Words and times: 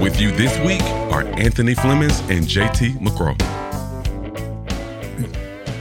With 0.00 0.20
you 0.20 0.30
this 0.32 0.56
week 0.60 0.82
are 1.12 1.22
Anthony 1.38 1.74
Flemings 1.74 2.20
and 2.30 2.44
JT 2.44 2.98
McCrow. 2.98 3.36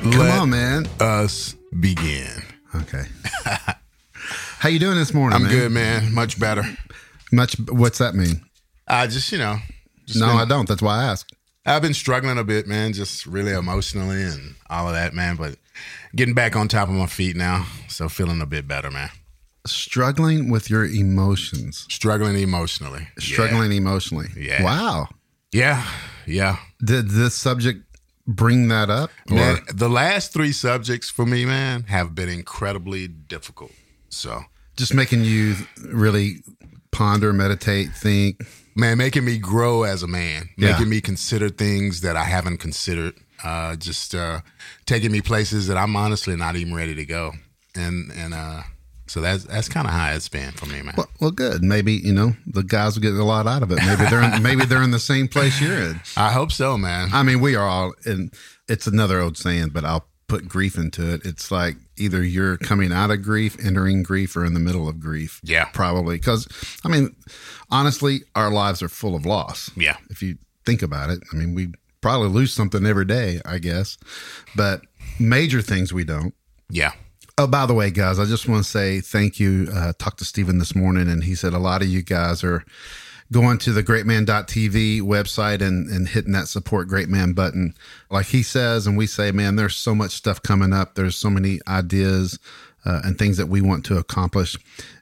Come 0.04 0.12
Let 0.12 0.40
on, 0.40 0.50
man. 0.50 0.88
us 1.00 1.56
begin. 1.80 2.28
Okay. 2.76 3.04
How 4.60 4.70
you 4.70 4.80
doing 4.80 4.96
this 4.98 5.14
morning? 5.14 5.36
I'm 5.36 5.44
man? 5.44 5.52
good, 5.52 5.72
man. 5.72 6.14
Much 6.14 6.40
better. 6.40 6.64
Much. 7.32 7.58
What's 7.70 8.00
that 8.00 8.16
mean? 8.16 8.42
I 8.88 9.08
just, 9.08 9.32
you 9.32 9.38
know, 9.38 9.58
just 10.06 10.20
No, 10.20 10.28
been- 10.28 10.38
I 10.38 10.46
don't. 10.46 10.68
That's 10.68 10.82
why 10.82 10.98
I 11.00 11.04
asked. 11.06 11.34
I've 11.66 11.82
been 11.82 11.94
struggling 11.94 12.38
a 12.38 12.44
bit, 12.46 12.66
man, 12.66 12.94
just 12.94 13.26
really 13.26 13.52
emotionally 13.52 14.24
and 14.24 14.56
all 14.70 14.88
of 14.88 14.94
that, 14.94 15.14
man. 15.14 15.36
But 15.36 15.58
getting 16.16 16.34
back 16.34 16.56
on 16.56 16.70
top 16.70 16.88
of 16.88 16.96
my 16.96 17.08
feet 17.08 17.36
now, 17.36 17.66
so 17.90 18.08
feeling 18.08 18.40
a 18.42 18.46
bit 18.46 18.68
better, 18.68 18.90
man. 18.90 19.10
Struggling 19.68 20.50
with 20.50 20.70
your 20.70 20.86
emotions. 20.86 21.86
Struggling 21.90 22.38
emotionally. 22.38 23.08
Struggling 23.20 23.72
emotionally. 23.72 24.28
Yeah. 24.36 24.64
Wow. 24.64 25.08
Yeah, 25.52 25.88
yeah. 26.26 26.58
Did 26.84 27.10
this 27.10 27.34
subject 27.34 27.84
bring 28.28 28.68
that 28.68 28.90
up? 28.90 29.12
Man, 29.30 29.60
the 29.74 29.90
last 29.90 30.34
three 30.34 30.52
subjects 30.52 31.10
for 31.10 31.26
me, 31.26 31.46
man, 31.46 31.84
have 31.84 32.14
been 32.14 32.30
incredibly 32.30 33.08
difficult. 33.08 33.72
So, 34.10 34.42
just 34.76 34.94
making 34.94 35.24
you 35.24 35.56
really 35.86 36.44
ponder, 36.92 37.32
meditate, 37.34 37.94
think? 37.94 38.42
man, 38.76 38.98
making 38.98 39.26
me 39.26 39.38
grow 39.40 39.84
as 39.84 40.04
a 40.04 40.08
man, 40.08 40.50
Yeah. 40.58 40.72
making 40.74 40.90
me 40.90 41.02
consider 41.02 41.50
things 41.50 42.02
that 42.02 42.16
I 42.16 42.26
haven't 42.26 42.58
considered, 42.58 43.16
uh, 43.44 43.76
just 43.76 44.14
uh, 44.14 44.42
taking 44.86 45.12
me 45.12 45.22
places 45.22 45.68
that 45.68 45.78
I'm 45.78 45.96
honestly 45.96 46.36
not 46.36 46.56
even 46.56 46.74
ready 46.74 46.94
to 46.96 47.06
go, 47.06 47.34
and 47.74 48.12
and 48.12 48.34
uh, 48.34 48.64
so 49.08 49.22
that's 49.22 49.44
that's 49.46 49.70
kind 49.70 49.88
of 49.88 49.94
how 49.94 50.12
it's 50.14 50.30
been 50.30 50.52
for 50.52 50.66
me, 50.66 50.82
man. 50.82 50.94
Well, 50.98 51.08
well, 51.20 51.32
good. 51.32 51.64
Maybe 51.64 51.94
you 51.94 52.14
know 52.14 52.34
the 52.46 52.64
guys 52.64 52.96
will 52.96 53.02
get 53.02 53.14
a 53.14 53.24
lot 53.24 53.48
out 53.48 53.64
of 53.64 53.72
it. 53.72 53.80
Maybe 53.86 54.06
they're 54.10 54.22
in, 54.22 54.42
maybe 54.50 54.66
they're 54.66 54.84
in 54.84 54.92
the 54.92 55.00
same 55.00 55.28
place 55.28 55.60
you're 55.62 55.78
in. 55.78 56.00
I 56.16 56.32
hope 56.32 56.52
so, 56.52 56.78
man. 56.78 57.10
I 57.14 57.24
mean, 57.24 57.40
we 57.42 57.56
are 57.56 57.68
all, 57.68 57.94
and 58.06 58.34
it's 58.68 58.88
another 58.88 59.20
old 59.20 59.38
saying, 59.38 59.70
but 59.70 59.84
I'll 59.86 60.06
put 60.28 60.48
grief 60.48 60.78
into 60.78 61.14
it. 61.14 61.22
It's 61.26 61.52
like 61.52 61.76
either 61.98 62.22
you're 62.24 62.58
coming 62.58 62.92
out 62.92 63.12
of 63.12 63.22
grief, 63.24 63.56
entering 63.66 64.04
grief, 64.04 64.36
or 64.36 64.44
in 64.44 64.54
the 64.54 64.60
middle 64.60 64.90
of 64.90 65.00
grief. 65.00 65.40
Yeah. 65.44 65.66
Probably. 65.74 66.18
Because, 66.18 66.48
I 66.84 66.90
mean, 66.90 67.16
honestly, 67.72 68.22
our 68.36 68.52
lives 68.52 68.82
are 68.84 68.90
full 68.90 69.16
of 69.16 69.26
loss. 69.26 69.72
Yeah. 69.78 69.96
If 70.10 70.22
you 70.22 70.38
think 70.66 70.82
about 70.82 71.10
it, 71.10 71.20
I 71.32 71.38
mean, 71.38 71.56
we 71.56 71.70
probably 72.02 72.28
lose 72.28 72.52
something 72.54 72.86
every 72.86 73.06
day, 73.06 73.40
I 73.46 73.58
guess, 73.60 73.98
but 74.56 74.82
major 75.18 75.62
things 75.62 75.94
we 75.94 76.04
don't. 76.04 76.34
yeah, 76.70 76.92
Oh, 77.40 77.46
by 77.46 77.68
the 77.68 77.74
way, 77.76 77.92
guys, 77.92 78.18
I 78.18 78.26
just 78.26 78.50
want 78.50 78.66
to 78.66 78.70
say 78.70 79.00
thank 79.00 79.40
you. 79.40 79.70
Uh, 79.72 79.94
talked 80.00 80.18
to 80.20 80.26
Stephen 80.26 80.58
this 80.58 80.74
morning, 80.74 81.08
and 81.08 81.24
he 81.24 81.36
said 81.36 81.54
a 81.54 81.60
lot 81.60 81.84
of 81.84 81.88
you 81.88 82.02
guys 82.02 82.44
are 82.44 82.66
going 83.32 83.60
to 83.60 83.74
the 83.74 83.84
greatman.tv 83.84 85.02
website 85.02 85.62
and, 85.62 85.88
and 85.88 86.08
hitting 86.08 86.32
that 86.32 86.48
support 86.48 86.88
great 86.88 87.10
man 87.10 87.34
button. 87.34 87.76
Like 88.10 88.26
he 88.26 88.42
says, 88.42 88.88
and 88.88 88.98
we 88.98 89.06
say, 89.06 89.32
man, 89.32 89.56
there's 89.56 89.76
so 89.76 89.94
much 89.94 90.14
stuff 90.14 90.42
coming 90.42 90.74
up. 90.74 90.96
There's 90.96 91.16
so 91.16 91.30
many 91.30 91.60
ideas 91.68 92.40
uh, 92.86 93.02
and 93.04 93.20
things 93.20 93.38
that 93.38 93.50
we 93.50 93.62
want 93.62 93.86
to 93.86 93.98
accomplish. 93.98 94.58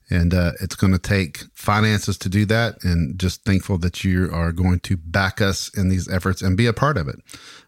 And 0.09 0.33
uh, 0.33 0.51
it's 0.61 0.75
going 0.75 0.91
to 0.91 0.99
take 0.99 1.39
finances 1.53 2.17
to 2.17 2.29
do 2.29 2.45
that. 2.47 2.83
And 2.83 3.17
just 3.17 3.45
thankful 3.45 3.77
that 3.77 4.03
you 4.03 4.29
are 4.33 4.51
going 4.51 4.81
to 4.81 4.97
back 4.97 5.39
us 5.39 5.69
in 5.77 5.87
these 5.87 6.09
efforts 6.09 6.41
and 6.41 6.57
be 6.57 6.67
a 6.67 6.73
part 6.73 6.97
of 6.97 7.07
it. 7.07 7.15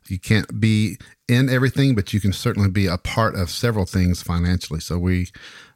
You 0.10 0.20
can't 0.20 0.60
be 0.60 0.98
in 1.28 1.50
everything, 1.50 1.96
but 1.96 2.14
you 2.14 2.20
can 2.20 2.34
certainly 2.34 2.70
be 2.70 2.88
a 2.88 2.98
part 2.98 3.36
of 3.36 3.50
several 3.50 3.86
things 3.86 4.22
financially. 4.22 4.80
So 4.80 4.98
we 4.98 5.28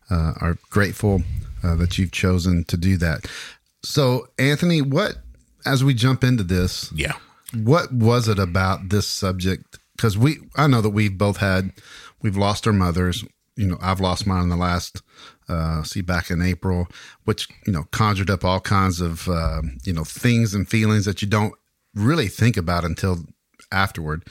uh, 0.09 0.34
are 0.42 0.58
grateful 0.69 1.24
uh, 1.64 1.75
that 1.75 1.97
you've 1.97 2.12
chosen 2.12 2.64
to 2.66 2.78
do 2.78 2.97
that. 2.97 3.25
So, 3.84 4.28
Anthony, 4.38 4.81
what, 4.81 5.18
as 5.66 5.84
we 5.84 5.94
jump 5.94 6.24
into 6.24 6.44
this, 6.44 6.91
yeah, 6.94 7.14
what 7.53 7.91
was 7.91 8.28
it 8.28 8.40
about 8.40 8.90
this 8.90 9.08
subject? 9.08 9.80
Because 9.96 10.18
we, 10.18 10.40
I 10.56 10.68
know 10.68 10.81
that 10.81 10.90
we've 10.90 11.18
both 11.18 11.38
had, 11.38 11.72
we've 12.22 12.38
lost 12.38 12.68
our 12.68 12.74
mothers. 12.74 13.24
You 13.56 13.68
know, 13.68 13.78
I've 13.81 14.00
lost 14.00 14.25
mine 14.25 14.44
in 14.44 14.50
the 14.50 14.56
last, 14.56 15.02
uh, 15.50 15.84
see, 15.84 16.02
back 16.02 16.31
in 16.31 16.41
April, 16.41 16.88
which 17.25 17.47
you 17.66 17.74
know 17.74 17.84
conjured 17.91 18.30
up 18.30 18.46
all 18.46 18.59
kinds 18.59 19.02
of, 19.02 19.28
uh, 19.28 19.62
you 19.84 19.94
know, 19.94 20.03
things 20.03 20.53
and 20.53 20.68
feelings 20.68 21.06
that 21.06 21.22
you 21.22 21.28
don't 21.28 21.53
really 21.94 22.28
think 22.28 22.58
about 22.58 22.86
until 22.86 23.25
afterward, 23.72 24.26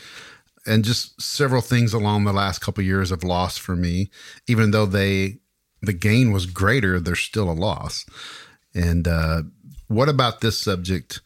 and 0.67 0.85
just 0.85 1.21
several 1.21 1.63
things 1.63 1.93
along 1.93 2.25
the 2.25 2.33
last 2.33 2.61
couple 2.61 2.83
of 2.83 2.87
years 2.87 3.11
of 3.11 3.25
loss 3.25 3.57
for 3.57 3.77
me. 3.77 4.11
Even 4.47 4.71
though 4.71 4.87
they, 4.87 5.39
the 5.83 5.93
gain 5.93 6.33
was 6.33 6.47
greater, 6.47 7.01
there's 7.01 7.21
still 7.21 7.51
a 7.51 7.53
loss. 7.53 8.07
And 8.75 9.09
uh, 9.09 9.43
what 9.89 10.09
about 10.09 10.41
this 10.41 10.59
subject? 10.59 11.21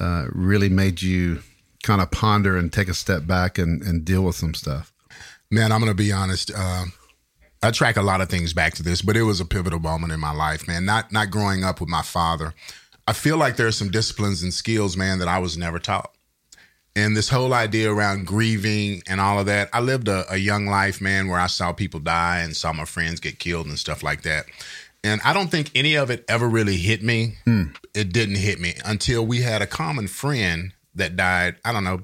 uh, 0.00 0.26
really 0.32 0.68
made 0.68 1.02
you 1.02 1.40
kind 1.82 2.00
of 2.00 2.10
ponder 2.10 2.56
and 2.56 2.72
take 2.72 2.88
a 2.88 2.94
step 2.94 3.26
back 3.26 3.58
and, 3.58 3.82
and 3.82 4.04
deal 4.04 4.24
with 4.24 4.36
some 4.36 4.54
stuff? 4.54 4.92
man. 5.50 5.70
I'm 5.70 5.78
gonna 5.78 5.94
be 5.94 6.10
honest. 6.10 6.50
Uh, 6.54 6.86
I 7.62 7.70
track 7.70 7.96
a 7.96 8.02
lot 8.02 8.20
of 8.20 8.28
things 8.28 8.52
back 8.52 8.74
to 8.74 8.82
this, 8.82 9.02
but 9.02 9.16
it 9.16 9.22
was 9.22 9.40
a 9.40 9.44
pivotal 9.44 9.78
moment 9.78 10.12
in 10.12 10.18
my 10.18 10.32
life, 10.32 10.66
man. 10.66 10.84
Not 10.84 11.12
not 11.12 11.30
growing 11.30 11.62
up 11.62 11.80
with 11.80 11.88
my 11.88 12.02
father. 12.02 12.54
I 13.06 13.12
feel 13.12 13.36
like 13.36 13.56
there's 13.56 13.76
some 13.76 13.90
disciplines 13.90 14.42
and 14.42 14.52
skills, 14.52 14.96
man, 14.96 15.18
that 15.20 15.28
I 15.28 15.38
was 15.38 15.56
never 15.56 15.78
taught. 15.78 16.13
And 16.96 17.16
this 17.16 17.28
whole 17.28 17.52
idea 17.52 17.92
around 17.92 18.26
grieving 18.26 19.02
and 19.08 19.20
all 19.20 19.40
of 19.40 19.46
that, 19.46 19.68
I 19.72 19.80
lived 19.80 20.06
a, 20.06 20.32
a 20.32 20.36
young 20.36 20.66
life, 20.66 21.00
man, 21.00 21.28
where 21.28 21.40
I 21.40 21.48
saw 21.48 21.72
people 21.72 21.98
die 21.98 22.40
and 22.40 22.56
saw 22.56 22.72
my 22.72 22.84
friends 22.84 23.18
get 23.18 23.40
killed 23.40 23.66
and 23.66 23.78
stuff 23.78 24.02
like 24.02 24.22
that. 24.22 24.46
And 25.02 25.20
I 25.24 25.32
don't 25.32 25.50
think 25.50 25.70
any 25.74 25.96
of 25.96 26.10
it 26.10 26.24
ever 26.28 26.48
really 26.48 26.76
hit 26.76 27.02
me. 27.02 27.34
Hmm. 27.44 27.64
It 27.94 28.12
didn't 28.12 28.36
hit 28.36 28.60
me 28.60 28.74
until 28.84 29.26
we 29.26 29.42
had 29.42 29.60
a 29.60 29.66
common 29.66 30.06
friend 30.06 30.72
that 30.94 31.16
died. 31.16 31.56
I 31.64 31.72
don't 31.72 31.84
know. 31.84 32.02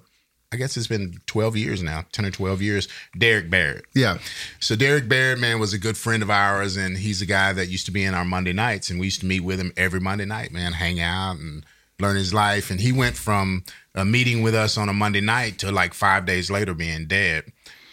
I 0.52 0.56
guess 0.56 0.76
it's 0.76 0.88
been 0.88 1.20
12 1.26 1.56
years 1.56 1.82
now, 1.82 2.04
10 2.10 2.24
or 2.24 2.30
12 2.32 2.60
years. 2.60 2.88
Derek 3.16 3.48
Barrett. 3.48 3.84
Yeah. 3.94 4.18
So 4.58 4.74
Derek 4.74 5.08
Barrett, 5.08 5.38
man, 5.38 5.60
was 5.60 5.72
a 5.72 5.78
good 5.78 5.96
friend 5.96 6.24
of 6.24 6.30
ours, 6.30 6.76
and 6.76 6.98
he's 6.98 7.22
a 7.22 7.26
guy 7.26 7.52
that 7.52 7.68
used 7.68 7.86
to 7.86 7.92
be 7.92 8.02
in 8.04 8.14
our 8.14 8.24
Monday 8.24 8.52
nights, 8.52 8.90
and 8.90 8.98
we 8.98 9.06
used 9.06 9.20
to 9.20 9.26
meet 9.26 9.40
with 9.40 9.60
him 9.60 9.72
every 9.76 10.00
Monday 10.00 10.24
night, 10.24 10.50
man, 10.50 10.72
hang 10.72 10.98
out 10.98 11.36
and 11.36 11.64
learn 12.00 12.16
his 12.16 12.34
life. 12.34 12.70
And 12.70 12.80
he 12.80 12.92
went 12.92 13.16
from 13.16 13.64
a 13.94 14.04
meeting 14.04 14.42
with 14.42 14.54
us 14.54 14.76
on 14.76 14.88
a 14.88 14.92
Monday 14.92 15.20
night 15.20 15.58
to 15.60 15.70
like 15.70 15.94
five 15.94 16.26
days 16.26 16.50
later 16.50 16.74
being 16.74 17.06
dead. 17.06 17.44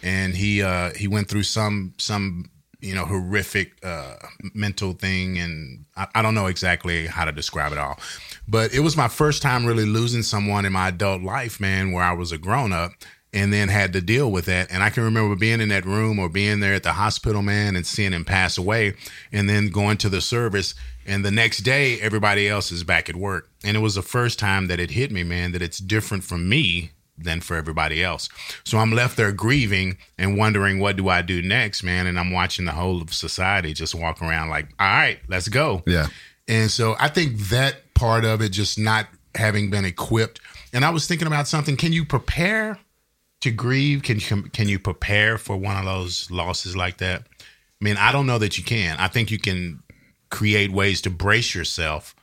And 0.03 0.35
he 0.35 0.61
uh, 0.61 0.91
he 0.95 1.07
went 1.07 1.27
through 1.27 1.43
some 1.43 1.93
some 1.97 2.49
you 2.79 2.93
know 2.93 3.05
horrific 3.05 3.73
uh, 3.83 4.15
mental 4.53 4.93
thing, 4.93 5.39
and 5.39 5.85
I, 5.95 6.07
I 6.15 6.21
don't 6.21 6.35
know 6.35 6.45
exactly 6.45 7.07
how 7.07 7.25
to 7.25 7.31
describe 7.31 7.71
it 7.71 7.77
all. 7.77 7.99
But 8.47 8.73
it 8.73 8.81
was 8.81 8.95
my 8.95 9.07
first 9.07 9.41
time 9.41 9.65
really 9.65 9.85
losing 9.85 10.21
someone 10.21 10.65
in 10.65 10.73
my 10.73 10.89
adult 10.89 11.23
life, 11.23 11.59
man, 11.59 11.91
where 11.91 12.03
I 12.03 12.13
was 12.13 12.31
a 12.31 12.37
grown 12.37 12.71
up 12.71 12.91
and 13.33 13.51
then 13.51 13.67
had 13.67 13.93
to 13.93 14.01
deal 14.01 14.31
with 14.31 14.45
that. 14.45 14.71
And 14.71 14.81
I 14.81 14.89
can 14.89 15.03
remember 15.03 15.35
being 15.35 15.59
in 15.59 15.69
that 15.69 15.85
room 15.85 16.17
or 16.17 16.29
being 16.29 16.59
there 16.59 16.73
at 16.73 16.83
the 16.83 16.93
hospital, 16.93 17.41
man, 17.41 17.75
and 17.75 17.85
seeing 17.85 18.13
him 18.13 18.25
pass 18.25 18.57
away, 18.57 18.95
and 19.31 19.49
then 19.49 19.69
going 19.69 19.97
to 19.97 20.09
the 20.09 20.21
service. 20.21 20.73
And 21.07 21.23
the 21.23 21.31
next 21.31 21.59
day, 21.59 21.99
everybody 22.01 22.47
else 22.49 22.71
is 22.71 22.83
back 22.83 23.09
at 23.09 23.15
work. 23.15 23.49
And 23.63 23.77
it 23.77 23.79
was 23.79 23.95
the 23.95 24.01
first 24.01 24.37
time 24.37 24.67
that 24.67 24.79
it 24.79 24.91
hit 24.91 25.11
me, 25.11 25.23
man, 25.23 25.53
that 25.53 25.61
it's 25.61 25.77
different 25.77 26.25
for 26.25 26.37
me 26.37 26.91
than 27.17 27.41
for 27.41 27.55
everybody 27.55 28.03
else. 28.03 28.29
So 28.63 28.77
I'm 28.77 28.91
left 28.91 29.17
there 29.17 29.31
grieving 29.31 29.97
and 30.17 30.37
wondering, 30.37 30.79
what 30.79 30.97
do 30.97 31.09
I 31.09 31.21
do 31.21 31.41
next, 31.41 31.81
man? 31.81 32.05
And 32.05 32.19
I'm 32.19 32.31
watching 32.31 32.65
the 32.65 32.73
whole 32.73 33.01
of 33.01 33.13
society 33.13 33.73
just 33.73 33.95
walk 33.95 34.21
around 34.21 34.49
like, 34.49 34.67
all 34.79 34.87
right, 34.87 35.19
let's 35.27 35.47
go. 35.47 35.81
Yeah. 35.87 36.07
And 36.47 36.69
so 36.69 36.95
I 36.99 37.07
think 37.07 37.37
that 37.49 37.93
part 37.93 38.23
of 38.23 38.41
it 38.41 38.49
just 38.49 38.77
not 38.77 39.07
having 39.33 39.69
been 39.69 39.85
equipped. 39.85 40.41
And 40.73 40.85
I 40.85 40.89
was 40.89 41.07
thinking 41.07 41.27
about 41.27 41.47
something. 41.47 41.77
Can 41.77 41.93
you 41.93 42.05
prepare 42.05 42.77
to 43.41 43.51
grieve? 43.51 44.03
Can 44.03 44.19
you 44.19 44.43
can 44.49 44.67
you 44.67 44.79
prepare 44.79 45.37
for 45.37 45.57
one 45.57 45.77
of 45.77 45.85
those 45.85 46.29
losses 46.29 46.75
like 46.75 46.97
that? 46.97 47.23
I 47.39 47.83
mean, 47.83 47.97
I 47.97 48.11
don't 48.11 48.25
know 48.25 48.39
that 48.39 48.57
you 48.57 48.63
can. 48.63 48.97
I 48.97 49.07
think 49.07 49.31
you 49.31 49.39
can 49.39 49.81
create 50.29 50.71
ways 50.71 51.01
to 51.01 51.09
brace 51.09 51.55
yourself 51.55 52.15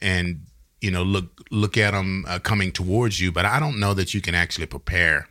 and 0.00 0.40
you 0.80 0.90
know 0.90 1.02
look 1.02 1.42
look 1.50 1.76
at 1.76 1.92
them 1.92 2.24
uh, 2.28 2.38
coming 2.38 2.72
towards 2.72 3.20
you, 3.20 3.30
but 3.32 3.44
I 3.44 3.60
don't 3.60 3.78
know 3.78 3.94
that 3.94 4.14
you 4.14 4.20
can 4.20 4.34
actually 4.34 4.66
prepare 4.66 5.28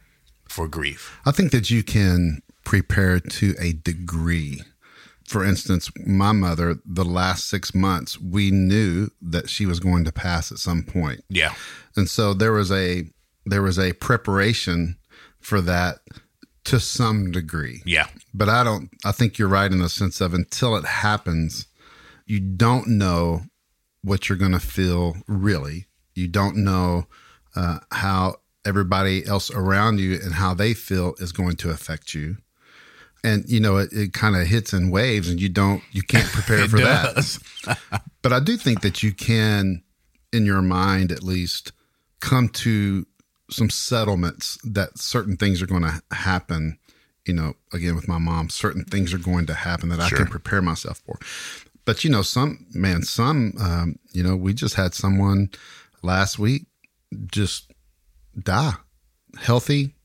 for 0.47 0.67
grief. 0.67 1.17
I 1.25 1.31
think 1.31 1.51
that 1.51 1.69
you 1.69 1.83
can 1.83 2.41
prepare 2.65 3.19
to 3.19 3.55
a 3.59 3.73
degree. 3.73 4.61
for 5.27 5.45
instance, 5.45 5.91
my 6.07 6.31
mother, 6.31 6.79
the 6.83 7.05
last 7.05 7.47
six 7.49 7.75
months, 7.75 8.19
we 8.19 8.49
knew 8.49 9.09
that 9.21 9.47
she 9.47 9.67
was 9.67 9.79
going 9.79 10.03
to 10.05 10.11
pass 10.11 10.51
at 10.51 10.57
some 10.57 10.81
point. 10.81 11.23
Yeah. 11.29 11.53
And 11.95 12.09
so 12.09 12.33
there 12.33 12.51
was 12.51 12.71
a 12.71 13.03
there 13.45 13.61
was 13.61 13.77
a 13.77 13.93
preparation 13.93 14.97
for 15.39 15.61
that 15.61 15.99
to 16.65 16.79
some 16.79 17.31
degree. 17.31 17.81
Yeah. 17.85 18.07
But 18.33 18.49
I 18.49 18.63
don't 18.63 18.89
I 19.05 19.11
think 19.11 19.37
you're 19.37 19.47
right 19.47 19.71
in 19.71 19.79
the 19.79 19.89
sense 19.89 20.19
of 20.19 20.33
until 20.33 20.75
it 20.75 20.85
happens, 20.85 21.67
you 22.29 22.39
don't 22.39 22.87
know 22.87 23.41
what 24.03 24.29
you're 24.29 24.37
going 24.37 24.51
to 24.51 24.59
feel 24.59 25.17
really. 25.27 25.87
You 26.13 26.27
don't 26.27 26.57
know 26.57 27.07
uh, 27.55 27.79
how 27.91 28.35
everybody 28.63 29.25
else 29.25 29.49
around 29.49 29.99
you 29.99 30.13
and 30.23 30.35
how 30.35 30.53
they 30.53 30.75
feel 30.75 31.15
is 31.17 31.31
going 31.31 31.55
to 31.57 31.71
affect 31.71 32.13
you. 32.13 32.37
And 33.23 33.49
you 33.49 33.59
know 33.59 33.77
it, 33.77 33.91
it 33.91 34.13
kind 34.13 34.37
of 34.37 34.47
hits 34.47 34.71
in 34.71 34.91
waves, 34.91 35.27
and 35.27 35.41
you 35.41 35.49
don't 35.49 35.83
you 35.91 36.03
can't 36.03 36.27
prepare 36.31 36.69
for 36.69 36.77
that. 36.77 37.37
but 38.21 38.31
I 38.31 38.39
do 38.39 38.55
think 38.55 38.79
that 38.81 39.03
you 39.03 39.11
can, 39.11 39.83
in 40.31 40.45
your 40.45 40.61
mind 40.61 41.11
at 41.11 41.21
least, 41.21 41.73
come 42.21 42.47
to 42.49 43.05
some 43.49 43.69
settlements 43.69 44.57
that 44.63 44.97
certain 44.97 45.35
things 45.35 45.61
are 45.61 45.67
going 45.67 45.81
to 45.81 46.01
happen. 46.11 46.77
You 47.25 47.33
know, 47.33 47.55
again 47.73 47.95
with 47.95 48.07
my 48.07 48.19
mom, 48.19 48.49
certain 48.49 48.85
things 48.85 49.13
are 49.13 49.17
going 49.17 49.47
to 49.47 49.53
happen 49.53 49.89
that 49.89 50.07
Sure. 50.07 50.19
I 50.19 50.21
can 50.21 50.31
prepare 50.31 50.61
myself 50.61 50.99
for. 50.99 51.19
But 51.85 52.03
you 52.03 52.09
know, 52.09 52.21
some 52.21 52.65
man, 52.73 53.03
some 53.03 53.53
um, 53.59 53.99
you 54.11 54.23
know, 54.23 54.35
we 54.35 54.53
just 54.53 54.75
had 54.75 54.93
someone 54.93 55.49
last 56.01 56.39
week 56.39 56.65
just 57.27 57.71
die, 58.37 58.73
healthy, 59.39 59.95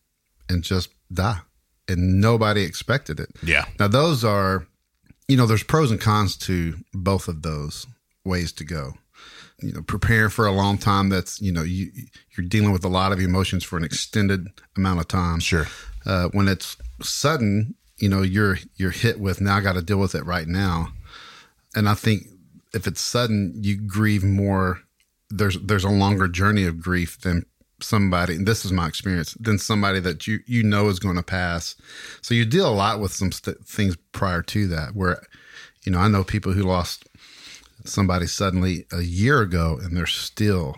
and 0.48 0.62
just 0.62 0.90
die, 1.12 1.40
and 1.88 2.20
nobody 2.20 2.62
expected 2.62 3.20
it. 3.20 3.30
Yeah. 3.42 3.64
Now 3.78 3.88
those 3.88 4.24
are, 4.24 4.66
you 5.28 5.36
know, 5.36 5.46
there's 5.46 5.62
pros 5.62 5.90
and 5.90 6.00
cons 6.00 6.36
to 6.38 6.76
both 6.92 7.28
of 7.28 7.42
those 7.42 7.86
ways 8.24 8.52
to 8.52 8.64
go. 8.64 8.94
You 9.62 9.72
know, 9.72 9.82
preparing 9.82 10.30
for 10.30 10.46
a 10.46 10.52
long 10.52 10.78
time. 10.78 11.08
That's 11.08 11.40
you 11.40 11.52
know 11.52 11.62
you 11.62 11.90
you're 12.36 12.46
dealing 12.46 12.72
with 12.72 12.84
a 12.84 12.88
lot 12.88 13.12
of 13.12 13.20
emotions 13.20 13.62
for 13.62 13.76
an 13.76 13.84
extended 13.84 14.48
amount 14.76 15.00
of 15.00 15.08
time. 15.08 15.40
Sure. 15.40 15.66
Uh, 16.04 16.28
when 16.32 16.48
it's 16.48 16.76
sudden, 17.00 17.74
you 17.98 18.08
know 18.08 18.22
you're 18.22 18.58
you're 18.76 18.90
hit 18.90 19.20
with 19.20 19.40
now. 19.40 19.56
I 19.56 19.60
got 19.60 19.74
to 19.74 19.82
deal 19.82 19.98
with 19.98 20.14
it 20.14 20.26
right 20.26 20.48
now. 20.48 20.88
And 21.74 21.88
I 21.88 21.94
think 21.94 22.26
if 22.72 22.86
it's 22.86 23.00
sudden, 23.00 23.54
you 23.62 23.76
grieve 23.76 24.24
more. 24.24 24.80
There's 25.30 25.58
there's 25.60 25.84
a 25.84 25.90
longer 25.90 26.28
journey 26.28 26.64
of 26.66 26.80
grief 26.80 27.20
than 27.20 27.46
somebody. 27.80 28.36
This 28.36 28.64
is 28.64 28.72
my 28.72 28.86
experience. 28.86 29.34
Than 29.34 29.58
somebody 29.58 30.00
that 30.00 30.26
you 30.26 30.40
you 30.46 30.62
know 30.62 30.88
is 30.88 30.98
going 30.98 31.16
to 31.16 31.22
pass. 31.22 31.76
So 32.20 32.34
you 32.34 32.44
deal 32.44 32.68
a 32.68 32.74
lot 32.74 33.00
with 33.00 33.12
some 33.12 33.32
st- 33.32 33.66
things 33.66 33.96
prior 34.12 34.42
to 34.42 34.66
that. 34.68 34.94
Where, 34.94 35.22
you 35.84 35.92
know, 35.92 35.98
I 35.98 36.08
know 36.08 36.24
people 36.24 36.52
who 36.52 36.62
lost 36.62 37.08
somebody 37.84 38.26
suddenly 38.26 38.86
a 38.92 39.02
year 39.02 39.40
ago, 39.40 39.78
and 39.82 39.96
they're 39.96 40.06
still 40.06 40.76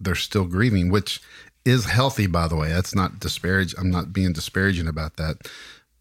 they're 0.00 0.14
still 0.14 0.44
grieving, 0.44 0.90
which 0.90 1.20
is 1.64 1.86
healthy, 1.86 2.26
by 2.26 2.48
the 2.48 2.56
way. 2.56 2.68
That's 2.68 2.94
not 2.94 3.20
disparage. 3.20 3.74
I'm 3.78 3.90
not 3.90 4.12
being 4.12 4.32
disparaging 4.32 4.86
about 4.86 5.16
that 5.16 5.48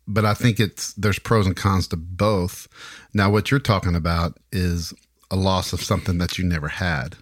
but 0.07 0.25
I 0.25 0.33
think 0.33 0.59
it's 0.59 0.93
there's 0.93 1.19
pros 1.19 1.45
and 1.47 1.55
cons 1.55 1.87
to 1.89 1.97
both. 1.97 2.67
Now, 3.13 3.29
what 3.29 3.51
you're 3.51 3.59
talking 3.59 3.95
about 3.95 4.37
is 4.51 4.93
a 5.31 5.35
loss 5.35 5.73
of 5.73 5.81
something 5.81 6.17
that 6.17 6.37
you 6.37 6.45
never 6.45 6.67
had, 6.67 7.15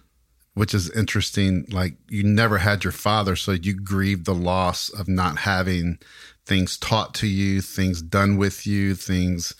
which 0.54 0.74
is 0.74 0.90
interesting. 0.90 1.66
Like 1.70 1.94
you 2.08 2.22
never 2.24 2.58
had 2.58 2.84
your 2.84 2.92
father, 2.92 3.36
so 3.36 3.52
you 3.52 3.74
grieve 3.74 4.24
the 4.24 4.34
loss 4.34 4.88
of 4.88 5.08
not 5.08 5.38
having 5.38 5.98
things 6.44 6.76
taught 6.76 7.14
to 7.14 7.26
you, 7.26 7.60
things 7.60 8.02
done 8.02 8.36
with 8.36 8.66
you, 8.66 8.94
things 8.94 9.54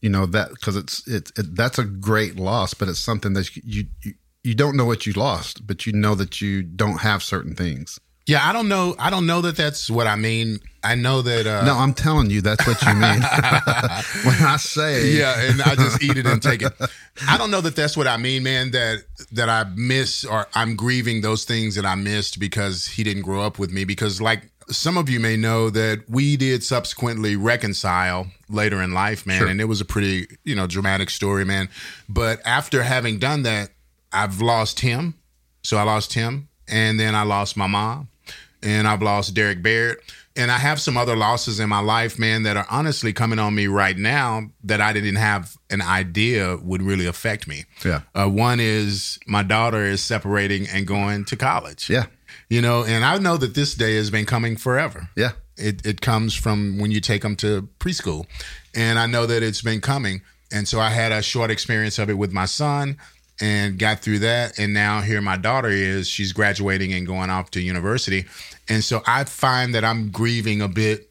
you 0.00 0.10
know 0.10 0.26
that 0.26 0.50
because 0.50 0.76
it's 0.76 1.06
it's 1.08 1.32
it, 1.38 1.56
that's 1.56 1.78
a 1.78 1.84
great 1.84 2.36
loss, 2.36 2.74
but 2.74 2.88
it's 2.88 3.00
something 3.00 3.32
that 3.32 3.56
you, 3.56 3.86
you 4.02 4.14
you 4.44 4.54
don't 4.54 4.76
know 4.76 4.84
what 4.84 5.06
you 5.06 5.12
lost, 5.12 5.66
but 5.66 5.86
you 5.86 5.92
know 5.92 6.14
that 6.14 6.40
you 6.40 6.62
don't 6.62 7.00
have 7.00 7.22
certain 7.22 7.56
things. 7.56 7.98
Yeah, 8.26 8.46
I 8.48 8.52
don't 8.52 8.68
know. 8.68 8.96
I 8.98 9.10
don't 9.10 9.26
know 9.26 9.40
that 9.42 9.56
that's 9.56 9.88
what 9.88 10.06
I 10.08 10.16
mean. 10.16 10.58
I 10.82 10.94
know 10.96 11.22
that. 11.22 11.46
Uh, 11.46 11.64
No, 11.64 11.74
I'm 11.76 11.94
telling 11.94 12.28
you, 12.30 12.40
that's 12.40 12.66
what 12.66 12.80
you 12.82 12.92
mean. 12.94 13.00
when 14.24 14.42
I 14.42 14.56
say, 14.58 15.10
yeah, 15.12 15.40
and 15.50 15.62
I 15.62 15.74
just 15.76 16.02
eat 16.02 16.16
it 16.16 16.26
and 16.26 16.42
take 16.42 16.62
it. 16.62 16.72
I 17.28 17.38
don't 17.38 17.50
know 17.50 17.60
that 17.60 17.76
that's 17.76 17.96
what 17.96 18.06
I 18.08 18.16
mean, 18.16 18.42
man. 18.42 18.72
That 18.72 19.04
that 19.32 19.48
I 19.48 19.64
miss 19.74 20.24
or 20.24 20.46
I'm 20.54 20.74
grieving 20.76 21.20
those 21.20 21.44
things 21.44 21.74
that 21.76 21.86
I 21.86 21.94
missed 21.94 22.38
because 22.40 22.86
he 22.86 23.04
didn't 23.04 23.22
grow 23.22 23.42
up 23.42 23.58
with 23.58 23.70
me. 23.70 23.84
Because 23.84 24.20
like 24.20 24.50
some 24.68 24.96
of 24.98 25.08
you 25.08 25.20
may 25.20 25.36
know 25.36 25.70
that 25.70 26.02
we 26.08 26.36
did 26.36 26.64
subsequently 26.64 27.36
reconcile 27.36 28.26
later 28.48 28.82
in 28.82 28.92
life, 28.92 29.24
man, 29.26 29.38
Sure. 29.38 29.48
and 29.48 29.60
it 29.60 29.66
was 29.66 29.80
a 29.80 29.84
pretty 29.84 30.26
you 30.44 30.54
know 30.56 30.66
dramatic 30.66 31.10
story, 31.10 31.44
man. 31.44 31.68
But 32.08 32.40
after 32.44 32.82
having 32.82 33.18
done 33.18 33.42
that, 33.44 33.70
I've 34.12 34.40
lost 34.40 34.80
him. 34.80 35.14
So 35.62 35.76
I 35.78 35.82
lost 35.82 36.12
him, 36.14 36.48
and 36.68 36.98
then 36.98 37.14
I 37.16 37.22
lost 37.22 37.56
my 37.56 37.66
mom, 37.66 38.08
and 38.62 38.86
I've 38.88 39.02
lost 39.02 39.34
Derek 39.34 39.62
Barrett. 39.62 39.98
And 40.38 40.50
I 40.50 40.58
have 40.58 40.78
some 40.78 40.98
other 40.98 41.16
losses 41.16 41.60
in 41.60 41.68
my 41.70 41.78
life, 41.80 42.18
man, 42.18 42.42
that 42.42 42.58
are 42.58 42.66
honestly 42.68 43.14
coming 43.14 43.38
on 43.38 43.54
me 43.54 43.68
right 43.68 43.96
now 43.96 44.50
that 44.64 44.82
I 44.82 44.92
didn't 44.92 45.16
have 45.16 45.56
an 45.70 45.80
idea 45.80 46.58
would 46.62 46.82
really 46.82 47.06
affect 47.06 47.48
me. 47.48 47.64
Yeah. 47.82 48.02
Uh, 48.14 48.28
one 48.28 48.60
is 48.60 49.18
my 49.26 49.42
daughter 49.42 49.82
is 49.84 50.02
separating 50.02 50.68
and 50.68 50.86
going 50.86 51.24
to 51.26 51.36
college. 51.36 51.88
yeah, 51.88 52.06
You 52.50 52.60
know, 52.60 52.84
and 52.84 53.02
I 53.02 53.16
know 53.16 53.38
that 53.38 53.54
this 53.54 53.74
day 53.74 53.96
has 53.96 54.10
been 54.10 54.26
coming 54.26 54.56
forever. 54.58 55.08
yeah, 55.16 55.32
It, 55.56 55.86
it 55.86 56.02
comes 56.02 56.34
from 56.34 56.78
when 56.78 56.90
you 56.90 57.00
take 57.00 57.22
them 57.22 57.36
to 57.36 57.70
preschool. 57.80 58.26
And 58.74 58.98
I 58.98 59.06
know 59.06 59.24
that 59.24 59.42
it's 59.42 59.62
been 59.62 59.80
coming. 59.80 60.20
And 60.52 60.68
so 60.68 60.78
I 60.80 60.90
had 60.90 61.12
a 61.12 61.22
short 61.22 61.50
experience 61.50 61.98
of 61.98 62.10
it 62.10 62.18
with 62.18 62.30
my 62.32 62.44
son 62.44 62.98
and 63.40 63.78
got 63.78 64.00
through 64.00 64.20
that. 64.20 64.58
And 64.58 64.72
now 64.72 65.00
here 65.00 65.20
my 65.20 65.36
daughter 65.36 65.68
is, 65.68 66.08
she's 66.08 66.32
graduating 66.32 66.92
and 66.92 67.06
going 67.06 67.30
off 67.30 67.50
to 67.52 67.60
university. 67.60 68.24
And 68.68 68.82
so 68.82 69.02
I 69.06 69.24
find 69.24 69.74
that 69.74 69.84
I'm 69.84 70.10
grieving 70.10 70.60
a 70.60 70.68
bit 70.68 71.10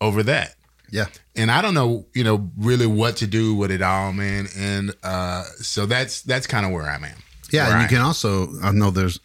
over 0.00 0.22
that. 0.24 0.54
yeah. 0.90 1.06
And 1.36 1.50
I 1.50 1.62
don't 1.62 1.74
know, 1.74 2.06
you 2.14 2.22
know, 2.22 2.50
really 2.56 2.86
what 2.86 3.16
to 3.16 3.26
do 3.26 3.54
with 3.56 3.70
it 3.72 3.82
all, 3.82 4.12
man. 4.12 4.46
And 4.56 4.94
uh, 5.02 5.42
so 5.56 5.84
that's 5.86 6.22
that's 6.22 6.46
kind 6.46 6.64
of 6.64 6.70
where 6.72 6.84
I'm 6.84 7.02
at. 7.04 7.16
Yeah, 7.50 7.72
and 7.72 7.82
you 7.82 7.88
can 7.88 8.04
also 8.04 8.48
I 8.62 8.70
know 8.72 8.90
there's 8.90 9.18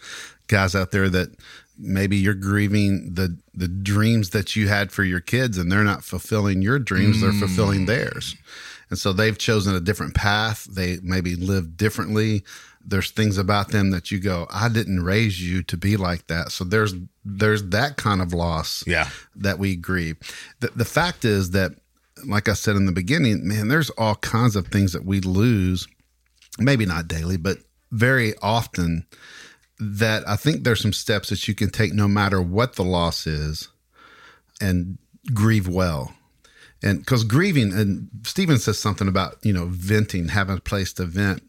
guys 0.48 0.76
out 0.76 0.92
there 0.92 1.10
that 1.10 1.30
maybe 1.78 2.18
you're 2.18 2.34
grieving 2.34 3.14
the 3.14 3.38
the 3.54 3.68
dreams 3.68 4.32
that 4.32 4.56
you 4.56 4.68
had 4.68 4.92
for 4.92 5.04
your 5.04 5.20
kids 5.20 5.58
and 5.58 5.72
they're 5.72 5.84
not 5.84 6.04
fulfilling 6.04 6.62
your 6.62 6.80
dreams, 6.80 7.22
they're 7.22 7.32
fulfilling 7.32 7.86
theirs. 7.86 8.36
And 8.90 8.98
so 8.98 9.14
they've 9.14 9.38
chosen 9.38 9.76
a 9.76 9.80
different 9.80 10.16
path. 10.16 10.66
They 10.66 10.98
maybe 11.04 11.36
live 11.36 11.78
differently. 11.78 12.44
There's 12.84 13.12
things 13.12 13.38
about 13.38 13.70
them 13.70 13.92
that 13.92 14.10
you 14.10 14.20
go, 14.20 14.48
I 14.52 14.68
didn't 14.70 15.04
raise 15.04 15.40
you 15.42 15.62
to 15.64 15.78
be 15.78 15.96
like 15.98 16.28
that. 16.28 16.52
So 16.52 16.64
there's 16.64 16.96
there's 17.24 17.64
that 17.70 17.98
kind 17.98 18.22
of 18.22 18.34
loss 18.34 18.84
Yeah. 18.88 19.10
that 19.36 19.60
we 19.60 19.76
grieve. 19.76 20.18
The, 20.62 20.70
the 20.76 20.86
fact 20.86 21.24
is 21.26 21.52
that, 21.52 21.74
like 22.26 22.50
I 22.50 22.54
said 22.54 22.76
in 22.76 22.86
the 22.88 22.92
beginning, 22.92 23.48
man, 23.48 23.68
there's 23.68 23.92
all 23.92 24.16
kinds 24.16 24.56
of 24.56 24.68
things 24.68 24.94
that 24.94 25.06
we 25.06 25.20
lose, 25.20 25.88
maybe 26.58 26.86
not 26.86 27.08
daily, 27.08 27.38
but 27.38 27.58
very 27.92 28.34
often. 28.42 29.06
That 29.82 30.28
I 30.28 30.36
think 30.36 30.64
there's 30.66 30.82
some 30.82 30.92
steps 30.92 31.30
that 31.30 31.48
you 31.48 31.56
can 31.56 31.70
take 31.70 31.94
no 31.94 32.06
matter 32.10 32.42
what 32.42 32.76
the 32.76 32.84
loss 32.84 33.26
is 33.26 33.70
and 34.60 34.98
grieve 35.34 35.70
well. 35.70 36.14
And 36.82 37.00
because 37.00 37.24
grieving, 37.26 37.74
and 37.74 38.10
Stephen 38.24 38.58
says 38.58 38.80
something 38.80 39.08
about, 39.08 39.36
you 39.44 39.52
know, 39.54 39.66
venting, 39.70 40.30
having 40.30 40.58
a 40.58 40.62
place 40.62 40.94
to 40.94 41.06
vent. 41.06 41.42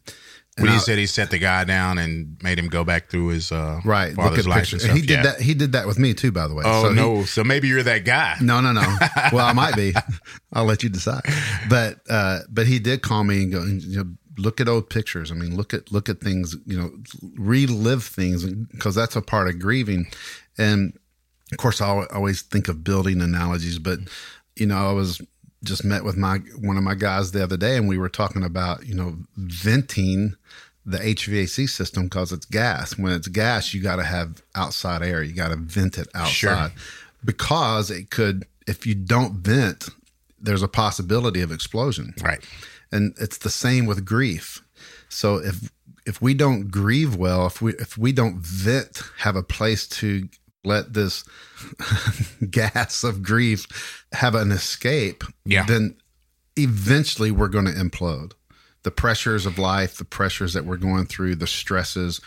And 0.57 0.65
When 0.65 0.71
he 0.73 0.77
I- 0.77 0.81
said 0.81 0.97
he 0.97 1.05
set 1.05 1.31
the 1.31 1.37
guy 1.39 1.63
down 1.63 1.97
and 1.97 2.37
made 2.43 2.59
him 2.59 2.67
go 2.67 2.83
back 2.83 3.09
through 3.09 3.27
his 3.27 3.53
uh, 3.53 3.79
right, 3.85 4.09
look 4.09 4.17
father's 4.17 4.39
at 4.39 4.49
life 4.49 4.63
and 4.65 4.73
And 4.73 4.81
stuff. 4.81 4.95
he 4.97 5.01
did 5.05 5.23
that. 5.23 5.39
He 5.39 5.53
did 5.53 5.71
that 5.71 5.87
with 5.87 5.97
me 5.97 6.13
too, 6.13 6.33
by 6.33 6.47
the 6.49 6.53
way. 6.53 6.63
Oh 6.65 6.83
So 6.83 6.89
he- 6.89 6.95
no! 6.95 7.23
so 7.23 7.43
maybe 7.45 7.69
you're 7.69 7.83
that 7.83 8.03
guy. 8.03 8.35
No, 8.41 8.59
no, 8.59 8.73
no. 8.73 8.81
Well, 9.31 9.45
I 9.45 9.53
might 9.53 9.77
be. 9.77 9.93
I'll 10.51 10.65
let 10.65 10.83
you 10.83 10.89
decide. 10.89 11.21
But 11.69 12.01
uh, 12.09 12.39
but 12.49 12.67
he 12.67 12.79
did 12.79 13.01
call 13.01 13.23
me 13.23 13.43
and 13.43 13.51
go, 13.53 13.63
you 13.63 13.97
know, 14.03 14.11
look 14.37 14.59
at 14.59 14.67
old 14.67 14.89
pictures. 14.89 15.31
I 15.31 15.35
mean, 15.35 15.55
look 15.55 15.73
at 15.73 15.89
look 15.93 16.09
at 16.09 16.19
things. 16.19 16.57
You 16.65 16.77
know, 16.77 16.91
relive 17.37 18.03
things 18.03 18.43
because 18.43 18.93
that's 18.95 19.15
a 19.15 19.21
part 19.21 19.47
of 19.47 19.57
grieving. 19.59 20.07
And 20.57 20.97
of 21.53 21.57
course, 21.59 21.79
I 21.79 21.87
al- 21.87 22.07
always 22.11 22.41
think 22.41 22.67
of 22.67 22.83
building 22.83 23.21
analogies. 23.21 23.79
But 23.79 23.99
you 24.61 24.67
know, 24.67 24.89
I 24.89 24.91
was 24.91 25.19
just 25.63 25.83
met 25.83 26.03
with 26.03 26.17
my 26.17 26.37
one 26.59 26.77
of 26.77 26.83
my 26.83 26.93
guys 26.93 27.31
the 27.31 27.41
other 27.41 27.57
day, 27.57 27.77
and 27.77 27.87
we 27.87 27.97
were 27.97 28.09
talking 28.09 28.43
about 28.43 28.85
you 28.85 28.93
know 28.93 29.17
venting 29.35 30.35
the 30.85 30.99
HVAC 30.99 31.67
system 31.67 32.03
because 32.03 32.31
it's 32.31 32.45
gas. 32.45 32.95
When 32.95 33.11
it's 33.11 33.27
gas, 33.27 33.73
you 33.73 33.81
got 33.81 33.95
to 33.95 34.03
have 34.03 34.43
outside 34.53 35.01
air. 35.01 35.23
You 35.23 35.33
got 35.33 35.47
to 35.49 35.55
vent 35.55 35.97
it 35.97 36.07
outside 36.13 36.73
because 37.25 37.89
it 37.89 38.11
could. 38.11 38.45
If 38.67 38.85
you 38.85 38.93
don't 38.93 39.37
vent, 39.37 39.89
there's 40.39 40.61
a 40.61 40.67
possibility 40.67 41.41
of 41.41 41.51
explosion. 41.51 42.13
Right. 42.21 42.43
And 42.91 43.15
it's 43.19 43.39
the 43.39 43.49
same 43.49 43.87
with 43.87 44.05
grief. 44.05 44.61
So 45.09 45.37
if 45.37 45.71
if 46.05 46.21
we 46.21 46.35
don't 46.35 46.69
grieve 46.69 47.15
well, 47.15 47.47
if 47.47 47.63
we 47.63 47.73
if 47.73 47.97
we 47.97 48.11
don't 48.11 48.37
vent, 48.37 49.01
have 49.17 49.35
a 49.35 49.43
place 49.43 49.87
to 49.87 50.29
let 50.63 50.93
this 50.93 51.23
gas 52.49 53.03
of 53.03 53.23
grief 53.23 54.05
have 54.13 54.35
an 54.35 54.51
escape, 54.51 55.23
Yeah. 55.45 55.65
then 55.65 55.95
eventually 56.57 57.31
we're 57.31 57.47
going 57.47 57.65
to 57.65 57.71
implode. 57.71 58.33
The 58.83 58.91
pressures 58.91 59.45
of 59.45 59.57
life, 59.59 59.97
the 59.97 60.05
pressures 60.05 60.53
that 60.53 60.65
we're 60.65 60.77
going 60.77 61.05
through, 61.05 61.35
the 61.35 61.47
stresses, 61.47 62.19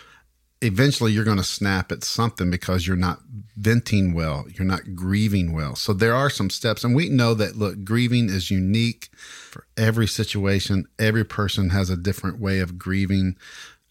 eventually 0.63 1.13
you're 1.13 1.25
going 1.25 1.37
to 1.37 1.43
snap 1.45 1.91
at 1.93 2.05
something 2.05 2.51
because 2.51 2.87
you're 2.87 2.97
not 2.97 3.21
venting 3.57 4.15
well, 4.15 4.47
you're 4.49 4.67
not 4.67 4.95
grieving 4.95 5.53
well. 5.53 5.75
So 5.75 5.93
there 5.93 6.15
are 6.15 6.31
some 6.31 6.51
steps, 6.51 6.85
and 6.85 6.95
we 6.95 7.09
know 7.09 7.35
that 7.35 7.57
look, 7.57 7.85
grieving 7.85 8.29
is 8.31 8.51
unique 8.51 9.09
for 9.17 9.67
every 9.77 10.07
situation. 10.07 10.87
Every 10.99 11.25
person 11.25 11.71
has 11.71 11.91
a 11.91 11.97
different 11.97 12.39
way 12.39 12.61
of 12.61 12.79
grieving. 12.79 13.37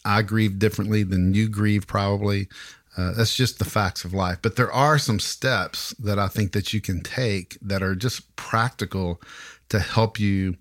I 0.06 0.22
grieve 0.22 0.58
differently 0.58 1.04
than 1.04 1.34
you 1.34 1.48
grieve, 1.50 1.86
probably. 1.86 2.48
Uh, 2.96 3.12
that's 3.14 3.36
just 3.36 3.58
the 3.60 3.66
facts 3.66 4.06
of 4.06 4.14
life. 4.14 4.38
But 4.42 4.56
there 4.56 4.72
are 4.72 4.98
some 5.00 5.20
steps 5.20 5.96
that 6.00 6.20
I 6.20 6.28
think 6.28 6.52
that 6.52 6.74
you 6.74 6.82
can 6.82 7.02
take 7.02 7.58
that 7.62 7.82
are 7.82 7.96
just 7.96 8.36
practical 8.36 9.20
to 9.70 9.80
help 9.80 10.20
you 10.20 10.56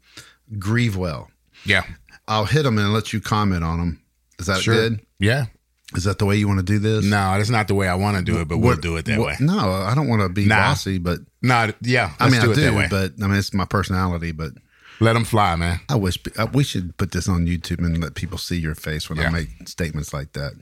grieve 0.58 0.96
well. 0.96 1.30
Yeah. 1.64 1.82
I'll 2.26 2.46
hit 2.46 2.62
them 2.62 2.78
and 2.78 2.92
let 2.92 3.12
you 3.12 3.20
comment 3.20 3.64
on 3.64 3.78
them. 3.78 4.02
Is 4.38 4.46
that 4.46 4.62
Sure. 4.62 4.74
good? 4.74 5.00
Yeah. 5.18 5.46
Is 5.94 6.04
that 6.04 6.18
the 6.18 6.24
way 6.24 6.36
you 6.36 6.48
want 6.48 6.58
to 6.60 6.64
do 6.64 6.78
this? 6.78 7.04
No, 7.04 7.36
that's 7.36 7.50
not 7.50 7.68
the 7.68 7.74
way 7.74 7.86
I 7.86 7.94
want 7.94 8.16
to 8.16 8.22
do 8.22 8.40
it, 8.40 8.48
but 8.48 8.58
we'll 8.58 8.76
do 8.76 8.96
it 8.96 9.04
that 9.04 9.18
what- 9.18 9.26
way. 9.26 9.36
No, 9.40 9.70
I 9.72 9.94
don't 9.94 10.08
want 10.08 10.22
to 10.22 10.30
be 10.30 10.46
Nah. 10.46 10.56
bossy, 10.56 10.96
but 10.96 11.18
No, 11.42 11.70
yeah. 11.82 12.12
I 12.18 12.30
mean, 12.30 12.40
do 12.40 12.48
I 12.48 12.52
it 12.52 12.56
do, 12.56 12.60
that 12.62 12.74
way. 12.74 12.86
but 12.88 13.12
I 13.22 13.26
mean, 13.26 13.36
it's 13.36 13.52
my 13.52 13.66
personality. 13.66 14.32
But 14.32 14.52
Let 15.00 15.12
them 15.14 15.24
fly, 15.24 15.54
man. 15.56 15.80
I 15.90 15.96
wish 15.96 16.18
I, 16.38 16.44
we 16.44 16.64
should 16.64 16.96
put 16.96 17.10
this 17.10 17.28
on 17.28 17.44
YouTube 17.46 17.78
and 17.84 18.00
let 18.00 18.14
people 18.14 18.38
see 18.38 18.56
your 18.56 18.74
face 18.74 19.10
when 19.10 19.18
I 19.18 19.28
make 19.28 19.68
statements 19.68 20.14
like 20.14 20.32
that. 20.32 20.52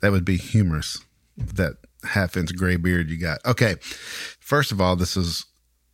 That 0.00 0.12
would 0.12 0.24
be 0.24 0.36
humorous. 0.36 1.04
That 1.36 1.76
half 2.04 2.36
inch 2.36 2.54
gray 2.56 2.76
beard 2.76 3.10
you 3.10 3.18
got. 3.18 3.44
Okay, 3.44 3.76
first 4.40 4.72
of 4.72 4.80
all, 4.80 4.96
this 4.96 5.16
is 5.16 5.46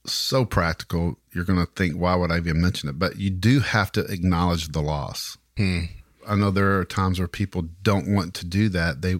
so 0.07 0.45
practical. 0.45 1.19
You're 1.33 1.45
going 1.45 1.59
to 1.59 1.71
think, 1.73 1.95
why 1.95 2.15
would 2.15 2.31
I 2.31 2.39
even 2.39 2.61
mention 2.61 2.89
it? 2.89 2.99
But 2.99 3.19
you 3.19 3.31
do 3.31 3.61
have 3.61 3.91
to 3.93 4.05
acknowledge 4.05 4.69
the 4.69 4.83
loss. 4.83 5.39
Hmm. 5.57 5.81
I 6.27 6.37
know 6.37 6.51
there 6.51 6.79
are 6.79 6.85
times 6.85 7.19
where 7.19 7.29
people 7.29 7.63
don't 7.83 8.13
want 8.13 8.35
to 8.35 8.47
do 8.47 8.69
that. 8.71 9.03
They, 9.03 9.17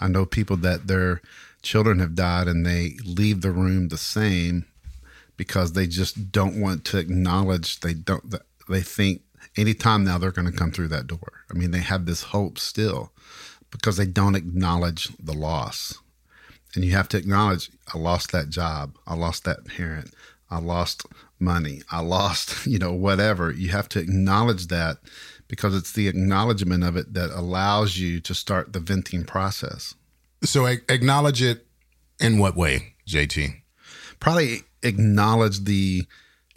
I 0.00 0.08
know 0.08 0.26
people 0.26 0.56
that 0.58 0.86
their 0.86 1.22
children 1.62 1.98
have 1.98 2.14
died 2.14 2.48
and 2.48 2.66
they 2.66 2.96
leave 3.04 3.40
the 3.40 3.52
room 3.52 3.88
the 3.88 3.96
same 3.96 4.66
because 5.36 5.72
they 5.72 5.86
just 5.86 6.30
don't 6.30 6.60
want 6.60 6.84
to 6.86 6.98
acknowledge. 6.98 7.80
They 7.80 7.94
don't. 7.94 8.34
They 8.68 8.82
think 8.82 9.22
anytime 9.56 10.04
now 10.04 10.18
they're 10.18 10.30
going 10.30 10.50
to 10.50 10.56
come 10.56 10.72
through 10.72 10.88
that 10.88 11.06
door. 11.06 11.32
I 11.50 11.54
mean, 11.54 11.70
they 11.70 11.80
have 11.80 12.04
this 12.04 12.22
hope 12.22 12.58
still 12.58 13.11
because 13.72 13.96
they 13.96 14.06
don't 14.06 14.36
acknowledge 14.36 15.08
the 15.18 15.32
loss. 15.32 15.98
And 16.74 16.84
you 16.84 16.92
have 16.92 17.08
to 17.08 17.16
acknowledge, 17.16 17.70
I 17.92 17.98
lost 17.98 18.30
that 18.32 18.48
job. 18.48 18.96
I 19.06 19.14
lost 19.14 19.44
that 19.44 19.64
parent. 19.66 20.14
I 20.50 20.58
lost 20.58 21.04
money. 21.40 21.82
I 21.90 22.00
lost, 22.00 22.66
you 22.66 22.78
know, 22.78 22.92
whatever. 22.92 23.50
You 23.50 23.70
have 23.70 23.88
to 23.90 23.98
acknowledge 23.98 24.68
that 24.68 24.98
because 25.48 25.74
it's 25.74 25.92
the 25.92 26.08
acknowledgement 26.08 26.84
of 26.84 26.96
it 26.96 27.12
that 27.14 27.30
allows 27.30 27.98
you 27.98 28.20
to 28.20 28.34
start 28.34 28.72
the 28.72 28.80
venting 28.80 29.24
process. 29.24 29.94
So 30.44 30.66
acknowledge 30.66 31.42
it 31.42 31.66
in 32.20 32.38
what 32.38 32.56
way, 32.56 32.94
JT? 33.06 33.62
Probably 34.20 34.62
acknowledge 34.82 35.64
the 35.64 36.06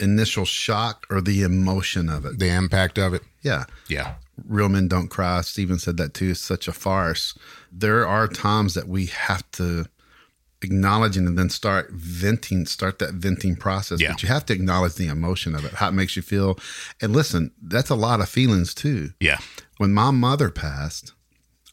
initial 0.00 0.44
shock 0.44 1.06
or 1.10 1.20
the 1.20 1.42
emotion 1.42 2.08
of 2.08 2.24
it. 2.24 2.38
The 2.38 2.48
impact 2.48 2.98
of 2.98 3.14
it? 3.14 3.22
Yeah. 3.42 3.64
Yeah. 3.88 4.14
Real 4.44 4.68
men 4.68 4.88
don't 4.88 5.08
cry. 5.08 5.40
Stephen 5.40 5.78
said 5.78 5.96
that 5.96 6.14
too. 6.14 6.30
It's 6.30 6.40
such 6.40 6.68
a 6.68 6.72
farce. 6.72 7.36
There 7.72 8.06
are 8.06 8.28
times 8.28 8.74
that 8.74 8.86
we 8.88 9.06
have 9.06 9.50
to 9.52 9.86
acknowledge 10.62 11.16
and 11.16 11.38
then 11.38 11.48
start 11.50 11.90
venting, 11.92 12.66
start 12.66 12.98
that 12.98 13.14
venting 13.14 13.56
process. 13.56 14.00
Yeah. 14.00 14.12
But 14.12 14.22
you 14.22 14.28
have 14.28 14.44
to 14.46 14.52
acknowledge 14.54 14.94
the 14.94 15.06
emotion 15.08 15.54
of 15.54 15.64
it, 15.64 15.72
how 15.74 15.88
it 15.88 15.92
makes 15.92 16.16
you 16.16 16.22
feel. 16.22 16.58
And 17.00 17.12
listen, 17.12 17.52
that's 17.62 17.90
a 17.90 17.94
lot 17.94 18.20
of 18.20 18.28
feelings 18.28 18.74
too. 18.74 19.10
Yeah. 19.20 19.38
When 19.78 19.92
my 19.92 20.10
mother 20.10 20.50
passed, 20.50 21.12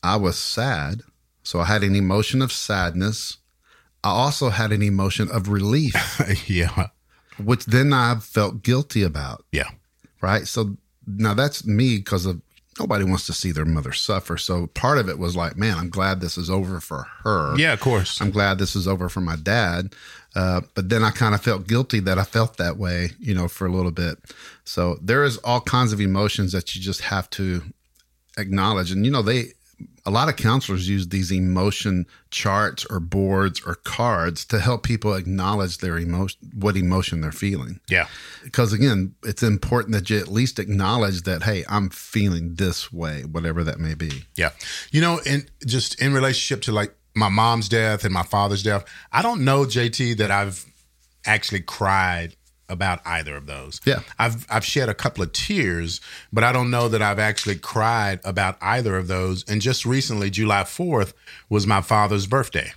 I 0.01 0.15
was 0.17 0.37
sad. 0.37 1.01
So 1.43 1.59
I 1.59 1.65
had 1.65 1.83
an 1.83 1.95
emotion 1.95 2.41
of 2.41 2.51
sadness. 2.51 3.37
I 4.03 4.09
also 4.09 4.49
had 4.49 4.71
an 4.71 4.81
emotion 4.81 5.29
of 5.31 5.47
relief, 5.49 5.95
yeah. 6.49 6.87
which 7.37 7.65
then 7.65 7.93
I 7.93 8.15
felt 8.15 8.63
guilty 8.63 9.01
about 9.03 9.45
Yeah. 9.51 9.69
right? 10.21 10.45
So 10.47 10.77
now 11.07 11.33
that's 11.33 11.65
me 11.65 11.97
because 11.97 12.25
of 12.25 12.41
nobody 12.79 13.03
wants 13.03 13.25
to 13.27 13.33
see 13.33 13.51
their 13.51 13.65
mother 13.65 13.91
suffer. 13.91 14.37
So 14.37 14.67
part 14.67 14.97
of 14.97 15.09
it 15.09 15.19
was 15.19 15.35
like, 15.35 15.57
man, 15.57 15.77
I'm 15.77 15.89
glad 15.89 16.19
this 16.19 16.37
is 16.37 16.49
over 16.49 16.79
for 16.79 17.07
her. 17.23 17.55
Yeah, 17.57 17.73
of 17.73 17.79
course. 17.79 18.21
I'm 18.21 18.31
glad 18.31 18.57
this 18.57 18.75
is 18.75 18.87
over 18.87 19.09
for 19.09 19.21
my 19.21 19.35
dad. 19.35 19.93
Uh, 20.35 20.61
but 20.73 20.89
then 20.89 21.03
I 21.03 21.11
kind 21.11 21.35
of 21.35 21.41
felt 21.41 21.67
guilty 21.67 21.99
that 22.01 22.17
I 22.17 22.23
felt 22.23 22.57
that 22.57 22.77
way, 22.77 23.11
you 23.19 23.35
know, 23.35 23.47
for 23.47 23.67
a 23.67 23.71
little 23.71 23.91
bit. 23.91 24.17
So 24.63 24.97
there 25.01 25.23
is 25.23 25.37
all 25.37 25.61
kinds 25.61 25.93
of 25.93 26.01
emotions 26.01 26.51
that 26.53 26.75
you 26.75 26.81
just 26.81 27.01
have 27.01 27.29
to 27.31 27.61
acknowledge. 28.37 28.91
And, 28.91 29.05
you 29.05 29.11
know, 29.11 29.21
they, 29.21 29.49
a 30.05 30.11
lot 30.11 30.27
of 30.27 30.35
counselors 30.35 30.89
use 30.89 31.07
these 31.07 31.31
emotion 31.31 32.05
charts 32.29 32.85
or 32.89 32.99
boards 32.99 33.61
or 33.65 33.75
cards 33.75 34.43
to 34.45 34.59
help 34.59 34.83
people 34.83 35.13
acknowledge 35.13 35.77
their 35.77 35.97
emotion, 35.97 36.51
what 36.53 36.75
emotion 36.75 37.21
they're 37.21 37.31
feeling 37.31 37.79
yeah. 37.89 38.07
because 38.43 38.73
again, 38.73 39.15
it's 39.23 39.43
important 39.43 39.93
that 39.93 40.09
you 40.09 40.19
at 40.19 40.27
least 40.27 40.59
acknowledge 40.59 41.21
that, 41.23 41.43
hey, 41.43 41.63
I'm 41.69 41.89
feeling 41.89 42.55
this 42.55 42.91
way, 42.91 43.23
whatever 43.23 43.63
that 43.63 43.79
may 43.79 43.93
be. 43.93 44.25
Yeah. 44.35 44.51
You 44.91 45.01
know, 45.01 45.19
and 45.25 45.49
just 45.65 46.01
in 46.01 46.13
relationship 46.13 46.63
to 46.63 46.71
like 46.71 46.95
my 47.15 47.29
mom's 47.29 47.69
death 47.69 48.03
and 48.03 48.13
my 48.13 48.23
father's 48.23 48.63
death, 48.63 48.85
I 49.11 49.21
don't 49.21 49.45
know, 49.45 49.65
JT, 49.65 50.17
that 50.17 50.31
I've 50.31 50.65
actually 51.25 51.61
cried 51.61 52.35
about 52.69 53.01
either 53.05 53.35
of 53.35 53.45
those. 53.45 53.81
Yeah. 53.85 54.01
I've 54.17 54.45
I've 54.49 54.65
shed 54.65 54.89
a 54.89 54.93
couple 54.93 55.23
of 55.23 55.31
tears, 55.33 56.01
but 56.31 56.43
I 56.43 56.51
don't 56.51 56.71
know 56.71 56.87
that 56.89 57.01
I've 57.01 57.19
actually 57.19 57.55
cried 57.55 58.19
about 58.23 58.57
either 58.61 58.97
of 58.97 59.07
those. 59.07 59.43
And 59.47 59.61
just 59.61 59.85
recently, 59.85 60.29
July 60.29 60.63
4th 60.63 61.13
was 61.49 61.67
my 61.67 61.81
father's 61.81 62.27
birthday. 62.27 62.71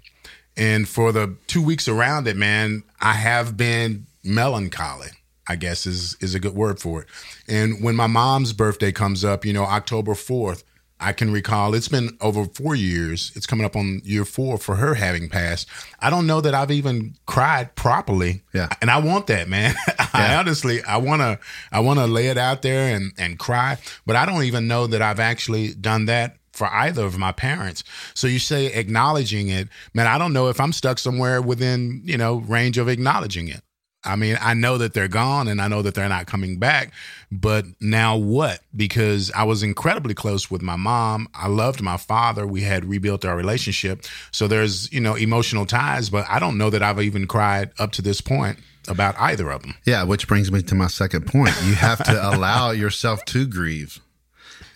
And 0.57 0.89
for 0.89 1.13
the 1.13 1.37
two 1.47 1.63
weeks 1.63 1.87
around 1.87 2.27
it, 2.27 2.37
man, 2.37 2.83
I 3.01 3.13
have 3.13 3.57
been 3.57 4.07
melancholy. 4.25 5.09
I 5.49 5.55
guess 5.57 5.87
is 5.87 6.17
is 6.21 6.35
a 6.35 6.41
good 6.41 6.55
word 6.55 6.81
for 6.81 7.03
it. 7.03 7.09
And 7.47 7.83
when 7.83 7.95
my 7.95 8.09
mom's 8.09 8.53
birthday 8.53 8.91
comes 8.91 9.25
up, 9.25 9.45
you 9.45 9.53
know, 9.53 9.65
October 9.65 10.15
4th, 10.15 10.65
I 10.99 11.13
can 11.13 11.31
recall 11.31 11.75
it's 11.75 11.89
been 11.89 12.17
over 12.21 12.47
four 12.47 12.75
years. 12.75 13.33
It's 13.35 13.47
coming 13.47 13.67
up 13.67 13.77
on 13.77 14.01
year 14.05 14.25
four 14.25 14.57
for 14.57 14.77
her 14.77 14.95
having 14.95 15.29
passed. 15.29 15.69
I 16.01 16.09
don't 16.09 16.27
know 16.27 16.41
that 16.41 16.55
I've 16.55 16.71
even 16.71 17.17
cried 17.27 17.75
properly. 17.75 18.43
Yeah. 18.55 18.69
And 18.81 18.91
I 18.91 18.99
want 18.99 19.27
that, 19.27 19.49
man. 19.49 19.75
I 20.15 20.35
honestly, 20.37 20.83
I 20.85 20.97
want 20.97 21.21
to, 21.21 21.39
I 21.71 21.81
want 21.81 21.99
to 21.99 22.07
lay 22.07 22.29
it 22.29 22.39
out 22.39 22.63
there 22.63 22.95
and, 22.95 23.13
and 23.19 23.39
cry, 23.39 23.79
but 24.07 24.17
I 24.17 24.25
don't 24.25 24.45
even 24.45 24.69
know 24.69 24.87
that 24.87 25.03
I've 25.03 25.21
actually 25.21 25.75
done 25.75 26.07
that 26.07 26.39
for 26.57 26.67
either 26.69 27.05
of 27.05 27.19
my 27.19 27.33
parents. 27.33 27.85
So 28.15 28.27
you 28.27 28.39
say 28.39 28.67
acknowledging 28.67 29.49
it, 29.49 29.69
man, 29.93 30.07
I 30.07 30.17
don't 30.17 30.33
know 30.33 30.49
if 30.49 30.59
I'm 30.59 30.73
stuck 30.73 30.99
somewhere 30.99 31.43
within, 31.43 32.01
you 32.05 32.17
know, 32.17 32.37
range 32.37 32.79
of 32.79 32.89
acknowledging 32.89 33.49
it. 33.49 33.61
I 34.07 34.17
mean, 34.17 34.39
I 34.41 34.55
know 34.55 34.79
that 34.79 34.95
they're 34.95 35.09
gone 35.09 35.49
and 35.49 35.61
I 35.61 35.69
know 35.69 35.83
that 35.83 35.95
they're 35.95 36.09
not 36.09 36.27
coming 36.27 36.59
back, 36.59 36.93
but 37.31 37.65
now 37.81 38.17
what? 38.17 38.61
Because 38.75 39.31
I 39.33 39.45
was 39.45 39.63
incredibly 39.63 40.15
close 40.15 40.51
with 40.51 40.63
my 40.63 40.77
mom. 40.77 41.29
I 41.35 41.49
loved 41.49 41.83
my 41.83 41.97
father. 41.97 42.47
We 42.47 42.63
had 42.63 42.85
rebuilt 42.85 43.25
our 43.25 43.37
relationship. 43.37 44.05
So 44.31 44.47
there's, 44.47 44.93
you 44.93 45.01
know, 45.01 45.15
emotional 45.15 45.67
ties, 45.67 46.09
but 46.09 46.25
I 46.29 46.39
don't 46.39 46.57
know 46.57 46.71
that 46.71 46.83
I've 46.83 47.01
even 47.01 47.27
cried 47.27 47.71
up 47.79 47.93
to 47.93 48.03
this 48.03 48.21
point 48.21 48.59
about 48.89 49.17
either 49.19 49.51
of 49.51 49.63
them. 49.63 49.75
Yeah, 49.85 50.05
which 50.05 50.29
brings 50.29 50.53
me 50.53 50.63
to 50.63 50.75
my 50.75 50.87
second 50.87 51.27
point. 51.27 51.55
You 51.65 51.75
have 51.75 52.03
to 52.05 52.29
allow 52.35 52.71
yourself 52.71 53.25
to 53.27 53.47
grieve. 53.47 54.01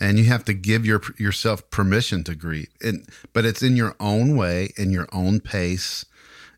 And 0.03 0.19
you 0.19 0.25
have 0.25 0.45
to 0.47 0.55
give 0.55 0.87
your 0.87 1.03
yourself 1.19 1.69
permission 1.71 2.25
to 2.25 2.35
grieve. 2.35 2.69
And 2.83 3.07
but 3.35 3.45
it's 3.45 3.63
in 3.63 3.77
your 3.77 3.97
own 4.01 4.35
way, 4.35 4.73
in 4.79 4.91
your 4.91 5.07
own 5.13 5.41
pace, 5.41 6.07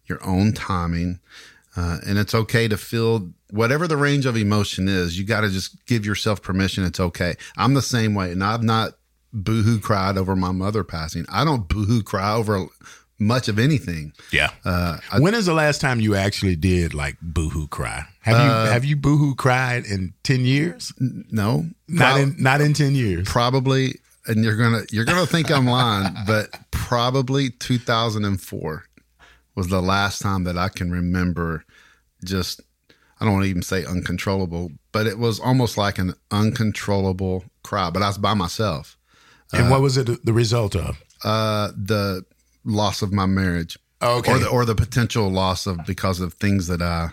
your 0.06 0.24
own 0.24 0.52
timing. 0.52 1.18
Uh, 1.76 1.98
and 2.06 2.18
it's 2.18 2.34
okay 2.34 2.68
to 2.68 2.76
feel 2.76 3.30
whatever 3.50 3.88
the 3.88 3.96
range 3.96 4.26
of 4.26 4.36
emotion 4.36 4.88
is. 4.88 5.18
You 5.18 5.24
got 5.24 5.40
to 5.40 5.48
just 5.48 5.84
give 5.86 6.04
yourself 6.04 6.42
permission. 6.42 6.84
It's 6.84 7.00
okay. 7.00 7.34
I'm 7.56 7.74
the 7.74 7.82
same 7.82 8.14
way, 8.14 8.30
and 8.32 8.44
I've 8.44 8.62
not 8.62 8.92
boohoo 9.32 9.80
cried 9.80 10.18
over 10.18 10.36
my 10.36 10.52
mother 10.52 10.84
passing. 10.84 11.24
I 11.30 11.44
don't 11.44 11.66
boohoo 11.68 12.02
cry 12.02 12.34
over 12.34 12.66
much 13.18 13.48
of 13.48 13.58
anything. 13.58 14.12
Yeah. 14.32 14.50
when 15.18 15.32
is 15.34 15.46
the 15.46 15.54
last 15.54 15.80
time 15.80 16.00
you 16.00 16.14
actually 16.14 16.56
did 16.56 16.92
like 16.92 17.16
boohoo 17.22 17.68
cry? 17.68 18.04
Have 18.20 18.36
you 18.36 18.50
have 18.72 18.84
you 18.84 18.96
boohoo 18.96 19.34
cried 19.34 19.84
in 19.86 20.12
ten 20.22 20.44
years? 20.44 20.92
No, 20.98 21.66
Not 21.88 22.12
Prob- 22.16 22.20
in 22.20 22.36
not 22.38 22.60
in 22.60 22.74
ten 22.74 22.94
years. 22.94 23.26
probably. 23.28 23.94
And 24.26 24.44
you're 24.44 24.56
gonna 24.56 24.82
you're 24.92 25.04
gonna 25.04 25.26
think 25.26 25.50
I'm 25.50 25.66
lying, 25.66 26.14
but 26.26 26.50
probably 26.70 27.50
2004 27.50 28.84
was 29.54 29.68
the 29.68 29.82
last 29.82 30.20
time 30.22 30.44
that 30.44 30.56
I 30.58 30.68
can 30.68 30.90
remember. 30.90 31.64
Just 32.24 32.60
I 33.20 33.24
don't 33.24 33.34
want 33.34 33.44
to 33.44 33.50
even 33.50 33.62
say 33.62 33.84
uncontrollable, 33.84 34.70
but 34.92 35.06
it 35.06 35.18
was 35.18 35.38
almost 35.40 35.76
like 35.76 35.98
an 35.98 36.14
uncontrollable 36.30 37.44
cry. 37.62 37.90
But 37.90 38.02
I 38.02 38.08
was 38.08 38.18
by 38.18 38.34
myself. 38.34 38.96
And 39.52 39.70
what 39.70 39.82
was 39.82 39.96
it 39.98 40.24
the 40.24 40.32
result 40.32 40.74
of? 40.74 41.02
uh, 41.24 41.70
the 41.76 42.24
loss 42.64 43.00
of 43.02 43.12
my 43.12 43.26
marriage, 43.26 43.78
Okay. 44.02 44.32
or 44.32 44.38
the 44.38 44.48
or 44.48 44.64
the 44.64 44.74
potential 44.74 45.30
loss 45.30 45.66
of 45.66 45.84
because 45.86 46.20
of 46.20 46.34
things 46.34 46.66
that 46.68 46.82
I 46.82 47.10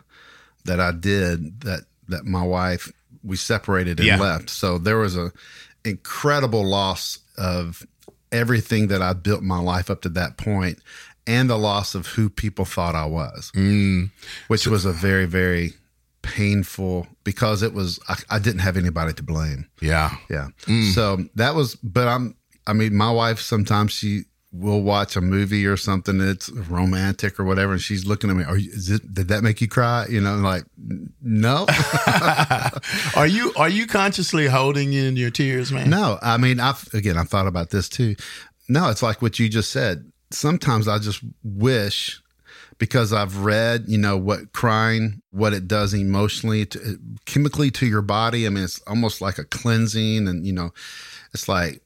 that 0.66 0.80
I 0.80 0.92
did 0.92 1.62
that 1.62 1.82
that 2.08 2.26
my 2.26 2.42
wife 2.44 2.92
we 3.24 3.36
separated 3.36 4.00
and 4.00 4.08
Yeah. 4.08 4.20
left. 4.20 4.50
So 4.50 4.78
there 4.80 4.98
was 4.98 5.16
a 5.18 5.32
incredible 5.86 6.66
loss 6.68 7.20
of 7.38 7.86
everything 8.32 8.88
that 8.88 9.02
I 9.02 9.14
built 9.14 9.42
my 9.44 9.60
life 9.60 9.90
up 9.90 10.02
to 10.04 10.10
that 10.10 10.38
point, 10.38 10.80
and 11.30 11.50
the 11.50 11.58
loss 11.58 11.96
of 11.96 12.08
who 12.08 12.30
people 12.30 12.66
thought 12.66 12.96
I 12.96 13.06
was, 13.06 13.52
Mm. 13.56 14.10
which 14.48 14.66
was 14.68 14.84
a 14.86 14.92
very 14.92 15.26
very 15.26 15.74
painful 16.22 17.08
because 17.24 17.64
it 17.64 17.74
was 17.74 18.00
I, 18.10 18.16
I 18.30 18.40
didn't 18.40 18.60
have 18.62 18.76
anybody 18.78 19.14
to 19.14 19.24
blame. 19.24 19.68
Yeah. 19.82 20.12
Yeah. 20.30 20.48
So 20.94 21.18
that 21.36 21.56
was, 21.56 21.76
but 21.76 22.08
I'm, 22.08 22.36
I 22.68 22.74
mean, 22.74 22.94
my 22.96 23.12
wife 23.12 23.40
sometimes 23.40 23.92
she 23.94 24.24
will 24.52 24.82
watch 24.82 25.16
a 25.16 25.22
movie 25.22 25.66
or 25.66 25.78
something 25.78 26.18
that's 26.18 26.50
romantic 26.50 27.40
or 27.40 27.46
whatever, 27.46 27.72
and 27.72 27.82
she's 27.82 28.06
looking 28.06 28.30
at 28.32 28.36
me. 28.36 28.44
Are 28.44 28.58
you, 28.58 28.70
is 28.72 28.90
it, 28.90 29.14
did 29.14 29.28
that 29.30 29.44
make 29.44 29.62
you 29.62 29.68
cry? 29.68 30.08
You 30.10 30.22
know, 30.22 30.36
like, 30.38 30.64
no, 31.22 31.66
Are 33.16 33.28
you 33.28 33.54
are 33.56 33.70
you 33.70 33.88
consciously 33.88 34.48
holding 34.48 34.94
in 34.94 35.16
your 35.18 35.30
tears, 35.32 35.72
man? 35.72 35.90
no. 35.90 36.18
I 36.22 36.38
mean, 36.38 36.60
I've, 36.60 36.88
again, 36.94 37.18
I've 37.18 37.30
thought 37.30 37.48
about 37.48 37.70
this 37.70 37.88
too. 37.90 38.16
No, 38.68 38.90
it's 38.90 39.02
like 39.04 39.22
what 39.22 39.40
you 39.40 39.50
just 39.50 39.72
said. 39.72 40.12
Sometimes 40.32 40.88
I 40.88 41.00
just 41.00 41.22
wish 41.44 42.22
because 42.78 43.12
I've 43.12 43.38
read, 43.44 43.86
you 43.88 43.98
know, 43.98 44.16
what 44.18 44.54
crying, 44.54 45.22
what 45.32 45.54
it 45.54 45.68
does 45.68 45.94
emotionally, 45.94 46.66
to, 46.68 46.98
chemically 47.26 47.72
to 47.72 47.86
your 47.86 48.02
body. 48.02 48.46
I 48.46 48.50
mean, 48.50 48.64
it's 48.64 48.80
almost 48.88 49.22
like 49.22 49.38
a 49.38 49.44
cleansing, 49.44 50.28
and 50.28 50.46
you 50.46 50.54
know, 50.54 50.72
it's 51.34 51.50
like, 51.50 51.82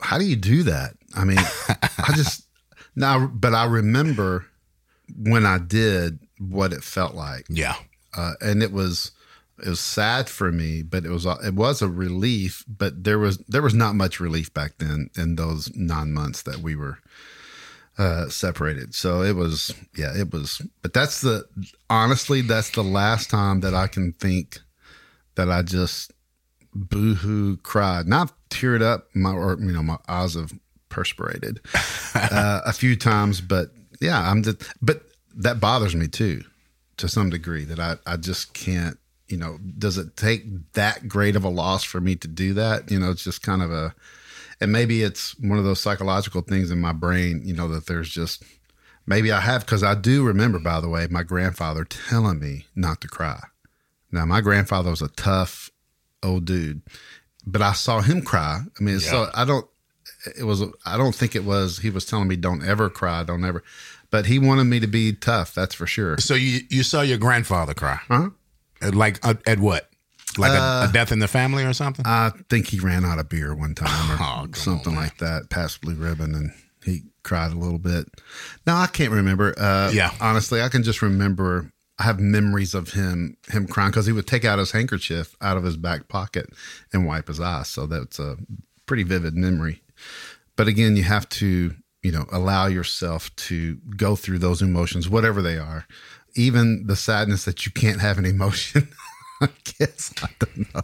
how 0.00 0.18
do 0.18 0.24
you 0.24 0.36
do 0.36 0.62
that? 0.64 0.94
I 1.14 1.24
mean, 1.24 1.38
I 1.68 2.12
just 2.14 2.46
now, 2.96 3.26
but 3.26 3.54
I 3.54 3.64
remember 3.66 4.46
when 5.18 5.44
I 5.44 5.58
did 5.58 6.18
what 6.38 6.72
it 6.72 6.82
felt 6.84 7.14
like, 7.14 7.46
Yeah. 7.50 7.74
uh, 8.16 8.32
and 8.40 8.62
it 8.62 8.72
was 8.72 9.10
it 9.62 9.68
was 9.68 9.80
sad 9.80 10.30
for 10.30 10.50
me, 10.50 10.80
but 10.82 11.04
it 11.04 11.10
was 11.10 11.26
it 11.26 11.54
was 11.54 11.82
a 11.82 11.88
relief. 11.88 12.64
But 12.66 13.04
there 13.04 13.18
was 13.18 13.38
there 13.48 13.60
was 13.62 13.74
not 13.74 13.94
much 13.94 14.20
relief 14.20 14.54
back 14.54 14.78
then 14.78 15.10
in 15.18 15.36
those 15.36 15.70
nine 15.76 16.12
months 16.14 16.42
that 16.42 16.58
we 16.60 16.74
were 16.76 16.98
uh, 18.00 18.30
separated. 18.30 18.94
So 18.94 19.20
it 19.20 19.36
was 19.36 19.74
yeah, 19.94 20.18
it 20.18 20.32
was. 20.32 20.62
But 20.80 20.94
that's 20.94 21.20
the 21.20 21.44
honestly 21.90 22.40
that's 22.40 22.70
the 22.70 22.82
last 22.82 23.28
time 23.28 23.60
that 23.60 23.74
I 23.74 23.88
can 23.88 24.14
think 24.14 24.58
that 25.34 25.50
I 25.50 25.60
just 25.60 26.10
boohoo 26.74 27.58
cried. 27.58 28.06
Not 28.08 28.32
teared 28.48 28.80
up, 28.80 29.08
my 29.14 29.32
or 29.32 29.58
you 29.60 29.72
know 29.72 29.82
my 29.82 29.98
eyes 30.08 30.32
have 30.34 30.50
perspirated 30.88 31.60
uh, 32.14 32.62
a 32.64 32.72
few 32.72 32.96
times, 32.96 33.42
but 33.42 33.68
yeah, 34.00 34.30
I'm 34.30 34.42
just. 34.42 34.62
But 34.80 35.02
that 35.36 35.60
bothers 35.60 35.94
me 35.94 36.08
too, 36.08 36.42
to 36.96 37.06
some 37.06 37.28
degree. 37.28 37.66
That 37.66 37.78
I 37.78 37.96
I 38.06 38.16
just 38.16 38.54
can't. 38.54 38.96
You 39.28 39.36
know, 39.36 39.58
does 39.78 39.98
it 39.98 40.16
take 40.16 40.72
that 40.72 41.06
great 41.06 41.36
of 41.36 41.44
a 41.44 41.50
loss 41.50 41.84
for 41.84 42.00
me 42.00 42.16
to 42.16 42.26
do 42.26 42.54
that? 42.54 42.90
You 42.90 42.98
know, 42.98 43.10
it's 43.10 43.22
just 43.22 43.42
kind 43.42 43.62
of 43.62 43.70
a, 43.70 43.94
and 44.60 44.72
maybe 44.72 45.02
it's 45.02 45.38
one 45.38 45.58
of 45.58 45.64
those 45.64 45.80
psychological 45.80 46.42
things 46.42 46.70
in 46.70 46.80
my 46.80 46.92
brain. 46.92 47.42
You 47.44 47.54
know, 47.54 47.68
that 47.68 47.86
there's 47.86 48.10
just 48.10 48.42
maybe 49.06 49.32
I 49.32 49.40
have 49.40 49.64
because 49.64 49.82
I 49.82 49.94
do 49.94 50.24
remember, 50.24 50.58
by 50.58 50.80
the 50.80 50.88
way, 50.88 51.06
my 51.10 51.22
grandfather 51.22 51.84
telling 51.84 52.38
me 52.38 52.66
not 52.74 53.00
to 53.02 53.08
cry. 53.08 53.40
Now, 54.12 54.24
my 54.26 54.40
grandfather 54.40 54.90
was 54.90 55.02
a 55.02 55.08
tough 55.08 55.70
old 56.22 56.44
dude, 56.44 56.82
but 57.46 57.62
I 57.62 57.72
saw 57.72 58.00
him 58.00 58.22
cry. 58.22 58.60
I 58.78 58.82
mean, 58.82 59.00
so 59.00 59.28
I 59.34 59.44
don't. 59.44 59.66
It 60.38 60.44
was. 60.44 60.62
I 60.84 60.96
don't 60.96 61.14
think 61.14 61.34
it 61.34 61.44
was. 61.44 61.78
He 61.78 61.90
was 61.90 62.04
telling 62.04 62.28
me, 62.28 62.36
"Don't 62.36 62.64
ever 62.64 62.90
cry. 62.90 63.22
Don't 63.22 63.44
ever." 63.44 63.62
But 64.10 64.26
he 64.26 64.38
wanted 64.38 64.64
me 64.64 64.80
to 64.80 64.88
be 64.88 65.12
tough. 65.12 65.54
That's 65.54 65.74
for 65.74 65.86
sure. 65.86 66.18
So 66.18 66.34
you 66.34 66.60
you 66.68 66.82
saw 66.82 67.02
your 67.02 67.18
grandfather 67.18 67.74
cry? 67.74 68.00
Huh? 68.08 68.30
Like 68.82 69.24
uh, 69.26 69.34
at 69.46 69.60
what? 69.60 69.89
Like 70.40 70.52
Uh, 70.52 70.84
a, 70.86 70.88
a 70.88 70.92
death 70.92 71.12
in 71.12 71.18
the 71.18 71.28
family 71.28 71.64
or 71.64 71.72
something? 71.72 72.04
I 72.06 72.32
think 72.48 72.66
he 72.68 72.80
ran 72.80 73.04
out 73.04 73.18
of 73.18 73.28
beer 73.28 73.54
one 73.54 73.74
time 73.74 74.10
or 74.10 74.16
Oh, 74.20 74.46
something 74.54 74.94
like 74.94 75.18
that. 75.18 75.50
Pabst 75.50 75.80
Blue 75.80 75.94
Ribbon, 75.94 76.34
and 76.34 76.52
he 76.84 77.02
cried 77.22 77.52
a 77.52 77.56
little 77.56 77.78
bit. 77.78 78.06
No, 78.66 78.74
I 78.74 78.86
can't 78.86 79.12
remember. 79.12 79.54
Uh, 79.58 79.90
Yeah. 79.92 80.12
honestly, 80.20 80.62
I 80.62 80.68
can 80.68 80.82
just 80.82 81.02
remember. 81.02 81.70
I 81.98 82.04
have 82.04 82.18
memories 82.18 82.72
of 82.72 82.92
him 82.92 83.36
him 83.50 83.66
crying 83.66 83.90
because 83.90 84.06
he 84.06 84.12
would 84.12 84.26
take 84.26 84.46
out 84.46 84.58
his 84.58 84.72
handkerchief 84.72 85.36
out 85.42 85.58
of 85.58 85.64
his 85.64 85.76
back 85.76 86.08
pocket 86.08 86.48
and 86.94 87.04
wipe 87.06 87.28
his 87.28 87.40
eyes. 87.40 87.68
So 87.68 87.86
that's 87.86 88.18
a 88.18 88.38
pretty 88.86 89.02
vivid 89.02 89.34
memory. 89.36 89.82
But 90.56 90.66
again, 90.66 90.96
you 90.96 91.02
have 91.02 91.28
to 91.40 91.74
you 92.02 92.10
know 92.10 92.24
allow 92.32 92.66
yourself 92.68 93.34
to 93.36 93.76
go 93.98 94.16
through 94.16 94.38
those 94.38 94.62
emotions, 94.62 95.10
whatever 95.10 95.42
they 95.42 95.58
are, 95.58 95.86
even 96.34 96.86
the 96.86 96.96
sadness 96.96 97.44
that 97.44 97.66
you 97.66 97.72
can't 97.72 98.00
have 98.00 98.16
an 98.16 98.24
emotion. 98.34 98.88
I 99.46 99.48
guess 99.78 100.12
I 100.22 100.28
don't 100.38 100.74
know. 100.74 100.82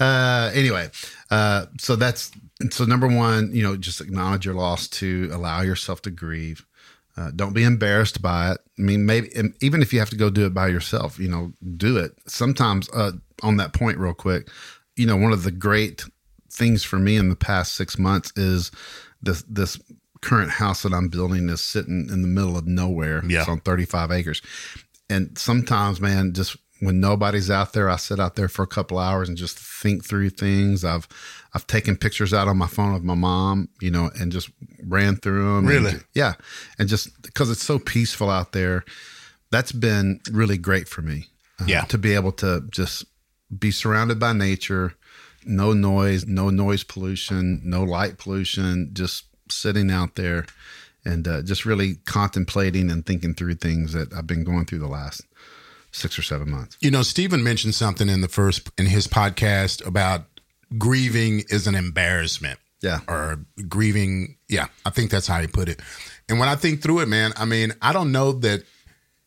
Uh, 0.00 0.50
anyway, 0.54 0.88
uh, 1.30 1.66
so 1.78 1.96
that's 1.96 2.30
so 2.70 2.84
number 2.84 3.06
one. 3.06 3.54
You 3.54 3.62
know, 3.62 3.76
just 3.76 4.00
acknowledge 4.00 4.44
your 4.44 4.54
loss. 4.54 4.88
To 4.88 5.30
allow 5.32 5.62
yourself 5.62 6.02
to 6.02 6.10
grieve. 6.10 6.66
Uh, 7.14 7.30
don't 7.36 7.52
be 7.52 7.62
embarrassed 7.62 8.22
by 8.22 8.52
it. 8.52 8.58
I 8.78 8.82
mean, 8.82 9.04
maybe 9.04 9.30
even 9.60 9.82
if 9.82 9.92
you 9.92 9.98
have 9.98 10.08
to 10.10 10.16
go 10.16 10.30
do 10.30 10.46
it 10.46 10.54
by 10.54 10.68
yourself, 10.68 11.18
you 11.18 11.28
know, 11.28 11.52
do 11.76 11.98
it. 11.98 12.12
Sometimes, 12.26 12.88
uh, 12.90 13.12
on 13.42 13.58
that 13.58 13.74
point, 13.74 13.98
real 13.98 14.14
quick, 14.14 14.48
you 14.96 15.06
know, 15.06 15.16
one 15.16 15.32
of 15.32 15.42
the 15.42 15.50
great 15.50 16.04
things 16.50 16.82
for 16.82 16.98
me 16.98 17.16
in 17.16 17.28
the 17.28 17.36
past 17.36 17.74
six 17.74 17.98
months 17.98 18.32
is 18.36 18.70
this 19.20 19.42
this 19.48 19.78
current 20.22 20.50
house 20.50 20.82
that 20.84 20.94
I'm 20.94 21.08
building 21.08 21.48
is 21.48 21.60
sitting 21.60 22.08
in 22.10 22.22
the 22.22 22.28
middle 22.28 22.56
of 22.56 22.66
nowhere. 22.66 23.22
Yeah. 23.26 23.40
It's 23.40 23.48
on 23.48 23.60
35 23.60 24.12
acres. 24.12 24.40
And 25.10 25.36
sometimes, 25.36 26.00
man, 26.00 26.32
just 26.32 26.56
when 26.82 26.98
nobody's 26.98 27.48
out 27.48 27.74
there, 27.74 27.88
I 27.88 27.94
sit 27.94 28.18
out 28.18 28.34
there 28.34 28.48
for 28.48 28.64
a 28.64 28.66
couple 28.66 28.98
hours 28.98 29.28
and 29.28 29.38
just 29.38 29.56
think 29.56 30.04
through 30.04 30.30
things. 30.30 30.84
I've 30.84 31.06
I've 31.54 31.64
taken 31.68 31.96
pictures 31.96 32.34
out 32.34 32.48
on 32.48 32.56
my 32.56 32.66
phone 32.66 32.92
of 32.92 33.04
my 33.04 33.14
mom, 33.14 33.68
you 33.80 33.88
know, 33.90 34.10
and 34.18 34.32
just 34.32 34.50
ran 34.82 35.14
through 35.14 35.54
them. 35.54 35.66
Really? 35.66 35.92
yeah. 36.12 36.34
And 36.80 36.88
just 36.88 37.22
because 37.22 37.50
it's 37.50 37.62
so 37.62 37.78
peaceful 37.78 38.28
out 38.30 38.50
there, 38.50 38.84
that's 39.52 39.70
been 39.70 40.18
really 40.32 40.58
great 40.58 40.88
for 40.88 41.02
me. 41.02 41.26
uh, 41.60 41.66
Yeah. 41.68 41.82
To 41.82 41.98
be 41.98 42.14
able 42.14 42.32
to 42.32 42.64
just 42.70 43.04
be 43.56 43.70
surrounded 43.70 44.18
by 44.18 44.32
nature, 44.32 44.94
no 45.44 45.72
noise, 45.72 46.26
no 46.26 46.50
noise 46.50 46.82
pollution, 46.82 47.60
no 47.62 47.84
light 47.84 48.18
pollution, 48.18 48.90
just 48.92 49.26
sitting 49.48 49.88
out 49.88 50.16
there 50.16 50.46
and 51.04 51.28
uh, 51.28 51.42
just 51.42 51.64
really 51.64 51.96
contemplating 52.06 52.90
and 52.90 53.06
thinking 53.06 53.34
through 53.34 53.54
things 53.54 53.92
that 53.92 54.12
I've 54.12 54.26
been 54.26 54.42
going 54.42 54.64
through 54.64 54.80
the 54.80 54.88
last 54.88 55.22
six 55.92 56.18
or 56.18 56.22
seven 56.22 56.50
months. 56.50 56.76
You 56.80 56.90
know, 56.90 57.02
Stephen 57.02 57.42
mentioned 57.44 57.74
something 57.74 58.08
in 58.08 58.20
the 58.20 58.28
first 58.28 58.68
in 58.78 58.86
his 58.86 59.06
podcast 59.06 59.86
about 59.86 60.24
grieving 60.78 61.44
is 61.50 61.66
an 61.66 61.74
embarrassment. 61.74 62.58
Yeah. 62.80 62.98
Or 63.06 63.38
grieving, 63.68 64.38
yeah, 64.48 64.66
I 64.84 64.90
think 64.90 65.10
that's 65.12 65.28
how 65.28 65.40
he 65.40 65.46
put 65.46 65.68
it. 65.68 65.80
And 66.28 66.40
when 66.40 66.48
I 66.48 66.56
think 66.56 66.82
through 66.82 67.00
it, 67.00 67.06
man, 67.08 67.32
I 67.36 67.44
mean, 67.44 67.72
I 67.80 67.92
don't 67.92 68.10
know 68.10 68.32
that 68.32 68.64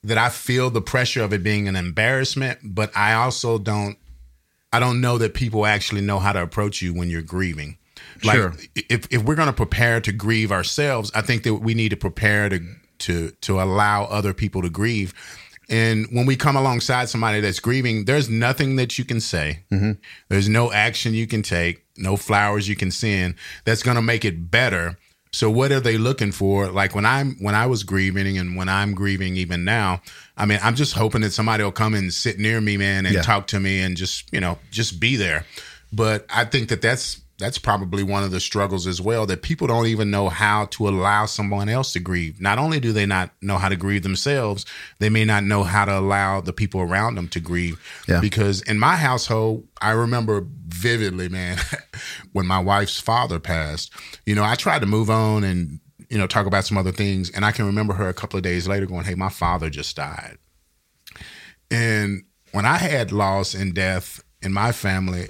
that 0.04 0.18
I 0.18 0.30
feel 0.30 0.70
the 0.70 0.82
pressure 0.82 1.24
of 1.24 1.34
it 1.34 1.42
being 1.42 1.68
an 1.68 1.76
embarrassment, 1.76 2.60
but 2.64 2.96
I 2.96 3.14
also 3.14 3.58
don't 3.58 3.98
I 4.74 4.80
don't 4.80 5.00
know 5.00 5.18
that 5.20 5.34
people 5.34 5.66
actually 5.66 6.02
know 6.02 6.20
how 6.20 6.34
to 6.34 6.42
approach 6.42 6.82
you 6.82 6.94
when 6.94 7.10
you're 7.10 7.22
grieving. 7.22 7.78
Like 8.24 8.36
Sure. 8.36 8.54
if 8.76 9.08
if 9.12 9.24
we're 9.24 9.36
going 9.36 9.48
to 9.48 9.54
prepare 9.54 10.02
to 10.02 10.12
grieve 10.12 10.52
ourselves, 10.52 11.12
I 11.16 11.22
think 11.22 11.44
that 11.44 11.56
we 11.56 11.74
need 11.74 11.90
to 11.90 11.98
prepare 11.98 12.50
to 12.50 12.60
to 13.00 13.32
to 13.42 13.62
allow 13.62 14.04
other 14.06 14.34
people 14.34 14.62
to 14.64 14.70
grieve. 14.70 15.14
And 15.70 16.08
when 16.12 16.26
we 16.26 16.36
come 16.36 16.56
alongside 16.56 17.10
somebody 17.10 17.40
that's 17.40 17.60
grieving, 17.60 18.06
there's 18.06 18.30
nothing 18.30 18.76
that 18.76 18.98
you 18.98 19.06
can 19.06 19.20
say. 19.20 19.64
Mm-hmm. 19.72 19.94
There's 20.30 20.48
no 20.50 20.72
action 20.72 21.14
you 21.14 21.28
can 21.28 21.42
take, 21.42 21.84
no 21.98 22.18
flowers 22.18 22.68
you 22.70 22.76
can 22.76 22.92
send 22.92 23.36
that's 23.64 23.82
going 23.84 23.96
to 23.96 24.02
make 24.02 24.24
it 24.26 24.52
better. 24.52 24.98
So 25.32 25.50
what 25.50 25.72
are 25.72 25.82
they 25.82 25.98
looking 25.98 26.32
for? 26.32 26.68
Like 26.68 26.96
when 26.96 27.06
I'm 27.06 27.36
when 27.42 27.56
I 27.56 27.66
was 27.66 27.84
grieving 27.84 28.38
and 28.38 28.56
when 28.56 28.70
I'm 28.70 28.94
grieving 28.94 29.36
even 29.36 29.66
now, 29.66 30.02
I 30.38 30.46
mean, 30.46 30.60
I'm 30.64 30.76
just 30.76 30.94
hoping 30.94 31.22
that 31.22 31.32
somebody 31.34 31.62
will 31.64 31.74
come 31.74 31.94
and 31.94 32.14
sit 32.14 32.40
near 32.40 32.62
me, 32.62 32.78
man, 32.78 33.06
and 33.06 33.16
Yeah. 33.16 33.22
talk 33.22 33.48
to 33.48 33.60
me 33.60 33.82
and 33.82 33.98
just, 33.98 34.32
you 34.32 34.40
know, 34.40 34.60
just 34.72 35.00
be 35.00 35.18
there. 35.18 35.46
But 35.92 36.26
I 36.30 36.46
think 36.46 36.70
that 36.70 36.82
that's 36.82 37.22
that's 37.38 37.58
probably 37.58 38.02
one 38.02 38.24
of 38.24 38.32
the 38.32 38.40
struggles 38.40 38.88
as 38.88 39.02
well 39.02 39.26
that 39.26 39.42
people 39.42 39.68
don't 39.68 39.88
even 39.88 40.10
know 40.10 40.30
how 40.30 40.66
to 40.68 40.88
allow 40.88 41.26
someone 41.26 41.68
else 41.68 41.92
to 41.94 42.00
grieve. 42.00 42.40
Not 42.40 42.58
only 42.58 42.80
do 42.80 42.94
they 42.94 43.06
not 43.06 43.32
know 43.42 43.58
how 43.58 43.68
to 43.68 43.76
grieve 43.76 44.04
themselves, 44.04 44.66
they 45.00 45.10
may 45.10 45.26
not 45.26 45.44
know 45.44 45.64
how 45.64 45.84
to 45.84 45.98
allow 45.98 46.40
the 46.40 46.54
people 46.54 46.80
around 46.80 47.16
them 47.16 47.28
to 47.30 47.42
grieve. 47.42 47.82
Yeah. 48.08 48.22
Because 48.22 48.62
in 48.62 48.80
my 48.80 48.96
household, 48.96 49.68
I 49.82 49.92
remember 49.92 50.48
vividly, 50.68 51.28
man, 51.28 51.58
when 52.32 52.46
my 52.46 52.60
wife's 52.60 53.00
father 53.00 53.40
passed, 53.40 53.92
you 54.26 54.34
know, 54.34 54.44
I 54.44 54.56
tried 54.56 54.80
to 54.80 54.88
move 54.88 55.10
on 55.10 55.44
and, 55.44 55.82
you 56.10 56.18
know, 56.18 56.28
talk 56.28 56.46
about 56.46 56.66
some 56.66 56.78
other 56.78 56.94
things. 56.94 57.30
And 57.32 57.44
I 57.44 57.52
can 57.52 57.66
remember 57.66 57.94
her 57.96 58.08
a 58.08 58.14
couple 58.14 58.38
of 58.38 58.44
days 58.44 58.66
later 58.66 58.86
going, 58.86 59.04
Hey, 59.04 59.16
my 59.16 59.30
father 59.30 59.70
just 59.70 59.96
died. 59.98 60.38
And 61.70 62.24
when 62.54 62.66
I 62.66 62.78
had 62.78 63.12
loss 63.12 63.54
and 63.54 63.74
death 63.74 64.24
in 64.42 64.54
my 64.54 64.72
family, 64.72 65.28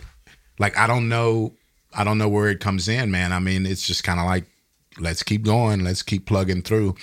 like 0.59 0.77
I 0.77 0.85
don't 0.85 1.09
know, 1.09 1.55
I 1.95 2.03
don't 2.03 2.17
know 2.17 2.29
where 2.29 2.49
it 2.49 2.60
comes 2.60 2.88
in, 2.88 3.12
man. 3.12 3.31
I 3.31 3.39
mean, 3.39 3.65
it's 3.65 3.86
just 3.86 4.03
kind 4.03 4.19
of 4.19 4.25
like, 4.25 4.45
let's 4.99 5.23
keep 5.23 5.43
going, 5.43 5.84
let's 5.84 6.01
keep 6.01 6.25
plugging 6.25 6.62
through. 6.62 6.95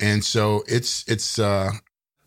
And 0.00 0.24
so 0.24 0.64
it's 0.66 1.04
it's 1.08 1.38
uh 1.38 1.70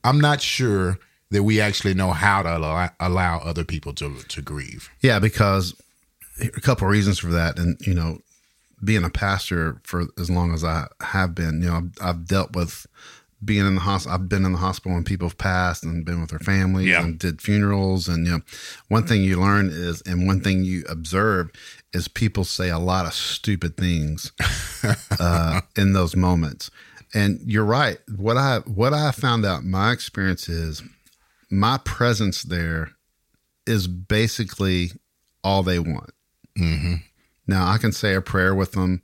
I'm 0.04 0.20
not 0.20 0.42
sure 0.42 0.98
that 1.32 1.44
we 1.44 1.60
actually 1.60 1.94
know 1.94 2.12
how 2.12 2.44
to 2.44 2.58
allow, 2.58 2.90
allow 3.00 3.40
other 3.40 3.64
people 3.64 3.94
to 3.94 4.18
to 4.30 4.42
grieve. 4.42 4.90
Yeah, 5.02 5.20
because 5.20 5.76
a 6.40 6.62
couple 6.62 6.88
reasons 6.88 7.20
for 7.20 7.28
that, 7.28 7.58
and 7.58 7.78
you 7.86 7.94
know, 7.94 8.20
being 8.84 9.04
a 9.04 9.10
pastor 9.10 9.82
for 9.84 10.06
as 10.18 10.30
long 10.30 10.54
as 10.54 10.64
I 10.64 10.88
have 11.02 11.34
been, 11.34 11.62
you 11.62 11.68
know, 11.68 11.76
I've, 11.76 11.92
I've 12.02 12.26
dealt 12.26 12.56
with 12.56 12.86
being 13.44 13.66
in 13.68 13.76
the 13.76 13.82
hospital. 13.82 14.16
I've 14.16 14.30
been 14.30 14.46
in 14.46 14.54
the 14.54 14.58
hospital 14.58 14.94
when 14.94 15.04
people 15.04 15.28
have 15.28 15.38
passed 15.38 15.84
and 15.84 16.06
been 16.06 16.22
with 16.22 16.30
their 16.32 16.40
families 16.40 16.88
Yeah. 16.88 17.04
and 17.04 17.20
did 17.20 17.42
funerals. 17.42 18.08
And 18.08 18.26
you 18.26 18.34
know, 18.34 18.40
one 18.88 19.06
thing 19.06 19.22
you 19.24 19.40
learn 19.40 19.70
is, 19.72 20.02
and 20.04 20.26
one 20.26 20.42
thing 20.42 20.64
you 20.64 20.84
observe 20.90 21.52
is 21.94 22.08
people 22.08 22.44
say 22.44 22.70
a 22.70 22.80
lot 22.80 23.06
of 23.06 23.14
stupid 23.14 23.78
things 23.78 24.32
uh, 25.20 25.62
in 25.76 25.94
those 25.94 26.16
moments. 26.16 26.72
And 27.14 27.40
you're 27.46 27.66
right. 27.66 27.98
What 28.16 28.38
I 28.38 28.60
what 28.66 28.94
I 28.94 29.12
found 29.12 29.46
out, 29.46 29.64
my 29.64 29.92
experience 29.92 30.50
is, 30.50 30.82
my 31.50 31.78
presence 31.78 32.44
there 32.44 32.92
is 33.68 33.88
basically 33.88 34.92
all 35.44 35.64
they 35.64 35.80
want. 35.80 36.12
Mm-hmm. 36.58 36.96
Now 37.48 37.68
I 37.68 37.78
can 37.78 37.92
say 37.92 38.16
a 38.16 38.22
prayer 38.22 38.54
with 38.56 38.72
them, 38.74 39.02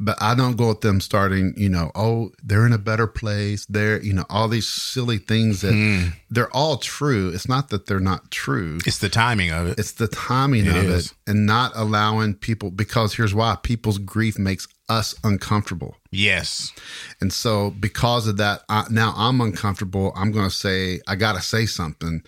but 0.00 0.16
I 0.20 0.34
don't 0.34 0.56
go 0.56 0.68
with 0.68 0.80
them 0.82 1.00
starting, 1.00 1.54
you 1.56 1.68
know, 1.68 1.90
oh, 1.94 2.30
they're 2.42 2.64
in 2.66 2.72
a 2.72 2.78
better 2.78 3.06
place. 3.08 3.66
They're, 3.66 4.00
you 4.00 4.12
know, 4.12 4.24
all 4.30 4.46
these 4.46 4.68
silly 4.68 5.18
things 5.18 5.60
that 5.62 5.72
hmm. 5.72 6.10
they're 6.30 6.54
all 6.54 6.76
true. 6.76 7.30
It's 7.30 7.48
not 7.48 7.70
that 7.70 7.86
they're 7.86 7.98
not 7.98 8.30
true. 8.30 8.78
It's 8.86 8.98
the 8.98 9.08
timing 9.08 9.50
of 9.50 9.66
it. 9.66 9.78
It's 9.78 9.92
the 9.92 10.06
timing 10.06 10.66
It 10.66 10.76
of 10.76 10.84
is. 10.84 11.06
it 11.06 11.12
and 11.26 11.46
not 11.46 11.72
allowing 11.74 12.34
people 12.34 12.70
because 12.70 13.14
here's 13.14 13.34
why 13.34 13.56
people's 13.62 13.98
grief 13.98 14.38
makes 14.38 14.68
us 14.88 15.14
uncomfortable. 15.24 15.96
yes. 16.12 16.72
And 17.20 17.32
so 17.32 17.70
because 17.70 18.26
of 18.28 18.36
that, 18.38 18.62
I, 18.68 18.84
now 18.90 19.12
I'm 19.16 19.40
uncomfortable. 19.40 20.12
I'm 20.16 20.30
going 20.32 20.48
to 20.48 20.54
say, 20.54 21.00
I 21.08 21.16
got 21.16 21.34
to 21.34 21.42
say 21.42 21.66
something. 21.66 22.22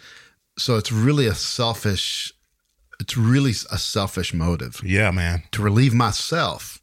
So 0.59 0.77
it's 0.77 0.91
really 0.93 1.27
a 1.27 1.35
selfish, 1.35 2.33
it's 2.99 3.17
really 3.17 3.53
a 3.71 3.79
selfish 3.79 4.35
motive 4.35 4.81
Yeah, 4.85 5.11
man. 5.13 5.45
to 5.53 5.63
relieve 5.63 5.95
myself. 5.95 6.80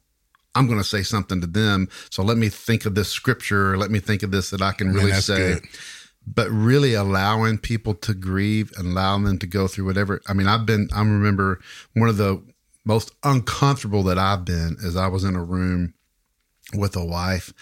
I'm 0.58 0.66
going 0.66 0.78
to 0.78 0.84
say 0.84 1.02
something 1.02 1.40
to 1.40 1.46
them. 1.46 1.88
So 2.10 2.22
let 2.22 2.36
me 2.36 2.48
think 2.48 2.84
of 2.84 2.94
this 2.94 3.08
scripture. 3.08 3.76
Let 3.76 3.90
me 3.90 4.00
think 4.00 4.22
of 4.22 4.30
this 4.30 4.50
that 4.50 4.60
I 4.62 4.72
can 4.72 4.92
really 4.92 5.12
that's 5.12 5.26
say. 5.26 5.54
good. 5.54 5.62
But 6.26 6.50
really 6.50 6.94
allowing 6.94 7.58
people 7.58 7.94
to 7.94 8.12
grieve 8.12 8.72
and 8.76 8.88
allowing 8.88 9.24
them 9.24 9.38
to 9.38 9.46
go 9.46 9.68
through 9.68 9.86
whatever. 9.86 10.20
I 10.26 10.32
mean, 10.34 10.46
I've 10.46 10.66
been, 10.66 10.88
I 10.94 10.98
remember 11.00 11.60
one 11.94 12.08
of 12.08 12.16
the 12.18 12.42
most 12.84 13.12
uncomfortable 13.22 14.02
that 14.04 14.18
I've 14.18 14.44
been 14.44 14.76
is 14.80 14.96
I 14.96 15.06
was 15.06 15.24
in 15.24 15.36
a 15.36 15.42
room 15.44 15.94
with 16.74 16.96
a 16.96 17.04
wife 17.04 17.52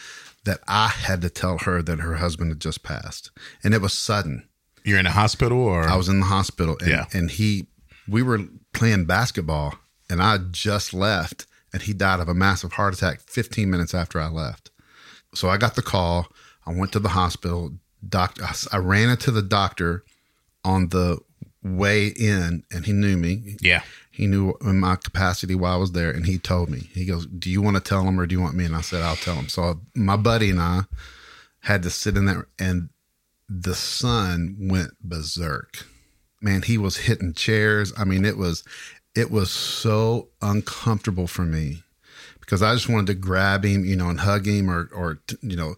that 0.45 0.61
I 0.67 0.89
had 0.89 1.21
to 1.23 1.31
tell 1.31 1.59
her 1.59 1.83
that 1.83 2.01
her 2.01 2.15
husband 2.17 2.51
had 2.51 2.61
just 2.61 2.83
passed. 2.83 3.31
And 3.63 3.75
it 3.75 3.81
was 3.83 3.93
sudden. 3.93 4.49
You're 4.85 4.99
in 4.99 5.07
a 5.07 5.11
hospital 5.13 5.59
or 5.61 5.83
I 5.89 5.97
was 5.97 6.09
in 6.09 6.21
the 6.21 6.27
hospital 6.27 6.77
and, 6.81 6.89
Yeah. 6.89 7.05
and 7.13 7.31
he 7.31 7.67
we 8.09 8.23
were 8.23 8.41
playing 8.73 9.05
basketball 9.07 9.75
and 10.09 10.23
I 10.23 10.39
just 10.39 10.95
left 10.95 11.47
and 11.77 11.83
he 11.83 11.93
died 11.93 12.21
of 12.21 12.29
a 12.31 12.33
massive 12.33 12.73
heart 12.73 12.95
attack 12.95 13.21
15 13.21 13.69
minutes 13.69 13.93
after 13.93 14.19
I 14.19 14.29
left. 14.29 14.71
So 15.35 15.51
I 15.51 15.59
got 15.59 15.75
the 15.75 15.83
call. 15.83 16.27
I 16.65 16.73
went 16.73 16.91
to 16.93 16.99
the 16.99 17.11
hospital. 17.11 17.75
Doc, 18.09 18.39
I, 18.43 18.55
I 18.73 18.79
ran 18.79 19.11
into 19.11 19.31
the 19.31 19.43
doctor 19.43 20.03
on 20.65 20.89
the 20.89 21.19
way 21.62 22.07
in 22.07 22.62
and 22.73 22.87
he 22.87 22.95
knew 22.95 23.19
me. 23.19 23.57
Yeah. 23.61 23.83
He 24.11 24.27
knew 24.27 24.55
in 24.62 24.81
my 24.81 24.97
capacity 24.97 25.55
while 25.55 25.75
I 25.75 25.77
was 25.77 25.93
there, 25.93 26.11
and 26.11 26.25
he 26.25 26.39
told 26.39 26.71
me. 26.71 26.89
He 26.95 27.05
goes, 27.05 27.27
"Do 27.27 27.51
you 27.51 27.61
want 27.61 27.77
to 27.77 27.83
tell 27.83 28.05
him, 28.05 28.19
or 28.19 28.25
do 28.25 28.35
you 28.35 28.41
want 28.41 28.57
me?" 28.57 28.65
And 28.65 28.75
I 28.75 28.81
said, 28.81 29.03
"I'll 29.03 29.15
tell 29.17 29.35
him." 29.35 29.51
So 29.51 29.83
my 29.95 30.17
buddy 30.17 30.49
and 30.49 30.62
I 30.62 30.85
had 31.61 31.83
to 31.83 31.91
sit 31.91 32.17
in 32.17 32.25
there, 32.25 32.47
and 32.59 32.89
the 33.47 33.75
son 33.75 34.57
went 34.59 34.93
berserk. 35.03 35.85
Man, 36.41 36.62
he 36.62 36.79
was 36.79 36.97
hitting 36.97 37.35
chairs. 37.35 37.93
I 37.99 38.05
mean, 38.05 38.25
it 38.25 38.39
was 38.39 38.65
it 39.17 39.31
was 39.31 39.51
so 39.51 40.29
uncomfortable 40.43 41.27
for 41.27 41.43
me 41.45 41.83
because 42.41 42.63
I 42.63 42.75
just 42.75 42.89
wanted 42.89 43.09
to 43.09 43.15
grab 43.15 43.65
him, 43.65 43.85
you 43.85 43.97
know, 43.97 44.09
and 44.09 44.21
hug 44.21 44.47
him, 44.47 44.71
or 44.71 44.89
or 44.95 45.21
you 45.43 45.57
know, 45.57 45.75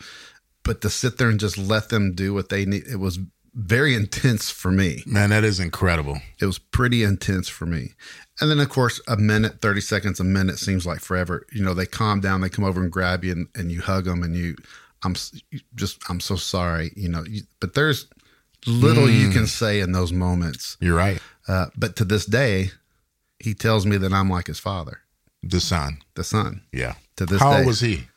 but 0.64 0.80
to 0.82 0.90
sit 0.90 1.18
there 1.18 1.28
and 1.28 1.40
just 1.40 1.56
let 1.56 1.88
them 1.88 2.14
do 2.14 2.34
what 2.34 2.48
they 2.48 2.64
need, 2.66 2.86
it 2.86 2.96
was 2.96 3.18
very 3.54 3.94
intense 3.94 4.50
for 4.50 4.70
me 4.70 5.02
Man, 5.04 5.30
that 5.30 5.42
is 5.42 5.58
incredible. 5.58 6.20
it 6.40 6.46
was 6.46 6.58
pretty 6.58 7.02
intense 7.02 7.48
for 7.48 7.66
me. 7.66 7.94
And 8.40 8.48
then, 8.48 8.60
of 8.60 8.68
course, 8.68 9.00
a 9.08 9.16
minute, 9.16 9.60
30 9.60 9.80
seconds, 9.80 10.20
a 10.20 10.24
minute 10.24 10.58
seems 10.58 10.86
like 10.86 11.00
forever. 11.00 11.44
You 11.52 11.64
know, 11.64 11.74
they 11.74 11.86
calm 11.86 12.20
down, 12.20 12.40
they 12.40 12.50
come 12.50 12.64
over 12.64 12.80
and 12.80 12.92
grab 12.92 13.24
you 13.24 13.32
and, 13.32 13.48
and 13.56 13.72
you 13.72 13.80
hug 13.80 14.04
them 14.04 14.22
and 14.22 14.36
you, 14.36 14.54
I'm 15.02 15.14
just, 15.74 15.98
I'm 16.08 16.20
so 16.20 16.36
sorry, 16.36 16.92
you 16.94 17.08
know, 17.08 17.24
you, 17.24 17.42
but 17.58 17.74
there's 17.74 18.06
little 18.66 19.10
you 19.10 19.30
can 19.30 19.46
say 19.48 19.80
in 19.80 19.90
those 19.90 20.12
moments. 20.12 20.76
You're 20.80 20.96
right. 20.96 21.20
Uh, 21.48 21.66
but 21.76 21.96
to 21.96 22.04
this 22.04 22.26
day, 22.26 22.70
he 23.40 23.54
tells 23.54 23.86
me 23.86 23.96
that 23.98 24.12
I'm 24.12 24.28
like 24.30 24.46
his 24.48 24.58
father, 24.58 25.00
The 25.42 25.60
son. 25.60 26.02
the 26.14 26.24
son. 26.24 26.62
Yeah. 26.72 26.94
To 27.16 27.26
this 27.26 27.40
How 27.40 27.52
day. 27.52 27.58
old 27.58 27.66
was 27.66 27.80
he? 27.80 28.08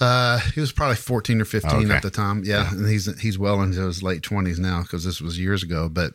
Uh, 0.00 0.38
he 0.54 0.60
was 0.60 0.72
probably 0.72 0.96
14 0.96 1.40
or 1.40 1.44
15 1.46 1.70
Okay. 1.86 1.94
at 1.94 2.02
the 2.02 2.10
time. 2.10 2.42
Yeah, 2.44 2.70
and 2.70 2.86
he's 2.86 3.06
he's 3.20 3.38
well 3.38 3.62
into 3.62 3.80
his 3.86 4.02
late 4.02 4.20
20s 4.22 4.58
now 4.58 4.82
because 4.82 5.04
this 5.04 5.20
was 5.22 5.38
years 5.38 5.62
ago. 5.62 5.88
But 5.88 6.12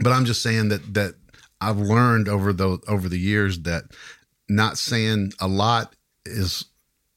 but 0.00 0.12
I'm 0.12 0.26
just 0.26 0.42
saying 0.42 0.68
that 0.68 0.92
that 0.94 1.14
I've 1.60 1.78
learned 1.78 2.28
over 2.28 2.52
the 2.52 2.78
over 2.86 3.08
the 3.08 3.18
years 3.18 3.60
that 3.60 3.84
not 4.50 4.76
saying 4.76 5.32
a 5.40 5.48
lot 5.48 5.94
is 6.26 6.66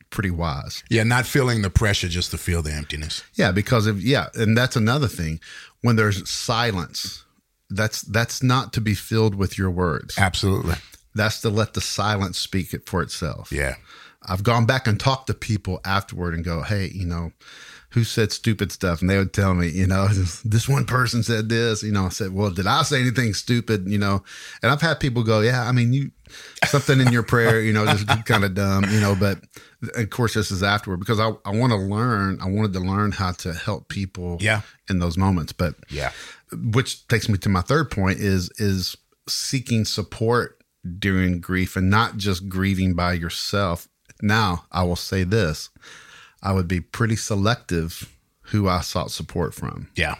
pretty 0.09 0.31
wise. 0.31 0.83
Yeah, 0.89 1.03
not 1.03 1.25
feeling 1.25 1.61
the 1.63 1.69
pressure 1.69 2.07
just 2.07 2.31
to 2.31 2.37
feel 2.37 2.61
the 2.61 2.71
emptiness. 2.71 3.23
Yeah, 3.33 3.51
because 3.51 3.85
of 3.85 4.01
yeah, 4.01 4.27
and 4.35 4.57
that's 4.57 4.77
another 4.77 5.07
thing. 5.09 5.41
When 5.81 5.97
there's 5.97 6.29
silence, 6.29 7.25
that's 7.69 8.01
that's 8.01 8.41
not 8.43 8.73
to 8.73 8.81
be 8.81 8.93
filled 8.95 9.35
with 9.35 9.57
your 9.57 9.69
words. 9.71 10.17
Absolutely. 10.17 10.75
That's 11.15 11.41
to 11.41 11.49
let 11.49 11.73
the 11.73 11.81
silence 11.81 12.39
speak 12.39 12.73
it 12.73 12.87
for 12.87 13.01
itself. 13.01 13.51
Yeah. 13.51 13.75
I've 14.23 14.43
gone 14.43 14.65
back 14.65 14.85
and 14.87 14.99
talked 14.99 15.27
to 15.27 15.33
people 15.33 15.79
afterward 15.85 16.33
and 16.33 16.43
go, 16.43 16.61
hey, 16.61 16.89
you 16.93 17.05
know, 17.05 17.31
who 17.91 18.03
said 18.03 18.31
stupid 18.31 18.71
stuff? 18.71 19.01
And 19.01 19.09
they 19.09 19.17
would 19.17 19.33
tell 19.33 19.53
me, 19.55 19.69
you 19.69 19.87
know, 19.87 20.07
this 20.45 20.69
one 20.69 20.85
person 20.85 21.23
said 21.23 21.49
this. 21.49 21.81
You 21.81 21.91
know, 21.91 22.05
I 22.05 22.09
said, 22.09 22.33
well, 22.33 22.51
did 22.51 22.67
I 22.67 22.83
say 22.83 22.99
anything 23.01 23.33
stupid? 23.33 23.87
You 23.87 23.97
know, 23.97 24.23
and 24.61 24.71
I've 24.71 24.81
had 24.81 24.99
people 24.99 25.23
go, 25.23 25.39
yeah, 25.41 25.63
I 25.67 25.71
mean, 25.71 25.93
you 25.93 26.11
something 26.65 26.99
in 26.99 27.11
your 27.11 27.23
prayer, 27.23 27.59
you 27.61 27.73
know, 27.73 27.85
just 27.87 28.07
kind 28.25 28.43
of 28.43 28.53
dumb, 28.53 28.83
you 28.91 28.99
know. 28.99 29.15
But 29.19 29.39
of 29.95 30.09
course, 30.11 30.35
this 30.35 30.51
is 30.51 30.61
afterward 30.61 30.97
because 30.99 31.19
I, 31.19 31.29
I 31.45 31.55
want 31.55 31.71
to 31.71 31.77
learn. 31.77 32.39
I 32.41 32.49
wanted 32.49 32.73
to 32.73 32.79
learn 32.81 33.11
how 33.13 33.31
to 33.31 33.53
help 33.53 33.87
people, 33.87 34.37
Yeah. 34.39 34.61
in 34.89 34.99
those 34.99 35.17
moments. 35.17 35.53
But 35.53 35.73
Yeah. 35.89 36.11
Which 36.53 37.07
takes 37.07 37.29
me 37.29 37.37
to 37.39 37.49
my 37.49 37.61
third 37.61 37.91
point 37.91 38.19
is 38.19 38.49
is 38.57 38.95
seeking 39.27 39.85
support 39.85 40.61
during 40.97 41.39
grief 41.41 41.75
and 41.75 41.89
not 41.89 42.17
just 42.17 42.49
grieving 42.49 42.93
by 42.95 43.13
yourself. 43.13 43.87
Now 44.21 44.65
i 44.71 44.83
will 44.83 44.95
say 44.95 45.23
this. 45.23 45.69
I 46.41 46.53
would 46.53 46.67
be 46.67 46.81
pretty 46.81 47.15
selective 47.15 48.15
who 48.41 48.67
i 48.67 48.81
sought 48.81 49.11
support 49.11 49.53
from. 49.53 49.89
Yeah. 49.95 50.15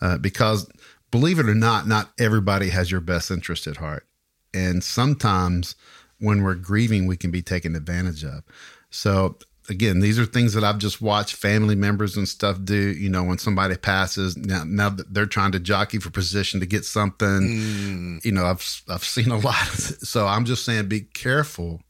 uh, 0.00 0.18
because 0.18 0.68
believe 1.10 1.38
it 1.38 1.48
or 1.48 1.54
not 1.54 1.86
not 1.86 2.10
everybody 2.18 2.70
has 2.70 2.90
your 2.90 3.00
best 3.00 3.30
interest 3.30 3.66
at 3.66 3.76
heart. 3.76 4.06
And 4.52 4.82
sometimes 4.82 5.76
when 6.18 6.42
we're 6.42 6.54
grieving 6.54 7.06
we 7.06 7.16
can 7.16 7.30
be 7.30 7.42
taken 7.42 7.76
advantage 7.76 8.24
of. 8.24 8.42
So 8.90 9.38
again 9.70 10.00
these 10.00 10.18
are 10.18 10.26
things 10.26 10.52
that 10.52 10.64
i've 10.64 10.78
just 10.78 11.00
watched 11.00 11.36
family 11.36 11.74
members 11.74 12.16
and 12.16 12.28
stuff 12.28 12.58
do 12.64 12.74
you 12.74 13.08
know 13.08 13.22
when 13.22 13.38
somebody 13.38 13.76
passes 13.76 14.36
now, 14.36 14.64
now 14.66 14.90
that 14.90 15.14
they're 15.14 15.26
trying 15.26 15.52
to 15.52 15.60
jockey 15.60 15.98
for 15.98 16.10
position 16.10 16.60
to 16.60 16.66
get 16.66 16.84
something. 16.84 17.28
Mm. 17.28 18.24
You 18.24 18.32
know 18.32 18.44
i've 18.44 18.82
i've 18.88 19.04
seen 19.04 19.30
a 19.30 19.38
lot 19.48 19.62
of 19.68 19.74
so 19.74 20.26
i'm 20.26 20.44
just 20.44 20.64
saying 20.64 20.88
be 20.88 21.00
careful. 21.00 21.80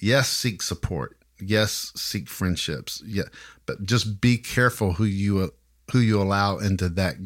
Yes 0.00 0.28
seek 0.28 0.62
support. 0.62 1.16
Yes 1.40 1.92
seek 1.94 2.28
friendships. 2.28 3.02
Yeah 3.06 3.24
but 3.66 3.84
just 3.84 4.20
be 4.20 4.36
careful 4.36 4.94
who 4.94 5.04
you 5.04 5.38
uh, 5.38 5.48
who 5.92 6.00
you 6.00 6.20
allow 6.20 6.58
into 6.58 6.88
that 6.90 7.16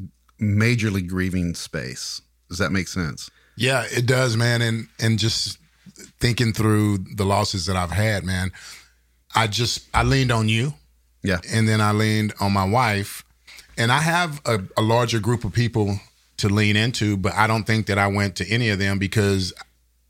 majorly 0.40 1.06
grieving 1.06 1.54
space. 1.54 2.20
Does 2.48 2.59
that 2.59 2.72
make 2.72 2.88
sense? 2.88 3.30
Yeah, 3.56 3.85
it 3.90 4.06
does, 4.06 4.37
man. 4.37 4.62
And 4.62 4.88
and 5.00 5.18
just 5.18 5.59
thinking 6.20 6.52
through 6.52 6.98
the 7.16 7.24
losses 7.24 7.66
that 7.66 7.76
I've 7.76 7.90
had, 7.90 8.24
man, 8.24 8.52
I 9.37 9.46
just 9.46 9.87
I 9.94 10.03
leaned 10.03 10.33
on 10.33 10.49
you 10.49 10.75
yeah 11.22 11.40
and 11.53 11.68
then 11.68 11.81
I 11.81 11.92
leaned 11.92 12.35
on 12.40 12.53
my 12.53 12.64
wife. 12.64 13.22
And 13.79 13.92
I 13.92 13.99
have 13.99 14.40
a, 14.46 14.62
a 14.79 14.83
larger 14.83 15.20
group 15.20 15.44
of 15.44 15.53
people 15.53 16.01
to 16.38 16.49
lean 16.49 16.77
into, 16.77 17.16
but 17.18 17.35
I 17.35 17.46
don't 17.46 17.64
think 17.64 17.87
that 17.87 17.99
I 17.99 18.07
went 18.07 18.37
to 18.37 18.49
any 18.49 18.70
of 18.70 18.79
them 18.79 18.99
because 18.99 19.53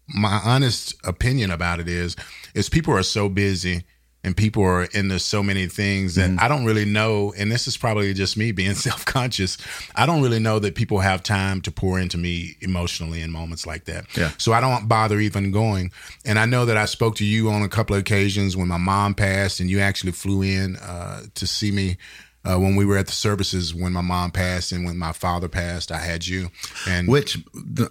my 0.09 0.41
honest 0.45 0.95
opinion 1.05 1.51
about 1.51 1.81
it 1.81 1.89
is 1.89 2.15
is 2.55 2.69
people 2.69 2.95
are 2.95 3.03
so 3.03 3.29
busy 3.29 3.85
and 4.27 4.37
people 4.37 4.63
are 4.65 4.83
into 4.85 5.19
so 5.19 5.43
many 5.43 5.67
things 5.69 6.17
that 6.17 6.37
I 6.39 6.49
don't 6.49 6.65
really 6.67 6.85
know 6.85 7.33
and 7.39 7.51
this 7.51 7.67
is 7.67 7.77
probably 7.79 8.13
just 8.13 8.37
me 8.37 8.53
being 8.53 8.75
self-conscious. 8.87 9.57
I 9.95 10.05
don't 10.05 10.21
really 10.23 10.41
know 10.41 10.59
that 10.59 10.75
people 10.75 10.99
have 10.99 11.23
time 11.23 11.61
to 11.63 11.71
pour 11.71 11.99
into 11.99 12.19
me 12.19 12.57
emotionally 12.61 13.23
in 13.23 13.31
moments 13.31 13.67
like 13.67 13.85
that. 13.85 14.05
Yeah. 14.17 14.33
So 14.37 14.53
I 14.53 14.61
don't 14.61 14.89
bother 14.89 15.21
even 15.21 15.53
going. 15.53 15.93
And 16.25 16.39
I 16.39 16.45
know 16.45 16.65
that 16.67 16.77
I 16.77 16.85
spoke 16.87 17.15
to 17.17 17.25
you 17.25 17.49
on 17.51 17.63
a 17.63 17.69
couple 17.69 17.95
of 17.97 18.01
occasions 18.01 18.57
when 18.57 18.69
my 18.69 18.77
mom 18.79 19.15
passed 19.15 19.61
and 19.61 19.71
you 19.71 19.81
actually 19.81 20.13
flew 20.13 20.43
in 20.43 20.77
uh, 20.77 21.23
to 21.35 21.47
see 21.47 21.71
me 21.71 21.97
uh, 22.45 22.59
when 22.59 22.77
we 22.77 22.85
were 22.85 22.97
at 22.97 23.07
the 23.07 23.13
services 23.13 23.75
when 23.75 23.93
my 23.93 24.01
mom 24.03 24.31
passed 24.31 24.73
and 24.73 24.85
when 24.85 24.99
my 24.99 25.13
father 25.13 25.49
passed, 25.49 25.91
I 25.93 25.99
had 25.99 26.27
you. 26.27 26.51
And 26.87 27.09
Which 27.09 27.39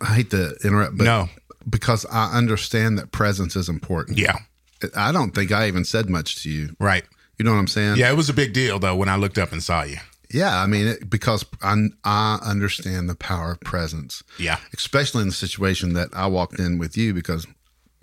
I 0.02 0.14
hate 0.16 0.30
to 0.32 0.56
interrupt, 0.64 0.98
but 0.98 1.04
No. 1.06 1.30
because 1.70 2.06
I 2.12 2.32
understand 2.34 2.98
that 2.98 3.12
presence 3.12 3.56
is 3.56 3.68
important. 3.70 4.18
yeah, 4.18 4.38
I 4.96 5.12
don't 5.12 5.32
think 5.32 5.52
I 5.52 5.68
even 5.68 5.86
said 5.86 6.10
much 6.10 6.44
to 6.44 6.50
you. 6.50 6.76
right. 6.80 7.04
You 7.38 7.44
know 7.44 7.52
what 7.52 7.58
I'm 7.60 7.68
saying? 7.68 7.98
Yeah, 7.98 8.10
it 8.10 8.16
was 8.16 8.30
a 8.30 8.34
big 8.34 8.54
deal 8.54 8.80
though 8.80 8.96
when 8.96 9.10
I 9.10 9.18
looked 9.18 9.38
up 9.38 9.52
and 9.52 9.62
saw 9.62 9.84
you. 9.84 9.98
Yeah, 10.32 10.58
I 10.62 10.68
mean, 10.68 10.88
it, 10.88 11.10
because 11.10 11.46
I, 11.62 11.76
I 12.06 12.40
understand 12.44 13.10
the 13.10 13.16
power 13.16 13.52
of 13.52 13.60
presence. 13.62 14.24
Yeah. 14.40 14.58
especially 14.74 15.22
in 15.24 15.28
the 15.28 15.34
situation 15.34 15.94
that 15.94 16.10
I 16.14 16.28
walked 16.28 16.60
in 16.60 16.78
with 16.78 16.96
you 16.98 17.14
because 17.14 17.46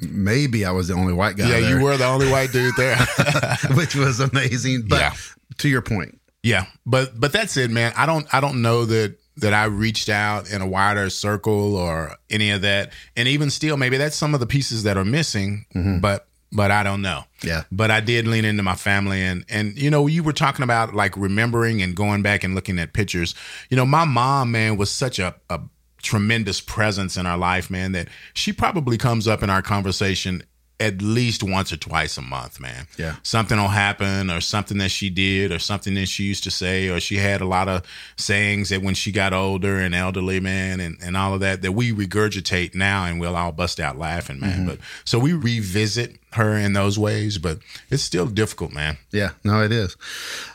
maybe 0.01 0.65
I 0.65 0.71
was 0.71 0.89
the 0.89 0.95
only 0.95 1.13
white 1.13 1.37
guy. 1.37 1.49
Yeah, 1.49 1.61
there, 1.61 1.79
you 1.79 1.83
were 1.85 1.97
the 1.97 2.07
only 2.07 2.31
white 2.31 2.53
dude 2.53 2.75
there. 2.77 2.97
which 3.75 3.95
was 3.95 4.21
amazing. 4.21 4.87
But 4.89 5.01
Yeah. 5.01 5.15
to 5.59 5.69
your 5.69 5.83
point, 5.83 6.21
Yeah, 6.43 6.67
but 6.85 7.19
but 7.19 7.33
that's 7.33 7.57
it, 7.57 7.71
man. 7.71 7.93
I 7.97 8.07
don't 8.07 8.27
I 8.35 8.41
don't 8.41 8.61
know 8.63 8.85
that 8.87 9.17
that 9.39 9.55
I 9.55 9.65
reached 9.65 10.11
out 10.11 10.51
in 10.51 10.61
a 10.61 10.67
wider 10.67 11.09
circle 11.09 11.75
or 11.77 12.17
any 12.29 12.51
of 12.51 12.61
that. 12.63 12.93
And 13.17 13.27
even 13.29 13.49
still, 13.49 13.79
maybe 13.79 13.97
that's 13.97 14.15
some 14.17 14.35
of 14.35 14.41
the 14.41 14.47
pieces 14.47 14.83
that 14.83 14.99
are 14.99 15.07
missing. 15.07 15.65
Mm-hmm. 15.75 16.01
But 16.01 16.27
but 16.53 16.71
I 16.71 16.83
don't 16.83 17.03
know. 17.03 17.25
Yeah. 17.43 17.62
But 17.73 17.91
I 17.91 18.01
did 18.01 18.29
lean 18.29 18.45
into 18.45 18.62
my 18.62 18.75
family 18.75 19.23
and 19.23 19.45
and 19.49 19.77
you 19.77 19.91
know 19.91 20.07
you 20.07 20.23
were 20.23 20.33
talking 20.33 20.62
about 20.62 20.95
like 20.95 21.17
remembering 21.17 21.83
and 21.83 21.97
going 21.97 22.23
back 22.23 22.45
and 22.45 22.55
looking 22.55 22.79
at 22.79 22.93
pictures. 22.93 23.35
You 23.71 23.77
know, 23.77 23.87
my 23.87 24.05
mom, 24.05 24.53
man, 24.53 24.77
was 24.77 24.91
such 24.91 25.19
a, 25.19 25.35
a 25.49 25.61
tremendous 26.03 26.61
presence 26.61 27.17
in 27.17 27.27
our 27.27 27.38
life, 27.38 27.71
man, 27.71 27.93
that 27.93 28.09
she 28.35 28.53
probably 28.53 28.99
comes 28.99 29.27
up 29.27 29.43
in 29.43 29.51
our 29.51 29.62
conversation 29.62 30.43
at 30.83 31.01
least 31.01 31.45
once 31.45 31.73
or 31.73 31.77
twice 31.77 32.18
a 32.18 32.23
month, 32.23 32.59
man. 32.59 32.88
Yeah. 32.99 33.14
Something 33.23 33.57
will 33.57 33.68
happen 33.68 34.31
or 34.31 34.40
something 34.40 34.79
that 34.79 34.90
she 34.90 35.11
did 35.11 35.53
or 35.53 35.61
something 35.61 35.95
that 35.95 36.07
she 36.07 36.25
used 36.25 36.42
to 36.45 36.51
say 36.51 36.88
or 36.88 36.99
she 36.99 37.16
had 37.16 37.40
a 37.40 37.45
lot 37.45 37.68
of 37.68 37.83
sayings 38.16 38.71
that 38.71 38.83
when 38.83 38.95
she 38.95 39.12
got 39.12 39.33
older 39.33 39.79
and 39.79 39.95
elderly, 39.95 40.40
man, 40.40 40.81
and, 40.81 40.99
and 41.01 41.16
all 41.16 41.35
of 41.35 41.40
that, 41.40 41.62
that 41.62 41.73
we 41.73 41.92
regurgitate 41.92 42.75
now 42.75 43.05
and 43.05 43.21
we'll 43.21 43.37
all 43.37 43.53
bust 43.53 43.79
out 43.79 43.97
laughing, 43.97 44.40
man. 44.40 44.66
But 44.66 44.79
so 45.05 45.21
we 45.21 45.33
revisit 45.33 46.18
her 46.33 46.57
in 46.57 46.73
those 46.73 46.99
ways, 46.99 47.38
but 47.38 47.59
it's 47.90 48.03
still 48.03 48.27
difficult, 48.27 48.73
man. 48.73 48.99
yeah, 49.12 49.31
no, 49.45 49.62
it 49.62 49.71
is. 49.71 49.97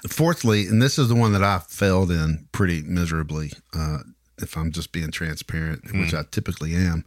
Fourthly, 0.10 0.68
and 0.68 0.82
this 0.82 1.00
is 1.00 1.08
the 1.08 1.16
one 1.16 1.32
that 1.34 1.44
I 1.44 1.60
failed 1.60 2.12
in 2.12 2.48
pretty 2.52 2.84
miserably, 2.84 3.54
uh, 3.74 4.00
if 4.40 4.58
I'm 4.58 4.72
just 4.72 4.92
being 4.92 5.12
transparent, 5.12 5.94
which 5.94 6.14
I 6.14 6.24
typically 6.30 6.76
am, 6.76 7.06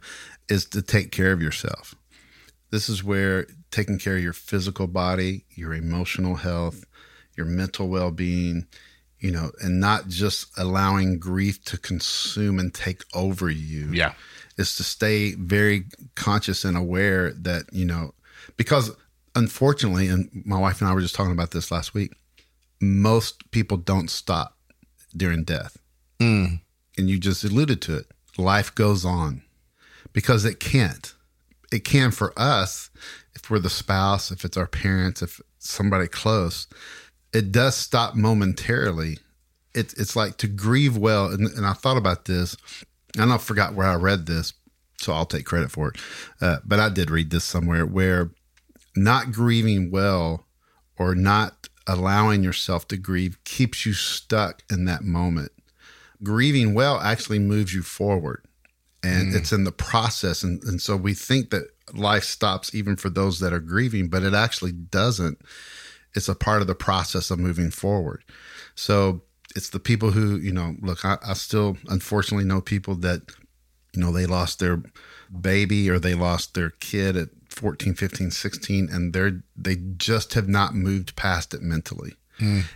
is 0.49 0.65
to 0.65 0.81
take 0.81 1.11
care 1.11 1.31
of 1.31 1.41
yourself. 1.41 1.95
This 2.71 2.89
is 2.89 3.03
where 3.03 3.47
taking 3.69 3.99
care 3.99 4.15
of 4.17 4.23
your 4.23 4.33
physical 4.33 4.87
body, 4.87 5.45
your 5.55 5.73
emotional 5.73 6.35
health, 6.35 6.85
your 7.35 7.45
mental 7.45 7.87
well 7.87 8.11
being, 8.11 8.65
you 9.19 9.31
know, 9.31 9.51
and 9.61 9.79
not 9.79 10.07
just 10.07 10.47
allowing 10.57 11.19
grief 11.19 11.63
to 11.65 11.77
consume 11.77 12.59
and 12.59 12.73
take 12.73 13.03
over 13.13 13.49
you. 13.49 13.91
Yeah. 13.91 14.13
Is 14.57 14.75
to 14.77 14.83
stay 14.83 15.33
very 15.35 15.85
conscious 16.15 16.65
and 16.65 16.77
aware 16.77 17.31
that, 17.33 17.65
you 17.71 17.85
know, 17.85 18.13
because 18.57 18.91
unfortunately, 19.35 20.07
and 20.07 20.29
my 20.45 20.59
wife 20.59 20.81
and 20.81 20.89
I 20.89 20.93
were 20.93 21.01
just 21.01 21.15
talking 21.15 21.31
about 21.31 21.51
this 21.51 21.71
last 21.71 21.93
week, 21.93 22.13
most 22.79 23.49
people 23.51 23.77
don't 23.77 24.09
stop 24.09 24.57
during 25.15 25.43
death. 25.43 25.77
Mm. 26.19 26.61
And 26.97 27.09
you 27.09 27.19
just 27.19 27.43
alluded 27.43 27.81
to 27.83 27.97
it. 27.97 28.07
Life 28.37 28.73
goes 28.75 29.05
on 29.05 29.43
because 30.13 30.45
it 30.45 30.59
can't. 30.59 31.13
It 31.71 31.85
can 31.85 32.11
for 32.11 32.33
us 32.37 32.89
if 33.33 33.49
we're 33.49 33.59
the 33.59 33.69
spouse, 33.69 34.31
if 34.31 34.43
it's 34.43 34.57
our 34.57 34.67
parents, 34.67 35.21
if 35.21 35.41
somebody 35.59 36.07
close. 36.07 36.67
It 37.33 37.51
does 37.51 37.75
stop 37.75 38.15
momentarily. 38.15 39.19
It, 39.73 39.93
it's 39.97 40.15
like 40.15 40.37
to 40.37 40.47
grieve 40.47 40.97
well. 40.97 41.27
And, 41.27 41.47
and 41.47 41.65
I 41.65 41.73
thought 41.73 41.97
about 41.97 42.25
this. 42.25 42.57
and 43.17 43.31
I 43.31 43.37
forgot 43.37 43.73
where 43.73 43.87
I 43.87 43.95
read 43.95 44.25
this, 44.25 44.53
so 44.97 45.13
I'll 45.13 45.25
take 45.25 45.45
credit 45.45 45.71
for 45.71 45.89
it. 45.89 45.95
Uh, 46.41 46.57
but 46.65 46.79
I 46.79 46.89
did 46.89 47.09
read 47.09 47.29
this 47.29 47.45
somewhere 47.45 47.85
where 47.85 48.31
not 48.95 49.31
grieving 49.31 49.91
well 49.91 50.45
or 50.97 51.15
not 51.15 51.69
allowing 51.87 52.43
yourself 52.43 52.87
to 52.89 52.97
grieve 52.97 53.41
keeps 53.43 53.85
you 53.85 53.93
stuck 53.93 54.63
in 54.69 54.85
that 54.85 55.03
moment. 55.03 55.51
Grieving 56.21 56.73
well 56.73 56.99
actually 56.99 57.39
moves 57.39 57.73
you 57.73 57.81
forward 57.81 58.45
and 59.03 59.35
it's 59.35 59.51
in 59.51 59.63
the 59.63 59.71
process. 59.71 60.43
And, 60.43 60.63
and 60.63 60.81
so 60.81 60.95
we 60.95 61.13
think 61.13 61.49
that 61.49 61.67
life 61.93 62.23
stops 62.23 62.73
even 62.75 62.95
for 62.95 63.09
those 63.09 63.39
that 63.39 63.53
are 63.53 63.59
grieving, 63.59 64.09
but 64.09 64.23
it 64.23 64.33
actually 64.33 64.71
doesn't. 64.71 65.41
It's 66.13 66.29
a 66.29 66.35
part 66.35 66.61
of 66.61 66.67
the 66.67 66.75
process 66.75 67.31
of 67.31 67.39
moving 67.39 67.71
forward. 67.71 68.23
So 68.75 69.23
it's 69.55 69.69
the 69.69 69.79
people 69.79 70.11
who, 70.11 70.37
you 70.37 70.51
know, 70.51 70.75
look, 70.81 71.03
I, 71.03 71.17
I 71.25 71.33
still 71.33 71.77
unfortunately 71.89 72.45
know 72.45 72.61
people 72.61 72.95
that, 72.95 73.21
you 73.93 74.01
know, 74.01 74.11
they 74.11 74.25
lost 74.25 74.59
their 74.59 74.81
baby 75.39 75.89
or 75.89 75.99
they 75.99 76.13
lost 76.13 76.53
their 76.53 76.69
kid 76.69 77.17
at 77.17 77.29
14, 77.49 77.95
15, 77.95 78.31
16, 78.31 78.89
and 78.89 79.13
they're, 79.13 79.43
they 79.55 79.77
just 79.97 80.33
have 80.35 80.47
not 80.47 80.75
moved 80.75 81.15
past 81.15 81.53
it 81.53 81.61
mentally. 81.61 82.13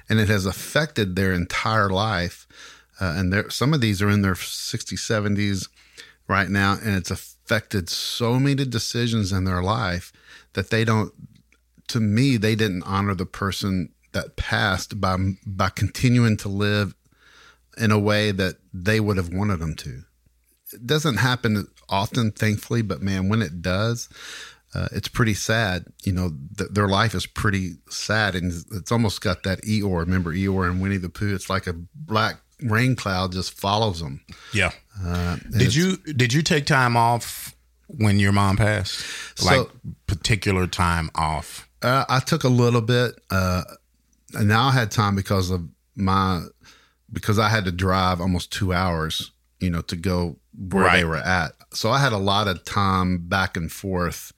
And 0.09 0.19
it 0.19 0.27
has 0.27 0.45
affected 0.45 1.15
their 1.15 1.33
entire 1.33 1.89
life. 1.89 2.47
Uh, 2.99 3.13
and 3.17 3.33
there, 3.33 3.49
some 3.49 3.73
of 3.73 3.81
these 3.81 4.01
are 4.01 4.09
in 4.09 4.21
their 4.21 4.35
60s, 4.35 4.93
70s 4.93 5.67
right 6.27 6.49
now, 6.49 6.77
and 6.83 6.95
it's 6.95 7.11
affected 7.11 7.89
so 7.89 8.39
many 8.39 8.65
decisions 8.65 9.31
in 9.31 9.43
their 9.43 9.61
life 9.61 10.11
that 10.53 10.69
they 10.69 10.83
don't. 10.83 11.13
To 11.89 11.99
me, 11.99 12.37
they 12.37 12.55
didn't 12.55 12.83
honor 12.83 13.13
the 13.13 13.25
person 13.25 13.89
that 14.13 14.35
passed 14.35 14.99
by 14.99 15.17
by 15.45 15.69
continuing 15.69 16.37
to 16.37 16.49
live 16.49 16.95
in 17.77 17.91
a 17.91 17.99
way 17.99 18.31
that 18.31 18.55
they 18.73 18.99
would 18.99 19.17
have 19.17 19.33
wanted 19.33 19.59
them 19.59 19.75
to. 19.75 20.03
It 20.73 20.87
doesn't 20.87 21.17
happen 21.17 21.67
often, 21.89 22.31
thankfully, 22.31 22.81
but 22.81 23.01
man, 23.01 23.29
when 23.29 23.41
it 23.41 23.61
does, 23.61 24.09
uh, 24.73 24.87
it's 24.91 25.07
pretty 25.07 25.33
sad. 25.33 25.85
You 26.03 26.13
know, 26.13 26.33
th- 26.57 26.71
their 26.71 26.87
life 26.87 27.13
is 27.13 27.25
pretty 27.25 27.73
sad, 27.89 28.35
and 28.35 28.51
it's 28.71 28.91
almost 28.91 29.21
got 29.21 29.43
that 29.43 29.61
Eeyore. 29.61 29.99
Remember 29.99 30.33
Eeyore 30.33 30.69
and 30.69 30.81
Winnie 30.81 30.97
the 30.97 31.09
Pooh? 31.09 31.35
It's 31.35 31.49
like 31.49 31.67
a 31.67 31.75
black 31.93 32.41
rain 32.61 32.95
cloud 32.95 33.31
just 33.31 33.53
follows 33.59 33.99
them. 33.99 34.21
Yeah. 34.53 34.71
Uh, 35.03 35.37
Did 35.51 35.75
you 35.75 35.97
did 35.97 36.31
you 36.33 36.41
take 36.41 36.65
time 36.65 36.95
off 36.95 37.55
when 37.87 38.19
your 38.19 38.31
mom 38.31 38.57
passed? 38.57 39.03
Like 39.43 39.57
So- 39.57 39.71
particular 40.07 40.67
time 40.67 41.09
off. 41.15 41.67
Uh, 41.81 42.05
I 42.09 42.19
took 42.19 42.43
a 42.43 42.49
little 42.49 42.81
bit. 42.81 43.15
Uh, 43.29 43.63
and 44.33 44.47
now 44.47 44.67
I 44.67 44.71
had 44.71 44.91
time 44.91 45.15
because 45.15 45.49
of 45.51 45.67
my 45.95 46.41
because 47.11 47.37
I 47.39 47.49
had 47.49 47.65
to 47.65 47.71
drive 47.71 48.19
almost 48.19 48.51
two 48.51 48.73
hours, 48.73 49.31
you 49.59 49.69
know, 49.69 49.81
to 49.81 49.95
go 49.95 50.37
where 50.57 50.85
they 50.91 51.03
were 51.05 51.15
at. 51.17 51.51
So 51.73 51.89
I 51.91 51.99
had 51.99 52.13
a 52.13 52.17
lot 52.17 52.47
of 52.47 52.63
time 52.65 53.19
back 53.27 53.55
and 53.57 53.71
forth. 53.71 54.33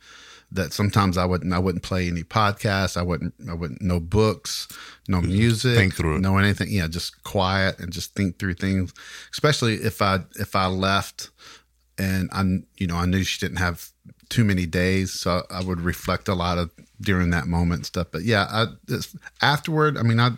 That 0.52 0.72
sometimes 0.72 1.18
I 1.18 1.26
wouldn't 1.26 1.54
I 1.54 1.60
wouldn't 1.60 1.84
play 1.84 2.08
any 2.08 2.24
podcasts. 2.24 2.96
I 2.96 3.02
wouldn't 3.02 3.34
I 3.50 3.54
wouldn't 3.54 3.82
no 3.82 4.00
books, 4.00 4.68
no 5.08 5.20
music, 5.20 5.78
think 5.78 5.96
through 5.96 6.18
it. 6.18 6.20
no 6.20 6.38
anything. 6.38 6.70
Yeah, 6.70 6.88
just 6.88 7.22
quiet 7.24 7.80
and 7.80 7.92
just 7.92 8.16
think 8.16 8.40
through 8.40 8.54
things. 8.54 8.94
Especially 9.32 9.76
if 9.76 10.02
I 10.02 10.20
if 10.40 10.56
I 10.56 10.68
left 10.68 11.32
and 11.98 12.30
I 12.32 12.44
you 12.78 12.88
know 12.88 12.96
I 12.96 13.06
knew 13.06 13.24
she 13.24 13.46
didn't 13.46 13.58
have 13.58 13.92
too 14.30 14.44
many 14.44 14.66
days, 14.66 15.14
so 15.14 15.44
I 15.50 15.64
would 15.64 15.82
reflect 15.82 16.28
a 16.28 16.34
lot 16.34 16.58
of 16.58 16.70
during 17.02 17.30
that 17.32 17.48
moment 17.48 17.80
and 17.80 17.86
stuff. 17.86 18.08
But 18.12 18.24
yeah, 18.24 18.48
I 18.50 18.66
it's, 18.88 19.16
afterward, 19.42 19.98
I 19.98 20.04
mean, 20.04 20.20
I 20.20 20.32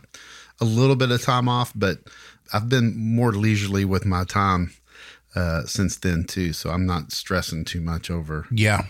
a 0.62 0.66
little 0.66 0.96
bit 0.96 1.12
of 1.12 1.22
time 1.22 1.48
off, 1.48 1.72
but 1.76 2.00
I've 2.54 2.70
been 2.70 2.98
more 2.98 3.32
leisurely 3.32 3.86
with 3.86 4.06
my 4.06 4.24
time 4.24 4.74
uh, 5.36 5.64
since 5.64 5.98
then 5.98 6.26
too. 6.26 6.54
So 6.54 6.70
I'm 6.70 6.86
not 6.86 7.12
stressing 7.12 7.66
too 7.66 7.82
much 7.82 8.10
over. 8.10 8.46
Yeah. 8.52 8.86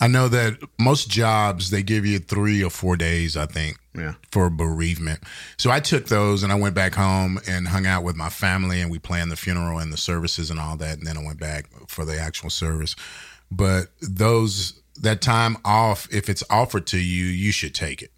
I 0.00 0.06
know 0.08 0.28
that 0.28 0.58
most 0.78 1.08
jobs 1.10 1.70
they 1.70 1.82
give 1.82 2.06
you 2.06 2.18
three 2.18 2.62
or 2.62 2.70
four 2.70 2.96
days, 2.96 3.36
I 3.36 3.46
think, 3.46 3.78
Yeah. 3.94 4.14
for 4.30 4.48
bereavement. 4.50 5.22
So 5.56 5.70
I 5.70 5.80
took 5.80 6.06
those 6.06 6.42
and 6.42 6.52
I 6.52 6.54
went 6.56 6.74
back 6.74 6.94
home 6.94 7.40
and 7.46 7.68
hung 7.68 7.86
out 7.86 8.04
with 8.04 8.16
my 8.16 8.28
family 8.28 8.80
and 8.80 8.90
we 8.90 8.98
planned 8.98 9.30
the 9.30 9.36
funeral 9.36 9.78
and 9.78 9.92
the 9.92 9.96
services 9.96 10.50
and 10.50 10.60
all 10.60 10.76
that. 10.76 10.98
And 10.98 11.06
then 11.06 11.16
I 11.16 11.24
went 11.24 11.40
back 11.40 11.66
for 11.88 12.04
the 12.04 12.18
actual 12.18 12.50
service. 12.50 12.94
But 13.50 13.88
those 14.00 14.80
that 15.00 15.20
time 15.20 15.56
off, 15.64 16.08
if 16.12 16.28
it's 16.28 16.42
offered 16.50 16.86
to 16.88 16.98
you, 16.98 17.24
you 17.26 17.52
should 17.52 17.74
take 17.74 18.02
it. 18.02 18.12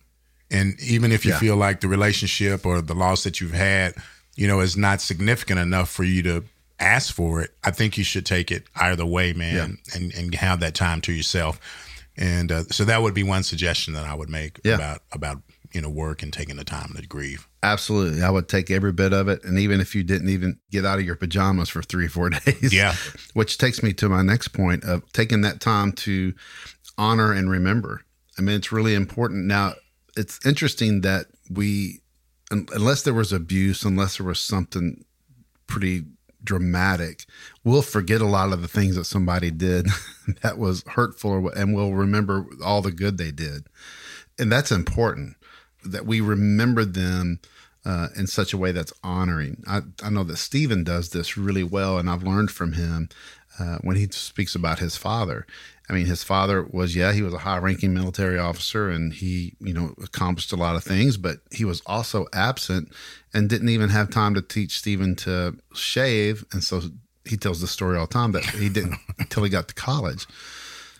And 0.50 0.78
even 0.80 1.12
if 1.12 1.24
you 1.24 1.32
Yeah. 1.32 1.38
feel 1.38 1.56
like 1.56 1.80
the 1.80 1.88
relationship 1.88 2.66
or 2.66 2.80
the 2.82 2.94
loss 2.94 3.22
that 3.24 3.40
you've 3.40 3.52
had, 3.52 3.94
you 4.34 4.46
know, 4.48 4.60
is 4.60 4.76
not 4.76 5.00
significant 5.00 5.60
enough 5.60 5.90
for 5.90 6.02
you 6.04 6.22
to 6.22 6.44
ask 6.80 7.14
for 7.14 7.42
it, 7.42 7.50
I 7.62 7.70
think 7.70 7.96
you 7.98 8.04
should 8.04 8.26
take 8.26 8.50
it 8.50 8.64
either 8.76 9.06
way, 9.06 9.32
man, 9.32 9.78
and, 9.94 10.12
and 10.14 10.34
have 10.34 10.60
that 10.60 10.74
time 10.74 11.00
to 11.02 11.12
yourself. 11.12 11.60
And 12.16 12.50
uh, 12.50 12.64
so 12.70 12.84
that 12.84 13.02
would 13.02 13.14
be 13.14 13.22
one 13.22 13.42
suggestion 13.44 13.94
that 13.94 14.04
I 14.06 14.14
would 14.14 14.28
make 14.30 14.60
Yeah. 14.64 14.74
about 14.74 15.02
about 15.12 15.42
you 15.72 15.80
know 15.80 15.88
work 15.88 16.22
and 16.22 16.32
taking 16.32 16.56
the 16.56 16.64
time 16.64 16.92
to 16.96 17.06
grieve. 17.06 17.46
Absolutely. 17.62 18.22
I 18.22 18.30
would 18.30 18.48
take 18.48 18.70
every 18.70 18.92
bit 18.92 19.12
of 19.12 19.28
it. 19.28 19.44
And 19.44 19.58
even 19.58 19.80
if 19.80 19.94
you 19.94 20.02
didn't 20.02 20.28
even 20.30 20.58
get 20.70 20.84
out 20.84 20.98
of 20.98 21.04
your 21.04 21.14
pajamas 21.16 21.68
for 21.68 21.82
three 21.82 22.06
or 22.06 22.08
four 22.08 22.30
days. 22.46 22.72
Yeah. 22.74 22.94
Which 23.34 23.56
takes 23.58 23.82
me 23.82 23.92
to 23.94 24.08
my 24.08 24.22
next 24.22 24.48
point 24.48 24.82
of 24.84 25.10
taking 25.12 25.42
that 25.42 25.60
time 25.60 25.92
to 25.92 26.34
honor 26.98 27.32
and 27.32 27.48
remember. 27.50 28.02
I 28.38 28.42
mean, 28.42 28.56
it's 28.56 28.72
really 28.72 28.94
important. 28.94 29.46
Now, 29.46 29.74
it's 30.16 30.44
interesting 30.44 31.02
that 31.02 31.26
we 31.50 32.00
unless 32.50 33.02
there 33.02 33.14
was 33.14 33.32
abuse, 33.32 33.84
unless 33.84 34.16
there 34.18 34.26
was 34.26 34.40
something 34.40 35.04
pretty 35.68 36.04
dramatic, 36.44 37.24
we'll 37.64 37.82
forget 37.82 38.20
a 38.20 38.26
lot 38.26 38.52
of 38.52 38.62
the 38.62 38.68
things 38.68 38.96
that 38.96 39.04
somebody 39.04 39.50
did 39.50 39.86
that 40.42 40.58
was 40.58 40.84
hurtful 40.88 41.48
and 41.50 41.74
we'll 41.74 41.92
remember 41.92 42.46
all 42.64 42.82
the 42.82 42.92
good 42.92 43.18
they 43.18 43.30
did. 43.30 43.66
And 44.38 44.50
that's 44.50 44.72
important 44.72 45.36
that 45.84 46.06
we 46.06 46.20
remember 46.20 46.84
them 46.84 47.40
uh, 47.84 48.08
in 48.16 48.26
such 48.26 48.52
a 48.52 48.58
way 48.58 48.72
that's 48.72 48.92
honoring. 49.02 49.62
I, 49.66 49.80
I 50.02 50.10
know 50.10 50.24
that 50.24 50.36
Stephen 50.36 50.84
does 50.84 51.10
this 51.10 51.36
really 51.36 51.64
well, 51.64 51.98
and 51.98 52.10
I've 52.10 52.22
learned 52.22 52.50
from 52.50 52.74
him 52.74 53.08
uh, 53.58 53.78
when 53.82 53.96
he 53.96 54.06
speaks 54.10 54.54
about 54.54 54.78
his 54.78 54.96
father. 54.96 55.46
I 55.90 55.92
mean, 55.92 56.06
his 56.06 56.22
father 56.22 56.62
was, 56.70 56.94
yeah, 56.94 57.12
he 57.12 57.22
was 57.22 57.34
a 57.34 57.38
high 57.38 57.58
ranking 57.58 57.92
military 57.92 58.38
officer 58.38 58.88
and 58.88 59.12
he, 59.12 59.56
you 59.58 59.74
know, 59.74 59.92
accomplished 60.00 60.52
a 60.52 60.56
lot 60.56 60.76
of 60.76 60.84
things, 60.84 61.16
but 61.16 61.38
he 61.50 61.64
was 61.64 61.82
also 61.84 62.26
absent 62.32 62.92
and 63.34 63.48
didn't 63.50 63.70
even 63.70 63.88
have 63.88 64.08
time 64.08 64.34
to 64.34 64.42
teach 64.42 64.78
Stephen 64.78 65.16
to 65.16 65.56
shave. 65.74 66.44
And 66.52 66.62
so 66.62 66.80
he 67.24 67.36
tells 67.36 67.60
the 67.60 67.66
story 67.66 67.98
all 67.98 68.06
the 68.06 68.12
time 68.12 68.30
that 68.32 68.44
he 68.44 68.68
didn't 68.68 68.98
until 69.18 69.42
he 69.42 69.50
got 69.50 69.66
to 69.66 69.74
college. 69.74 70.28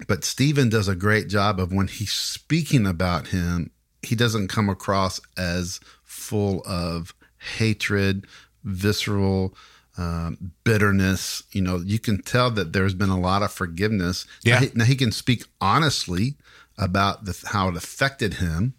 But 0.08 0.24
Stephen 0.24 0.68
does 0.68 0.88
a 0.88 0.96
great 0.96 1.28
job 1.28 1.60
of 1.60 1.72
when 1.72 1.86
he's 1.86 2.12
speaking 2.12 2.84
about 2.84 3.28
him, 3.28 3.70
he 4.02 4.16
doesn't 4.16 4.48
come 4.48 4.68
across 4.68 5.20
as 5.38 5.78
full 6.02 6.64
of 6.66 7.14
hatred, 7.38 8.26
visceral, 8.64 9.54
um, 10.00 10.52
bitterness. 10.64 11.42
You 11.52 11.62
know, 11.62 11.76
you 11.76 11.98
can 11.98 12.22
tell 12.22 12.50
that 12.52 12.72
there's 12.72 12.94
been 12.94 13.10
a 13.10 13.20
lot 13.20 13.42
of 13.42 13.52
forgiveness. 13.52 14.26
Yeah. 14.42 14.54
Now 14.54 14.60
he, 14.60 14.70
now 14.74 14.84
he 14.84 14.96
can 14.96 15.12
speak 15.12 15.44
honestly 15.60 16.36
about 16.78 17.26
the, 17.26 17.38
how 17.48 17.68
it 17.68 17.76
affected 17.76 18.34
him, 18.34 18.74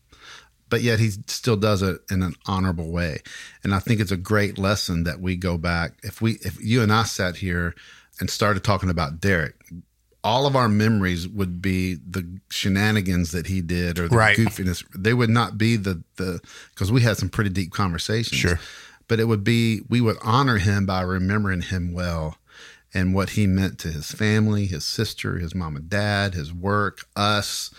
but 0.70 0.82
yet 0.82 1.00
he 1.00 1.12
still 1.28 1.58
does 1.58 1.82
it 1.84 2.02
in 2.10 2.24
an 2.24 2.34
honorable 2.48 2.92
way. 2.92 3.20
And 3.64 3.76
I 3.76 3.80
think 3.80 4.00
it's 4.02 4.12
a 4.12 4.18
great 4.18 4.58
lesson 4.58 5.04
that 5.04 5.20
we 5.22 5.36
go 5.36 5.58
back. 5.58 5.94
If 6.04 6.22
we, 6.22 6.34
if 6.42 6.58
you 6.64 6.82
and 6.82 6.92
I 6.92 7.04
sat 7.04 7.36
here 7.38 7.76
and 8.20 8.30
started 8.30 8.64
talking 8.64 8.90
about 8.90 9.20
Derek, 9.22 9.54
all 10.24 10.46
of 10.48 10.56
our 10.56 10.70
memories 10.70 11.28
would 11.28 11.62
be 11.62 11.96
the 11.96 12.40
shenanigans 12.50 13.32
that 13.32 13.48
he 13.48 13.62
did 13.62 14.00
or 14.00 14.08
the 14.08 14.16
Right. 14.16 14.38
goofiness. 14.38 14.84
They 14.96 15.14
would 15.14 15.30
not 15.32 15.58
be 15.58 15.76
the 15.78 16.04
the 16.18 16.40
because 16.70 16.92
we 16.92 17.02
had 17.02 17.18
some 17.18 17.30
pretty 17.30 17.50
deep 17.50 17.72
conversations. 17.72 18.40
Sure. 18.40 18.60
But 19.12 19.20
it 19.20 19.26
would 19.26 19.44
be 19.44 19.82
we 19.90 20.00
would 20.00 20.16
honor 20.24 20.58
him 20.58 20.86
by 20.86 21.02
remembering 21.02 21.64
him 21.64 21.92
well 21.92 22.38
and 22.94 23.14
what 23.14 23.32
he 23.32 23.46
meant 23.46 23.78
to 23.80 23.90
his 23.90 24.10
family, 24.14 24.68
his 24.68 24.86
sister, 24.86 25.38
his 25.38 25.54
mom 25.54 25.76
and 25.76 25.90
dad, 25.90 26.34
his 26.34 26.54
work, 26.54 27.02
us. 27.14 27.74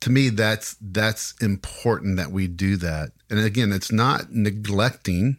To 0.00 0.10
me, 0.10 0.28
that's 0.28 0.76
that's 0.78 1.32
important 1.40 2.18
that 2.18 2.30
we 2.32 2.48
do 2.48 2.76
that. 2.76 3.12
And 3.30 3.38
again, 3.40 3.72
it's 3.72 3.90
not 3.90 4.30
neglecting. 4.30 5.38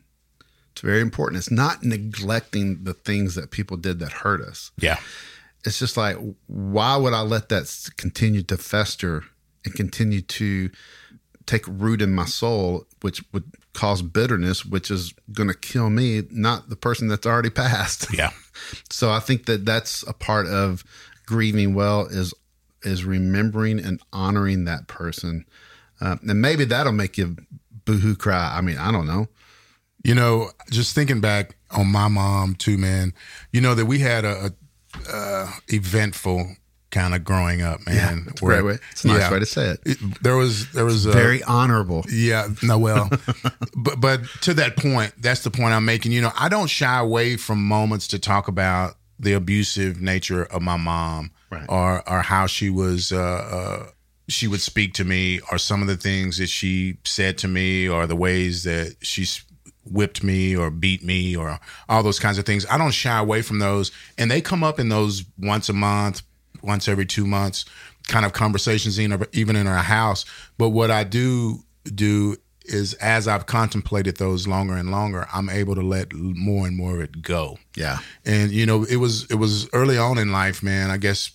It's 0.71 0.81
very 0.81 1.01
important. 1.01 1.37
It's 1.37 1.51
not 1.51 1.83
neglecting 1.83 2.83
the 2.85 2.95
things 2.95 3.35
that 3.35 3.51
people 3.51 3.77
did 3.77 3.99
that 3.99 4.11
hurt 4.11 4.41
us 4.41 4.71
Yeah. 4.79 4.97
it's 5.63 5.77
just 5.77 5.95
like 5.95 6.17
why 6.47 6.95
would 6.97 7.13
i 7.13 7.21
let 7.21 7.49
that 7.49 7.67
continue 7.97 8.41
to 8.43 8.57
fester 8.57 9.25
and 9.65 9.73
continue 9.75 10.21
to 10.21 10.69
take 11.49 11.65
root 11.67 12.01
in 12.01 12.11
my 12.13 12.25
soul 12.25 12.85
which 13.01 13.23
would 13.33 13.43
cause 13.73 14.01
bitterness 14.01 14.63
which 14.65 14.91
is 14.91 15.13
going 15.33 15.49
to 15.49 15.57
kill 15.57 15.89
me 15.89 16.21
not 16.29 16.69
the 16.69 16.75
person 16.75 17.07
that's 17.07 17.25
already 17.25 17.49
passed 17.49 18.07
Yeah. 18.13 18.31
so 18.91 19.09
i 19.11 19.19
think 19.19 19.45
that 19.47 19.65
that's 19.65 20.03
a 20.07 20.13
part 20.13 20.45
of 20.47 20.83
grieving 21.25 21.73
well 21.73 22.05
is 22.05 22.33
is 22.83 23.03
remembering 23.03 23.79
and 23.79 23.99
honoring 24.13 24.65
that 24.65 24.87
person 24.87 25.45
uh, 26.01 26.17
and 26.21 26.41
maybe 26.41 26.65
that'll 26.65 26.93
make 26.93 27.17
you 27.17 27.35
boohoo 27.85 28.15
cry 28.15 28.55
i 28.57 28.61
mean 28.61 28.77
i 28.77 28.91
don't 28.91 29.07
know 29.07 29.27
You 30.05 30.15
know, 30.15 30.51
just 30.71 30.95
thinking 30.95 31.19
back 31.19 31.57
on 31.71 31.87
my 31.91 32.07
mom 32.07 32.55
too, 32.55 32.77
man. 32.77 33.11
You 33.51 33.59
know 33.61 33.75
that 33.75 33.85
we 33.85 33.99
had 33.99 34.23
a, 34.23 34.35
a 34.47 34.51
uh, 35.13 35.47
eventful 35.67 36.55
kind 36.91 37.13
of 37.13 37.23
growing 37.23 37.61
up, 37.61 37.85
man. 37.85 38.25
it's 38.29 38.41
a 38.41 38.45
great 38.45 38.63
way 38.65 38.77
it's 38.91 39.03
a 39.05 39.07
nice 39.07 39.19
yeah. 39.19 39.31
way 39.31 39.39
to 39.39 39.45
say 39.45 39.65
it 39.69 39.79
It- 39.85 40.23
there 40.23 40.35
was 40.35 40.71
there 40.71 40.85
was 40.85 41.05
a, 41.05 41.11
very 41.11 41.43
honorable 41.43 42.03
Yeah, 42.09 42.47
no, 42.63 42.77
well, 42.79 43.09
but 43.75 43.99
but 44.01 44.21
to 44.41 44.53
that 44.55 44.75
point, 44.77 45.13
that's 45.19 45.43
the 45.43 45.51
point 45.51 45.73
I'm 45.73 45.85
making. 45.85 46.11
You 46.11 46.21
know, 46.21 46.31
I 46.37 46.49
don't 46.49 46.67
shy 46.69 46.99
away 46.99 47.37
from 47.37 47.63
moments 47.63 48.07
to 48.09 48.19
talk 48.19 48.47
about 48.47 48.95
the 49.19 49.33
abusive 49.33 50.01
nature 50.01 50.43
of 50.43 50.61
my 50.61 50.77
mom, 50.77 51.31
Right. 51.51 51.65
or 51.69 52.07
or 52.09 52.21
how 52.21 52.47
she 52.47 52.69
was. 52.69 53.11
Uh, 53.11 53.19
uh, 53.19 53.87
she 54.27 54.47
would 54.47 54.61
speak 54.61 54.93
to 54.93 55.03
me, 55.03 55.39
or 55.51 55.57
some 55.57 55.81
of 55.81 55.87
the 55.87 55.97
things 55.97 56.37
that 56.37 56.49
she 56.49 56.97
said 57.03 57.37
to 57.39 57.47
me, 57.47 57.89
or 57.89 58.05
the 58.07 58.15
ways 58.15 58.63
that 58.63 58.95
she 59.01 59.25
whipped 59.85 60.23
me 60.23 60.55
or 60.55 60.69
beat 60.69 61.03
me, 61.03 61.35
or 61.35 61.59
all 61.87 62.03
those 62.03 62.19
kinds 62.19 62.37
of 62.37 62.45
things. 62.45 62.65
I 62.69 62.77
don't 62.77 62.91
shy 62.91 63.17
away 63.17 63.41
from 63.41 63.57
those, 63.59 63.91
and 64.19 64.29
they 64.29 64.39
come 64.41 64.63
up 64.63 64.79
in 64.79 64.89
those 64.89 65.23
once 65.39 65.67
a 65.69 65.73
month, 65.73 66.21
once 66.61 66.87
every 66.87 67.05
two 67.05 67.25
months 67.25 67.65
kind 68.09 68.25
of 68.25 68.33
conversations, 68.33 68.99
in, 68.99 69.25
even 69.31 69.55
in 69.55 69.67
our 69.67 69.83
house. 69.83 70.25
But 70.57 70.69
what 70.69 70.91
I 70.91 71.05
do 71.05 71.63
do 71.85 72.35
is 72.65 72.93
as 72.95 73.27
I've 73.27 73.45
contemplated 73.45 74.17
those 74.17 74.47
longer 74.47 74.75
and 74.75 74.91
longer, 74.91 75.27
I'm 75.33 75.49
able 75.49 75.75
to 75.75 75.81
let 75.81 76.13
more 76.13 76.67
and 76.67 76.75
more 76.75 76.95
of 76.95 77.01
it 77.01 77.21
go. 77.21 77.57
yeah 77.75 77.99
And 78.25 78.51
you 78.51 78.65
know, 78.65 78.83
it 78.83 78.97
was 78.97 79.29
it 79.31 79.35
was 79.35 79.69
early 79.73 79.97
on 79.97 80.17
in 80.17 80.31
life, 80.31 80.61
man. 80.61 80.91
I 80.91 80.97
guess 80.97 81.31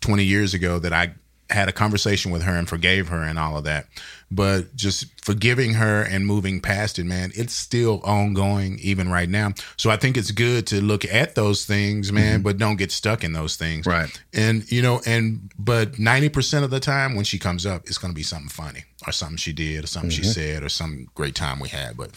20 0.00 0.24
years 0.24 0.52
ago 0.52 0.78
that 0.80 0.92
I 0.92 1.14
had 1.50 1.68
a 1.68 1.72
conversation 1.72 2.30
with 2.30 2.42
her 2.42 2.52
and 2.52 2.68
forgave 2.68 3.08
her 3.08 3.22
and 3.22 3.38
all 3.38 3.56
of 3.56 3.64
that. 3.64 3.86
But 4.34 4.74
just 4.74 5.06
forgiving 5.22 5.74
her 5.74 6.02
and 6.02 6.26
moving 6.26 6.60
past 6.60 6.98
it, 6.98 7.04
man, 7.04 7.30
it's 7.34 7.54
still 7.54 8.00
ongoing 8.04 8.78
even 8.80 9.08
right 9.08 9.28
now. 9.28 9.52
So 9.76 9.90
I 9.90 9.96
think 9.96 10.16
it's 10.16 10.32
good 10.32 10.66
to 10.68 10.80
look 10.80 11.04
at 11.04 11.34
those 11.34 11.64
things, 11.64 12.12
man, 12.12 12.42
but 12.42 12.58
don't 12.58 12.76
get 12.76 12.90
stuck 12.90 13.22
in 13.22 13.32
those 13.32 13.56
things. 13.56 13.86
Right. 13.86 14.10
And 14.32 14.70
you 14.70 14.82
know, 14.82 15.00
and 15.06 15.50
but 15.58 15.92
90% 15.92 16.64
of 16.64 16.70
the 16.70 16.80
time 16.80 17.14
when 17.14 17.24
she 17.24 17.38
comes 17.38 17.64
up, 17.64 17.82
it's 17.86 17.98
gonna 17.98 18.12
be 18.12 18.22
something 18.24 18.48
funny 18.48 18.84
or 19.06 19.12
something 19.12 19.36
she 19.36 19.52
did 19.52 19.84
or 19.84 19.86
something 19.86 20.10
she 20.10 20.24
said 20.24 20.62
or 20.62 20.68
some 20.68 21.08
great 21.14 21.34
time 21.34 21.60
we 21.60 21.68
had. 21.68 21.96
But 21.96 22.10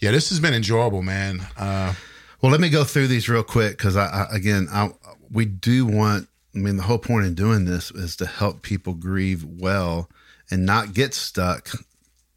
yeah, 0.00 0.10
this 0.10 0.30
has 0.30 0.40
been 0.40 0.54
enjoyable, 0.54 1.02
man. 1.02 1.46
Uh 1.56 1.94
Well, 2.40 2.52
let 2.52 2.60
me 2.60 2.70
go 2.70 2.84
through 2.84 3.08
these 3.08 3.28
real 3.28 3.42
quick 3.42 3.76
because 3.76 3.96
I, 3.96 4.06
I 4.06 4.26
again, 4.30 4.68
I 4.72 4.90
we 5.30 5.44
do 5.44 5.86
want. 5.86 6.28
I 6.54 6.58
mean, 6.58 6.76
the 6.76 6.82
whole 6.82 6.98
point 6.98 7.26
in 7.26 7.34
doing 7.34 7.66
this 7.66 7.90
is 7.90 8.16
to 8.16 8.26
help 8.26 8.62
people 8.62 8.94
grieve 8.94 9.44
well 9.44 10.08
and 10.50 10.64
not 10.66 10.94
get 10.94 11.14
stuck 11.14 11.70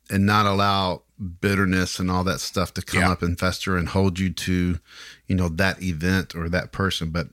and 0.09 0.25
not 0.25 0.45
allow 0.45 1.03
bitterness 1.39 1.99
and 1.99 2.09
all 2.09 2.23
that 2.23 2.39
stuff 2.39 2.73
to 2.73 2.81
come 2.81 3.01
Yeah. 3.01 3.11
up 3.11 3.21
and 3.21 3.39
fester 3.39 3.77
and 3.77 3.87
hold 3.89 4.19
you 4.19 4.31
to, 4.31 4.79
you 5.27 5.35
know, 5.35 5.49
that 5.49 5.81
event 5.81 6.35
or 6.35 6.49
that 6.49 6.71
person. 6.71 7.11
But 7.11 7.27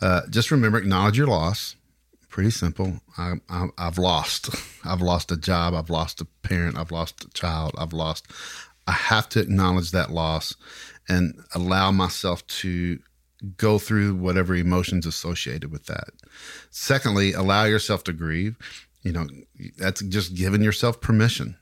uh, 0.00 0.22
just 0.30 0.50
remember, 0.50 0.78
acknowledge 0.78 1.18
your 1.18 1.26
loss. 1.26 1.76
Pretty 2.28 2.50
simple. 2.50 3.00
I, 3.18 3.34
I, 3.50 3.66
I've 3.76 3.98
lost. 3.98 4.48
I've 4.84 5.02
lost 5.02 5.30
a 5.32 5.36
job. 5.36 5.74
I've 5.74 5.90
lost 5.90 6.20
a 6.20 6.24
parent. 6.42 6.78
I've 6.78 6.92
lost 6.92 7.24
a 7.24 7.28
child. 7.30 7.72
I've 7.76 7.92
lost. 7.92 8.26
I 8.86 8.92
have 8.92 9.28
to 9.30 9.40
acknowledge 9.40 9.90
that 9.90 10.10
loss 10.10 10.56
and 11.08 11.42
allow 11.54 11.90
myself 11.90 12.46
to 12.46 13.00
go 13.56 13.78
through 13.78 14.14
whatever 14.14 14.54
emotions 14.54 15.04
associated 15.04 15.70
with 15.72 15.86
that. 15.86 16.10
Secondly, 16.70 17.32
allow 17.32 17.64
yourself 17.64 18.04
to 18.04 18.12
grieve. 18.12 18.56
You 19.02 19.12
know, 19.12 19.26
that's 19.78 20.02
just 20.02 20.34
giving 20.34 20.62
yourself 20.62 21.00
permission. 21.00 21.56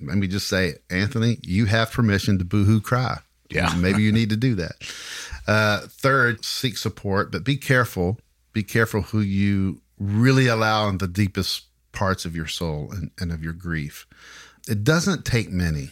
Let 0.00 0.16
me 0.16 0.28
just 0.28 0.48
say, 0.48 0.74
Anthony, 0.90 1.38
you 1.42 1.66
have 1.66 1.90
permission 1.90 2.38
to 2.38 2.44
boohoo 2.44 2.80
cry. 2.80 3.18
Yeah. 3.50 3.74
Maybe 3.78 4.02
you 4.02 4.12
need 4.12 4.30
to 4.30 4.36
do 4.36 4.54
that. 4.56 4.72
Uh, 5.46 5.80
third, 5.88 6.44
seek 6.44 6.76
support, 6.76 7.32
but 7.32 7.42
be 7.42 7.56
careful. 7.56 8.18
Be 8.52 8.62
careful 8.62 9.02
who 9.02 9.20
you 9.20 9.80
really 9.98 10.46
allow 10.46 10.88
in 10.88 10.98
the 10.98 11.08
deepest 11.08 11.64
parts 11.92 12.24
of 12.24 12.36
your 12.36 12.46
soul 12.46 12.92
and, 12.92 13.10
and 13.18 13.32
of 13.32 13.42
your 13.42 13.52
grief. 13.52 14.06
It 14.68 14.84
doesn't 14.84 15.24
take 15.24 15.50
many 15.50 15.90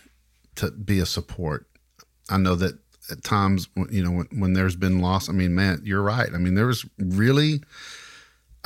to 0.57 0.71
be 0.71 1.01
a 1.01 1.07
support. 1.07 1.67
I 2.29 2.39
know 2.39 2.55
that 2.57 2.79
at 3.11 3.25
times, 3.25 3.69
you 3.91 4.03
know, 4.03 4.11
when, 4.11 4.27
when 4.41 4.53
there's 4.53 4.77
been 4.77 5.01
loss, 5.01 5.29
I 5.29 5.33
mean, 5.33 5.55
man, 5.55 5.81
you're 5.85 6.03
right. 6.03 6.29
I 6.33 6.39
mean, 6.39 6.55
there 6.55 6.67
was 6.67 6.85
really, 6.99 7.63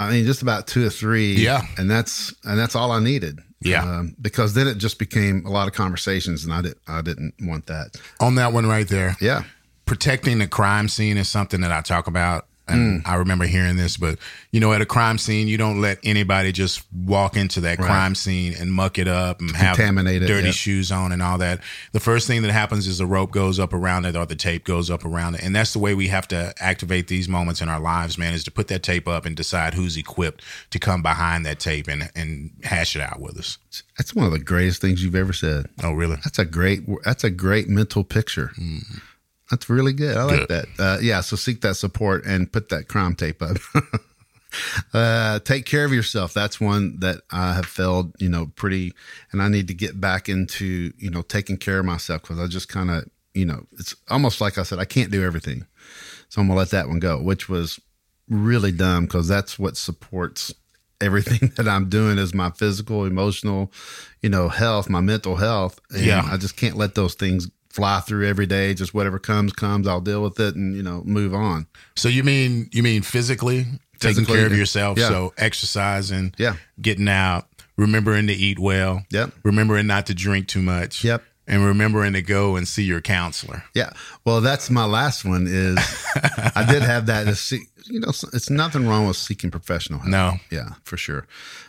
I 0.01 0.11
mean, 0.11 0.25
just 0.25 0.43
about 0.43 0.67
two 0.67 0.87
or 0.87 0.91
three. 0.91 1.35
Yeah. 1.35 1.63
And 1.77 1.91
that's, 1.91 2.35
and 2.45 2.59
that's 2.59 2.75
all 2.75 2.91
I 2.91 3.01
needed. 3.01 3.39
Yeah. 3.61 3.85
Um, 3.85 4.17
because 4.21 4.55
then 4.55 4.67
it 4.67 4.79
just 4.79 4.99
became 4.99 5.45
a 5.45 5.51
lot 5.51 5.69
of 5.69 5.75
conversations 5.75 6.45
and 6.45 6.53
I 6.55 6.63
didn't, 6.63 6.79
I 6.89 7.03
didn't 7.03 7.35
want 7.43 7.67
that. 7.67 8.01
on 8.19 8.37
that 8.37 8.53
one 8.53 8.67
right 8.67 8.89
there. 8.89 9.17
Yeah. 9.21 9.43
protecting 9.85 10.39
the 10.39 10.47
crime 10.47 10.89
scene 10.89 11.19
is 11.19 11.29
something 11.29 11.61
that 11.61 11.73
I 11.73 11.81
talk 11.83 12.07
about 12.07 12.47
And 12.71 13.03
mm. 13.03 13.09
I 13.09 13.17
remember 13.17 13.47
hearing 13.47 13.77
this, 13.77 13.97
but 13.97 14.19
you 14.51 14.61
know, 14.61 14.73
at 14.73 14.81
a 14.81 14.87
crime 14.87 15.19
scene, 15.19 15.49
you 15.49 15.57
don't 15.57 15.81
let 15.81 15.99
anybody 16.03 16.53
just 16.53 16.83
walk 16.93 17.37
into 17.37 17.61
that 17.63 17.79
crime 17.79 18.15
scene 18.15 18.55
and 18.59 18.73
muck 18.73 18.99
it 18.99 19.09
up 19.09 19.41
and 19.41 19.55
have 19.55 19.77
dirty 19.77 20.27
yeah. 20.27 20.51
shoes 20.51 20.91
on 20.91 21.13
and 21.13 21.23
all 21.23 21.39
that. 21.39 21.61
The 21.93 22.01
first 22.01 22.27
thing 22.27 22.43
that 22.43 22.51
happens 22.51 22.87
is 22.87 22.99
the 22.99 23.07
rope 23.07 23.31
goes 23.31 23.59
up 23.59 23.73
around 23.73 24.07
it 24.07 24.17
or 24.17 24.27
the 24.27 24.37
tape 24.37 24.65
goes 24.65 24.91
up 24.91 25.05
around 25.05 25.37
it. 25.37 25.43
And 25.43 25.55
that's 25.55 25.73
the 25.73 25.79
way 25.79 25.95
we 25.95 26.09
have 26.09 26.27
to 26.29 26.53
activate 26.59 27.09
these 27.09 27.29
moments 27.29 27.61
in 27.61 27.69
our 27.69 27.81
lives, 27.81 28.19
man, 28.19 28.35
is 28.35 28.45
to 28.45 28.51
put 28.51 28.69
that 28.69 28.83
tape 28.83 29.07
up 29.07 29.25
and 29.25 29.37
decide 29.37 29.75
who's 29.75 29.97
equipped 29.97 30.43
to 30.71 30.79
come 30.79 31.03
behind 31.03 31.47
that 31.47 31.61
tape 31.61 31.89
and, 31.89 32.11
and 32.15 32.51
hash 32.63 32.97
it 32.97 33.03
out 33.03 33.21
with 33.21 33.39
us. 33.39 33.59
That's 33.99 34.15
one 34.15 34.27
of 34.27 34.33
the 34.33 34.39
greatest 34.39 34.81
things 34.81 35.05
you've 35.05 35.15
ever 35.15 35.33
said. 35.33 35.67
Oh, 35.83 35.93
really? 35.93 36.17
That's 36.25 36.39
a 36.39 36.45
great. 36.45 36.81
That's 37.05 37.23
a 37.23 37.31
great 37.31 37.69
mental 37.69 38.03
picture. 38.03 38.51
Mm. 38.59 39.01
That's 39.51 39.69
really 39.69 39.93
good. 39.93 40.17
I 40.17 40.25
like 40.25 40.47
Good. 40.47 40.49
that. 40.49 40.67
Uh, 40.79 40.99
yeah. 41.03 41.21
So 41.23 41.37
seek 41.37 41.61
that 41.63 41.75
support 41.75 42.25
and 42.25 42.51
put 42.53 42.69
that 42.69 42.87
crime 42.89 43.15
tape 43.17 43.43
up. 43.43 43.57
uh, 44.95 45.39
take 45.41 45.65
care 45.67 45.85
of 45.85 45.93
yourself. 45.93 46.33
That's 46.35 46.61
one 46.61 46.99
that 47.01 47.23
I 47.31 47.55
have 47.55 47.67
failed. 47.67 48.15
You 48.19 48.29
know, 48.29 48.47
pretty, 48.57 48.93
and 49.33 49.43
I 49.43 49.49
need 49.49 49.69
to 49.69 49.75
get 49.75 50.01
back 50.01 50.29
into 50.29 50.93
you 50.97 51.11
know 51.11 51.23
taking 51.23 51.57
care 51.57 51.79
of 51.79 51.85
myself 51.85 52.23
because 52.23 52.39
I 52.39 52.47
just 52.47 52.69
kind 52.69 52.91
of 52.91 53.05
you 53.35 53.45
know 53.45 53.67
it's 53.79 53.95
almost 54.09 54.41
like 54.41 54.59
I 54.59 54.63
said 54.63 54.79
I 54.79 54.85
can't 54.85 55.11
do 55.11 55.25
everything, 55.25 55.67
so 56.29 56.41
I'm 56.41 56.49
gonna 56.49 56.59
let 56.59 56.71
that 56.71 56.89
one 56.89 56.99
go, 57.01 57.21
which 57.21 57.49
was 57.49 57.79
really 58.29 58.73
dumb 58.73 59.05
because 59.07 59.27
that's 59.29 59.59
what 59.59 59.77
supports 59.77 60.55
everything 61.01 61.51
that 61.57 61.67
I'm 61.67 61.89
doing 61.89 62.19
is 62.19 62.35
my 62.35 62.51
physical, 62.51 63.05
emotional, 63.05 63.73
you 64.23 64.29
know, 64.29 64.49
health, 64.49 64.89
my 64.89 65.01
mental 65.01 65.37
health. 65.37 65.81
And 65.91 66.05
Yeah. 66.05 66.29
I 66.31 66.37
just 66.37 66.57
can't 66.57 66.77
let 66.77 66.95
those 66.95 67.15
things 67.15 67.49
fly 67.71 68.01
through 68.01 68.27
every 68.29 68.47
day. 68.47 68.75
Just 68.75 68.93
whatever 68.95 69.19
comes, 69.19 69.53
comes. 69.53 69.87
I'll 69.87 70.01
deal 70.01 70.23
with 70.23 70.39
it 70.41 70.55
and, 70.57 70.75
you 70.77 70.83
know, 70.83 71.03
move 71.05 71.33
on. 71.35 71.67
So 71.97 72.09
you 72.09 72.23
mean 72.25 72.69
you 72.73 72.83
mean 72.83 73.03
physically, 73.03 73.67
taking 74.01 74.25
care 74.27 74.47
of 74.47 74.57
yourself? 74.57 74.99
Yeah. 74.99 75.09
So 75.09 75.33
exercising, 75.39 76.35
Yeah. 76.39 76.57
getting 76.81 77.09
out, 77.09 77.47
remembering 77.77 78.27
to 78.27 78.33
eat 78.33 78.59
well, 78.59 79.05
Yep. 79.11 79.33
remembering 79.45 79.87
not 79.87 80.07
to 80.07 80.15
drink 80.15 80.49
too 80.49 80.63
much, 80.63 81.05
Yep. 81.05 81.23
and 81.47 81.65
remembering 81.65 82.13
to 82.15 82.23
go 82.23 82.57
and 82.57 82.67
see 82.67 82.83
your 82.85 83.01
counselor. 83.01 83.63
Yeah. 83.75 83.91
Well, 84.25 84.41
that's 84.41 84.69
my 84.71 84.85
last 84.85 85.25
one 85.25 85.47
is 85.49 85.77
I 86.55 86.67
did 86.69 86.83
have 86.83 87.07
that. 87.07 87.25
To 87.25 87.35
see, 87.37 87.63
you 87.87 88.01
know, 88.01 88.09
it's 88.33 88.51
nothing 88.51 88.87
wrong 88.87 89.07
with 89.07 89.17
seeking 89.17 89.51
professional 89.51 90.01
help. 90.01 90.11
No, 90.11 90.41
Yeah, 90.51 90.71
for 90.85 90.97
sure. 90.97 91.27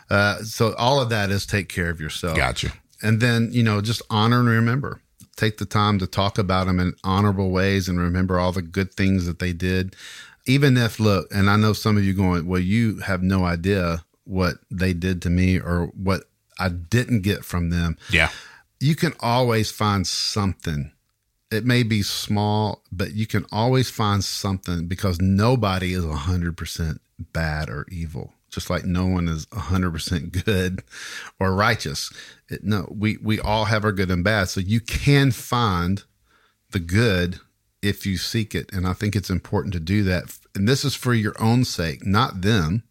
Uh, 0.10 0.44
so 0.44 0.74
all 0.74 1.00
of 1.00 1.10
that 1.10 1.30
is 1.32 1.46
take 1.46 1.70
care 1.70 1.90
of 1.90 2.02
yourself. 2.02 2.36
gotcha. 2.38 2.74
and 3.04 3.20
then 3.20 3.50
you 3.52 3.64
know 3.64 3.82
just 3.82 4.02
honor 4.12 4.40
and 4.42 4.50
remember 4.50 5.02
take 5.42 5.58
the 5.58 5.66
time 5.66 5.98
to 5.98 6.06
talk 6.06 6.38
about 6.38 6.68
them 6.68 6.80
in 6.80 6.94
honorable 7.04 7.50
ways 7.50 7.90
and 7.90 8.00
remember 8.00 8.40
all 8.40 8.52
the 8.52 8.62
good 8.62 8.94
things 8.94 9.26
that 9.26 9.40
they 9.40 9.54
did. 9.54 9.96
Even 10.46 10.78
if 10.78 11.00
look 11.00 11.28
and 11.34 11.50
i 11.50 11.56
know 11.56 11.74
some 11.74 11.98
of 11.98 12.04
you 12.04 12.14
going 12.14 12.48
well 12.48 12.60
you 12.60 12.98
have 13.00 13.22
no 13.22 13.44
idea 13.44 14.04
what 14.24 14.56
they 14.72 14.94
did 14.94 15.22
to 15.22 15.30
me 15.30 15.60
or 15.60 15.88
what 15.96 16.24
i 16.60 16.70
didn't 16.70 17.22
get 17.22 17.44
from 17.44 17.70
them. 17.70 17.98
Yeah, 18.10 18.30
you 18.80 18.96
can 18.96 19.14
always 19.20 19.72
find 19.72 20.06
something. 20.06 20.92
It 21.52 21.66
may 21.66 21.84
be 21.84 22.02
small 22.02 22.84
but 22.92 23.14
you 23.14 23.28
can 23.28 23.46
always 23.52 23.90
find 23.90 24.24
something 24.24 24.88
because 24.88 25.20
nobody 25.20 25.94
is 25.94 26.06
100% 26.06 27.00
bad 27.34 27.70
or 27.70 27.86
evil 27.92 28.34
just 28.52 28.70
like 28.70 28.86
no 28.86 29.08
one 29.08 29.28
is 29.28 29.46
100% 29.48 30.46
good 30.46 30.84
or 31.40 31.56
righteous. 31.56 32.12
It, 32.50 32.64
no 32.64 32.88
we 32.96 33.18
we 33.24 33.40
all 33.40 33.66
have 33.66 33.84
our 33.84 33.92
good 33.92 34.12
and 34.12 34.24
bad. 34.24 34.50
So 34.50 34.60
you 34.60 34.80
can 34.82 35.32
find 35.32 36.04
the 36.72 36.80
good 36.80 37.40
if 37.82 38.06
you 38.06 38.18
seek 38.18 38.54
it. 38.54 38.72
And 38.72 38.86
i 38.86 38.94
think 38.94 39.16
it's 39.16 39.30
important 39.30 39.74
to 39.74 39.80
do 39.80 40.04
that. 40.04 40.38
And 40.54 40.68
this 40.68 40.86
is 40.86 40.96
for 40.96 41.14
your 41.14 41.34
own 41.42 41.64
sake 41.64 42.06
not 42.06 42.42
them. 42.42 42.84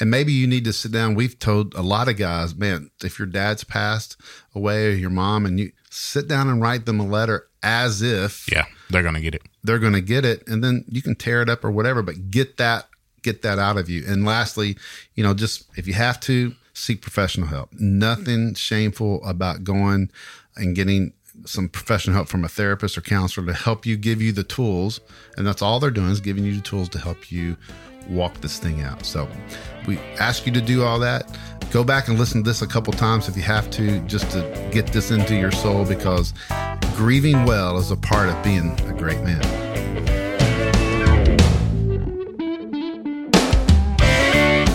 And 0.00 0.10
maybe 0.10 0.32
you 0.32 0.46
need 0.46 0.64
to 0.64 0.72
sit 0.72 0.90
down. 0.90 1.14
We've 1.14 1.38
told 1.38 1.74
a 1.74 1.82
lot 1.82 2.08
of 2.08 2.16
guys, 2.16 2.54
man, 2.54 2.90
if 3.04 3.18
your 3.18 3.26
dad's 3.26 3.62
passed 3.62 4.16
away 4.54 4.86
or 4.88 4.96
your 4.96 5.10
mom, 5.10 5.46
and 5.46 5.60
you 5.60 5.70
sit 5.90 6.26
down 6.26 6.48
and 6.48 6.60
write 6.60 6.86
them 6.86 6.98
a 6.98 7.06
letter 7.06 7.46
as 7.62 8.02
if 8.02 8.50
yeah, 8.50 8.64
they're 8.90 9.04
gonna 9.04 9.20
get 9.20 9.36
it. 9.36 9.42
they're 9.62 9.78
going 9.78 9.92
to 9.92 10.00
get 10.00 10.24
it, 10.24 10.42
and 10.48 10.64
then 10.64 10.84
you 10.88 11.02
can 11.02 11.14
tear 11.14 11.42
it 11.42 11.48
up 11.48 11.64
or 11.64 11.70
whatever, 11.70 12.02
but 12.02 12.30
get 12.30 12.56
that 12.56 12.88
get 13.22 13.42
that 13.42 13.58
out 13.58 13.78
of 13.78 13.88
you. 13.88 14.04
And 14.06 14.24
lastly, 14.24 14.76
you 15.14 15.22
know, 15.22 15.34
just 15.34 15.66
if 15.76 15.86
you 15.86 15.94
have 15.94 16.20
to 16.20 16.54
seek 16.74 17.02
professional 17.02 17.46
help. 17.48 17.70
Nothing 17.72 18.54
shameful 18.54 19.24
about 19.24 19.64
going 19.64 20.10
and 20.56 20.74
getting 20.74 21.12
some 21.44 21.68
professional 21.68 22.14
help 22.14 22.28
from 22.28 22.44
a 22.44 22.48
therapist 22.48 22.96
or 22.96 23.00
counselor 23.00 23.46
to 23.46 23.54
help 23.54 23.86
you 23.86 23.96
give 23.96 24.20
you 24.20 24.32
the 24.32 24.44
tools, 24.44 25.00
and 25.36 25.46
that's 25.46 25.62
all 25.62 25.80
they're 25.80 25.90
doing 25.90 26.10
is 26.10 26.20
giving 26.20 26.44
you 26.44 26.56
the 26.56 26.62
tools 26.62 26.88
to 26.90 26.98
help 26.98 27.32
you 27.32 27.56
walk 28.08 28.40
this 28.40 28.58
thing 28.58 28.82
out. 28.82 29.04
So 29.04 29.28
we 29.86 29.98
ask 30.18 30.46
you 30.46 30.52
to 30.52 30.60
do 30.60 30.82
all 30.82 30.98
that. 31.00 31.38
Go 31.70 31.84
back 31.84 32.08
and 32.08 32.18
listen 32.18 32.42
to 32.42 32.50
this 32.50 32.60
a 32.60 32.66
couple 32.66 32.92
times 32.92 33.28
if 33.28 33.36
you 33.36 33.42
have 33.42 33.70
to, 33.70 34.00
just 34.00 34.30
to 34.32 34.68
get 34.72 34.88
this 34.88 35.10
into 35.10 35.34
your 35.34 35.52
soul 35.52 35.86
because 35.86 36.34
grieving 36.96 37.44
well 37.44 37.78
is 37.78 37.90
a 37.90 37.96
part 37.96 38.28
of 38.28 38.42
being 38.42 38.78
a 38.88 38.92
great 38.92 39.20
man. 39.22 40.21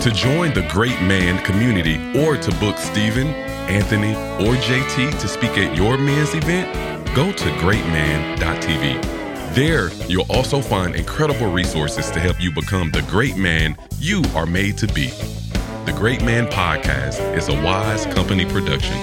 To 0.07 0.13
join 0.13 0.53
the 0.53 0.65
Great 0.69 1.01
Man 1.01 1.43
community 1.43 1.97
or 2.17 2.37
to 2.37 2.51
book 2.59 2.77
Stephen, 2.77 3.27
Anthony, 3.67 4.13
or 4.41 4.55
JT 4.55 5.19
to 5.19 5.27
speak 5.27 5.57
at 5.57 5.75
your 5.75 5.97
men's 5.97 6.33
event, 6.33 6.73
go 7.13 7.33
to 7.33 7.43
greatman.tv. 7.59 9.01
There, 9.53 9.91
you'll 10.07 10.31
also 10.31 10.61
find 10.61 10.95
incredible 10.95 11.51
resources 11.51 12.09
to 12.11 12.21
help 12.21 12.39
you 12.39 12.53
become 12.53 12.89
the 12.91 13.01
great 13.01 13.35
man 13.35 13.75
you 13.99 14.23
are 14.33 14.45
made 14.45 14.77
to 14.77 14.87
be. 14.87 15.07
The 15.85 15.93
Great 15.93 16.23
Man 16.23 16.47
Podcast 16.47 17.35
is 17.35 17.49
a 17.49 17.61
wise 17.61 18.05
company 18.05 18.45
production 18.45 18.95